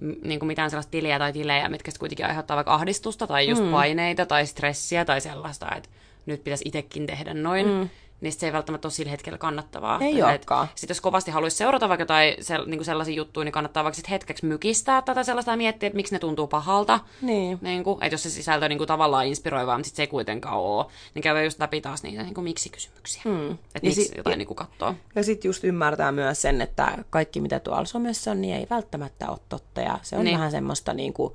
m- 0.00 0.28
niinku 0.28 0.46
mitään 0.46 0.70
sellaista 0.70 0.90
tiliä 0.90 1.18
tai 1.18 1.32
tilejä, 1.32 1.68
mitkä 1.68 1.92
kuitenkin 1.98 2.26
aiheuttaa 2.26 2.56
vaikka 2.56 2.74
ahdistusta 2.74 3.26
tai 3.26 3.48
just 3.48 3.62
mm. 3.62 3.70
paineita 3.70 4.26
tai 4.26 4.46
stressiä 4.46 5.04
tai 5.04 5.20
sellaista, 5.20 5.74
että 5.76 5.88
nyt 6.26 6.44
pitäisi 6.44 6.64
itsekin 6.68 7.06
tehdä 7.06 7.34
noin, 7.34 7.66
mm. 7.68 7.88
Niin 8.22 8.32
se 8.32 8.46
ei 8.46 8.52
välttämättä 8.52 8.86
ole 8.88 8.92
sillä 8.92 9.10
hetkellä 9.10 9.38
kannattavaa. 9.38 9.98
Ei 10.00 10.22
olekaan. 10.22 10.68
Sitten 10.74 10.94
jos 10.94 11.00
kovasti 11.00 11.30
haluaisi 11.30 11.56
seurata 11.56 11.88
vaikka 11.88 12.02
jotain 12.02 12.34
sel, 12.40 12.64
niinku 12.66 12.84
sellaisia 12.84 13.14
juttuja, 13.14 13.44
niin 13.44 13.52
kannattaa 13.52 13.84
vaikka 13.84 13.96
sit 13.96 14.10
hetkeksi 14.10 14.46
mykistää 14.46 15.02
tätä 15.02 15.22
sellaista 15.22 15.50
ja 15.50 15.56
miettiä, 15.56 15.86
että 15.86 15.96
miksi 15.96 16.14
ne 16.14 16.18
tuntuu 16.18 16.46
pahalta. 16.46 17.00
Niin. 17.22 17.58
Niin 17.60 17.84
kuin, 17.84 18.02
että 18.04 18.14
jos 18.14 18.22
se 18.22 18.30
sisältö 18.30 18.64
on 18.64 18.68
niin 18.68 18.78
kuin, 18.78 18.88
tavallaan 18.88 19.26
inspiroivaa, 19.26 19.78
mutta 19.78 19.88
sit 19.88 19.96
se 19.96 20.02
ei 20.02 20.06
kuitenkaan 20.06 20.58
ole, 20.58 20.86
niin 21.14 21.22
käy 21.22 21.44
just 21.44 21.58
läpi 21.60 21.80
taas 21.80 22.02
niitä 22.02 22.22
niin 22.22 22.34
kuin, 22.34 22.44
miksi-kysymyksiä. 22.44 23.22
Mm. 23.24 23.50
Että 23.52 23.80
miksi 23.82 24.04
sit- 24.04 24.16
jotain 24.16 24.32
ja- 24.32 24.36
niin 24.38 24.46
kuin, 24.48 24.56
katsoo. 24.56 24.94
Ja 25.14 25.24
sitten 25.24 25.48
just 25.48 25.64
ymmärtää 25.64 26.12
myös 26.12 26.42
sen, 26.42 26.60
että 26.60 26.98
kaikki 27.10 27.40
mitä 27.40 27.60
tuolla 27.60 27.84
somessa 27.84 28.30
on, 28.30 28.40
niin 28.40 28.54
ei 28.56 28.66
välttämättä 28.70 29.30
ole 29.30 29.38
totta. 29.48 29.80
Ja 29.80 29.98
se 30.02 30.16
on 30.16 30.20
Niin. 30.20 30.24
niin. 30.24 30.38
vähän 30.38 30.50
semmoista 30.50 30.94
niin 30.94 31.12
kuin, 31.12 31.34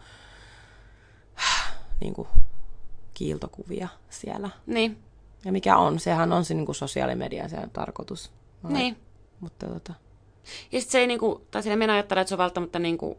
niin 2.01 2.13
kuin 2.13 2.27
kiiltokuvia 3.13 3.87
siellä. 4.09 4.49
Niin, 4.65 4.97
Ja 5.47 5.51
mikä 5.53 5.77
on, 5.77 5.99
sehän 5.99 6.33
on 6.33 6.45
se 6.45 6.53
niin 6.53 6.65
kuin 6.65 6.75
sosiaalimedia 6.75 7.49
se 7.49 7.57
tarkoitus. 7.73 8.31
niin. 8.69 8.97
Mutta 9.39 9.67
tota, 9.67 9.93
Ja 10.71 10.81
sit 10.81 10.89
se 10.89 10.99
ei 10.99 11.07
niinku, 11.07 11.45
tai 11.51 11.63
sille 11.63 11.75
minä 11.75 11.93
ajattelen, 11.93 12.21
että 12.21 12.29
se 12.29 12.35
on 12.35 12.39
välttämättä 12.39 12.79
niinku 12.79 13.17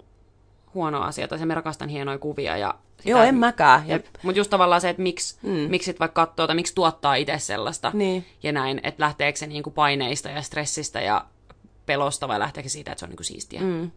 huono 0.75 1.01
asia, 1.01 1.29
tai 1.29 1.39
se 1.39 1.47
me 1.47 1.55
rakastan 1.55 1.89
hienoja 1.89 2.19
kuvia. 2.19 2.57
Ja 2.57 2.75
sitä, 2.97 3.11
Joo, 3.11 3.23
en 3.23 3.35
mäkään. 3.35 3.89
Ja, 3.89 4.01
Mutta 4.23 4.41
just 4.41 4.51
tavallaan 4.51 4.81
se, 4.81 4.89
että 4.89 5.03
miksi, 5.03 5.39
mm. 5.43 5.51
miksi 5.51 5.87
sit 5.87 6.01
vaikka 6.01 6.27
katsoo, 6.27 6.47
tai 6.47 6.57
miksi 6.57 6.75
tuottaa 6.75 7.15
itse 7.15 7.39
sellaista. 7.39 7.91
Niin. 7.95 8.27
Ja 8.43 8.53
näin, 8.53 8.81
että 8.83 9.03
lähteekö 9.03 9.39
se 9.39 9.47
niinku 9.47 9.71
paineista 9.71 10.29
ja 10.29 10.43
stressistä 10.43 11.01
ja 11.01 11.25
pelosta, 11.87 12.29
vai 12.29 12.39
lähteekö 12.39 12.69
siitä, 12.69 12.93
että 12.93 13.01
se 13.01 13.05
on 13.05 13.11
niinku 13.11 13.23
siistiä. 13.23 13.61
Mm. 13.61 13.91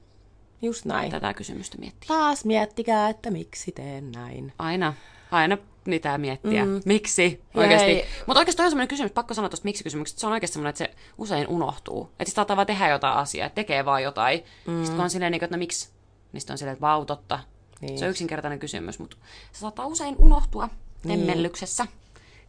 just 0.62 0.86
näin. 0.86 1.12
Tätä 1.12 1.34
kysymystä 1.34 1.78
miettiä. 1.78 2.08
Taas 2.08 2.46
miettikää, 2.46 3.10
että 3.10 3.32
miksi 3.32 3.72
teen 3.72 4.12
näin. 4.12 4.54
Aina, 4.60 4.94
aina 5.32 5.58
pitää 5.84 6.18
miettiä. 6.18 6.66
Mm. 6.66 6.82
Miksi? 6.86 7.44
Oikeasti. 7.56 8.04
Mutta 8.28 8.40
oikeasti 8.40 8.58
toi 8.58 8.66
on 8.66 8.72
semmoinen 8.72 8.88
kysymys, 8.88 9.12
pakko 9.12 9.34
sanoa 9.34 9.50
tuosta 9.50 9.66
miksi-kysymyksestä, 9.66 10.22
se 10.22 10.28
on 10.28 10.34
oikeasti 10.34 10.54
semmoinen, 10.54 10.70
että 10.70 10.84
se 10.86 10.92
usein 11.18 11.48
unohtuu. 11.48 12.04
Että 12.04 12.26
sitten 12.26 12.36
saattaa 12.36 12.56
vaan 12.56 12.68
tehdä 12.68 12.90
jotain 12.90 13.18
asiaa, 13.18 13.50
tekee 13.50 13.86
vaan 13.86 14.04
jotain. 14.04 14.44
Mm. 14.68 14.78
Sitten 14.78 14.96
kun 14.96 15.04
on 15.04 15.10
silleen, 15.10 15.32
niin 15.32 15.44
että 15.44 15.58
no 15.58 15.60
miksi? 15.60 15.90
Niin 16.34 16.44
on 16.52 16.58
silleen, 16.58 16.74
että 16.74 16.88
vau, 16.88 17.06
totta. 17.06 17.40
Niin. 17.82 17.88
Niin. 17.90 18.00
Se 18.00 18.06
on 18.06 18.12
yksinkertainen 18.12 18.60
kysymys, 18.60 19.00
mutta 19.00 19.18
se 19.52 19.60
saattaa 19.60 19.86
usein 19.86 20.16
unohtua 20.18 20.70
temmellyksessä, 21.08 21.86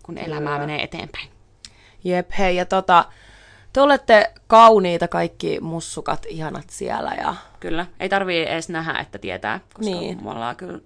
kun 0.03 0.19
elämää 0.19 0.59
menee 0.59 0.83
eteenpäin. 0.83 1.29
Jep, 2.05 2.31
hei, 2.39 2.57
ja 2.57 2.67
tota, 2.67 3.05
te 3.73 3.81
olette 3.81 4.33
kauniita 4.47 5.09
kaikki 5.09 5.61
mussukat, 5.61 6.27
ihanat 6.29 6.71
siellä. 6.71 7.15
Ja... 7.15 7.35
Kyllä, 7.61 7.87
ei 8.01 8.09
tarvii 8.09 8.43
edes 8.43 8.69
nähdä, 8.69 8.99
että 8.99 9.19
tietää, 9.19 9.61
koska 9.75 9.91
Niin. 9.95 10.25
me 10.25 10.31
ollaan 10.31 10.57
kyllä 10.57 10.81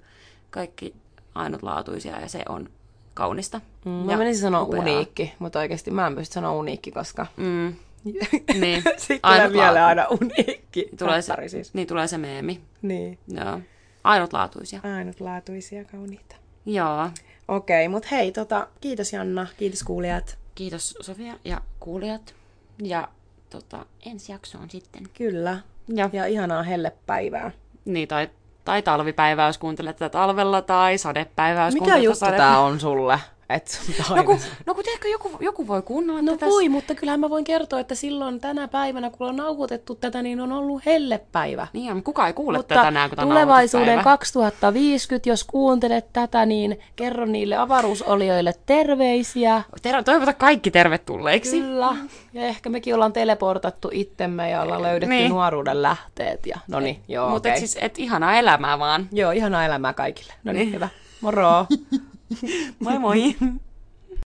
kaikki 0.50 0.94
ainutlaatuisia 1.36 2.20
ja 2.20 2.28
se 2.28 2.42
on 2.48 2.70
kaunista. 3.14 3.60
Mm, 3.84 3.90
mä 3.90 4.12
ja 4.12 4.18
menisin 4.18 4.42
sanoa 4.42 4.62
upeaa. 4.62 4.82
uniikki, 4.82 5.34
mutta 5.38 5.58
oikeasti 5.58 5.90
mä 5.90 6.06
en 6.06 6.14
pysty 6.14 6.34
sanoa 6.34 6.52
uniikki, 6.52 6.92
koska... 6.92 7.26
Mm, 7.36 7.74
niin. 8.60 8.82
Sitten 8.96 9.52
mieleen 9.52 9.84
aina 9.84 10.06
uniikki. 10.20 10.88
Tulee 10.98 11.22
se, 11.22 11.34
siis. 11.46 11.74
Niin 11.74 11.88
tulee 11.88 12.06
se 12.06 12.18
meemi. 12.18 12.60
Niin. 12.82 13.18
Joo. 13.28 13.60
Ainutlaatuisia. 14.04 14.80
Ainutlaatuisia, 14.96 15.84
kauniita. 15.84 16.36
Joo. 16.66 17.10
Okei, 17.48 17.88
mutta 17.88 18.08
hei, 18.10 18.32
tota, 18.32 18.68
kiitos 18.80 19.12
Janna, 19.12 19.46
kiitos 19.56 19.82
kuulijat. 19.82 20.38
Kiitos 20.54 20.94
Sofia 21.00 21.34
ja 21.44 21.60
kuulijat. 21.80 22.34
Ja 22.82 23.08
tota, 23.50 23.86
ensi 24.06 24.32
jaksoon 24.32 24.70
sitten. 24.70 25.02
Kyllä. 25.14 25.58
Ja, 25.88 26.10
Ja 26.12 26.26
ihanaa 26.26 26.62
hellepäivää. 26.62 27.50
niin, 27.84 28.08
tai, 28.08 28.28
tai 28.66 28.82
talvipäivää, 28.82 29.46
jos 29.46 29.58
kuuntelet 29.58 29.96
tätä 29.96 30.08
talvella, 30.08 30.62
tai 30.62 30.98
sadepäivää, 30.98 31.64
jos 31.64 31.74
Mikä 31.74 31.84
kuuntelet 31.84 32.04
juttu 32.04 32.36
tää 32.36 32.58
on 32.60 32.80
sulle? 32.80 33.18
Et 33.50 33.80
No 34.16 34.24
kun, 34.24 34.38
no 34.66 34.74
kun 34.74 34.84
tiedätkö, 34.84 35.08
joku, 35.08 35.30
joku 35.40 35.66
voi 35.66 35.82
kuunnella 35.82 36.22
No 36.22 36.32
tätä. 36.32 36.46
voi, 36.46 36.68
mutta 36.68 36.94
kyllähän 36.94 37.20
mä 37.20 37.30
voin 37.30 37.44
kertoa, 37.44 37.80
että 37.80 37.94
silloin 37.94 38.40
tänä 38.40 38.68
päivänä, 38.68 39.10
kun 39.10 39.26
on 39.28 39.36
nauhoitettu 39.36 39.94
tätä, 39.94 40.22
niin 40.22 40.40
on 40.40 40.52
ollut 40.52 40.86
hellepäivä. 40.86 41.66
Niin, 41.72 41.94
mutta 41.94 42.04
kukaan 42.06 42.26
ei 42.28 42.32
kuule 42.34 42.58
Mutta 42.58 42.74
tätä 42.74 42.84
tänään, 42.84 43.10
kun 43.10 43.20
on 43.20 43.28
tulevaisuuden 43.28 43.86
nauhoituspäivä. 43.86 44.16
2050, 44.16 45.28
jos 45.30 45.44
kuuntelet 45.44 46.12
tätä, 46.12 46.46
niin 46.46 46.78
kerro 46.96 47.24
niille 47.24 47.56
avaruusolioille 47.56 48.52
terveisiä. 48.66 49.62
Ter- 49.82 50.04
toivota 50.04 50.32
kaikki 50.32 50.70
tervetulleiksi. 50.70 51.60
Kyllä. 51.60 51.96
Ja 52.32 52.42
ehkä 52.42 52.68
mekin 52.70 52.94
ollaan 52.94 53.12
teleportattu 53.12 53.90
itsemme 53.92 54.50
ja 54.50 54.62
ollaan 54.62 54.82
löydetty 54.82 55.14
Niin. 55.14 55.28
nuoruuden 55.30 55.82
lähteet. 55.82 56.46
Ja... 56.46 56.58
No 56.68 56.80
niin, 56.80 57.02
joo, 57.08 57.30
Mutta 57.30 57.48
okei. 57.48 57.52
et 57.52 57.58
siis, 57.58 57.78
et 57.80 57.98
ihanaa 57.98 58.34
elämää 58.38 58.78
vaan. 58.78 59.08
Joo, 59.12 59.30
ihanaa 59.30 59.64
elämää 59.64 59.92
kaikille. 59.92 60.32
No 60.44 60.52
niin, 60.52 60.60
Niin. 60.66 60.74
hyvä. 60.74 60.88
Moro! 61.20 61.66
Moi 62.80 62.98
moi! 62.98 63.34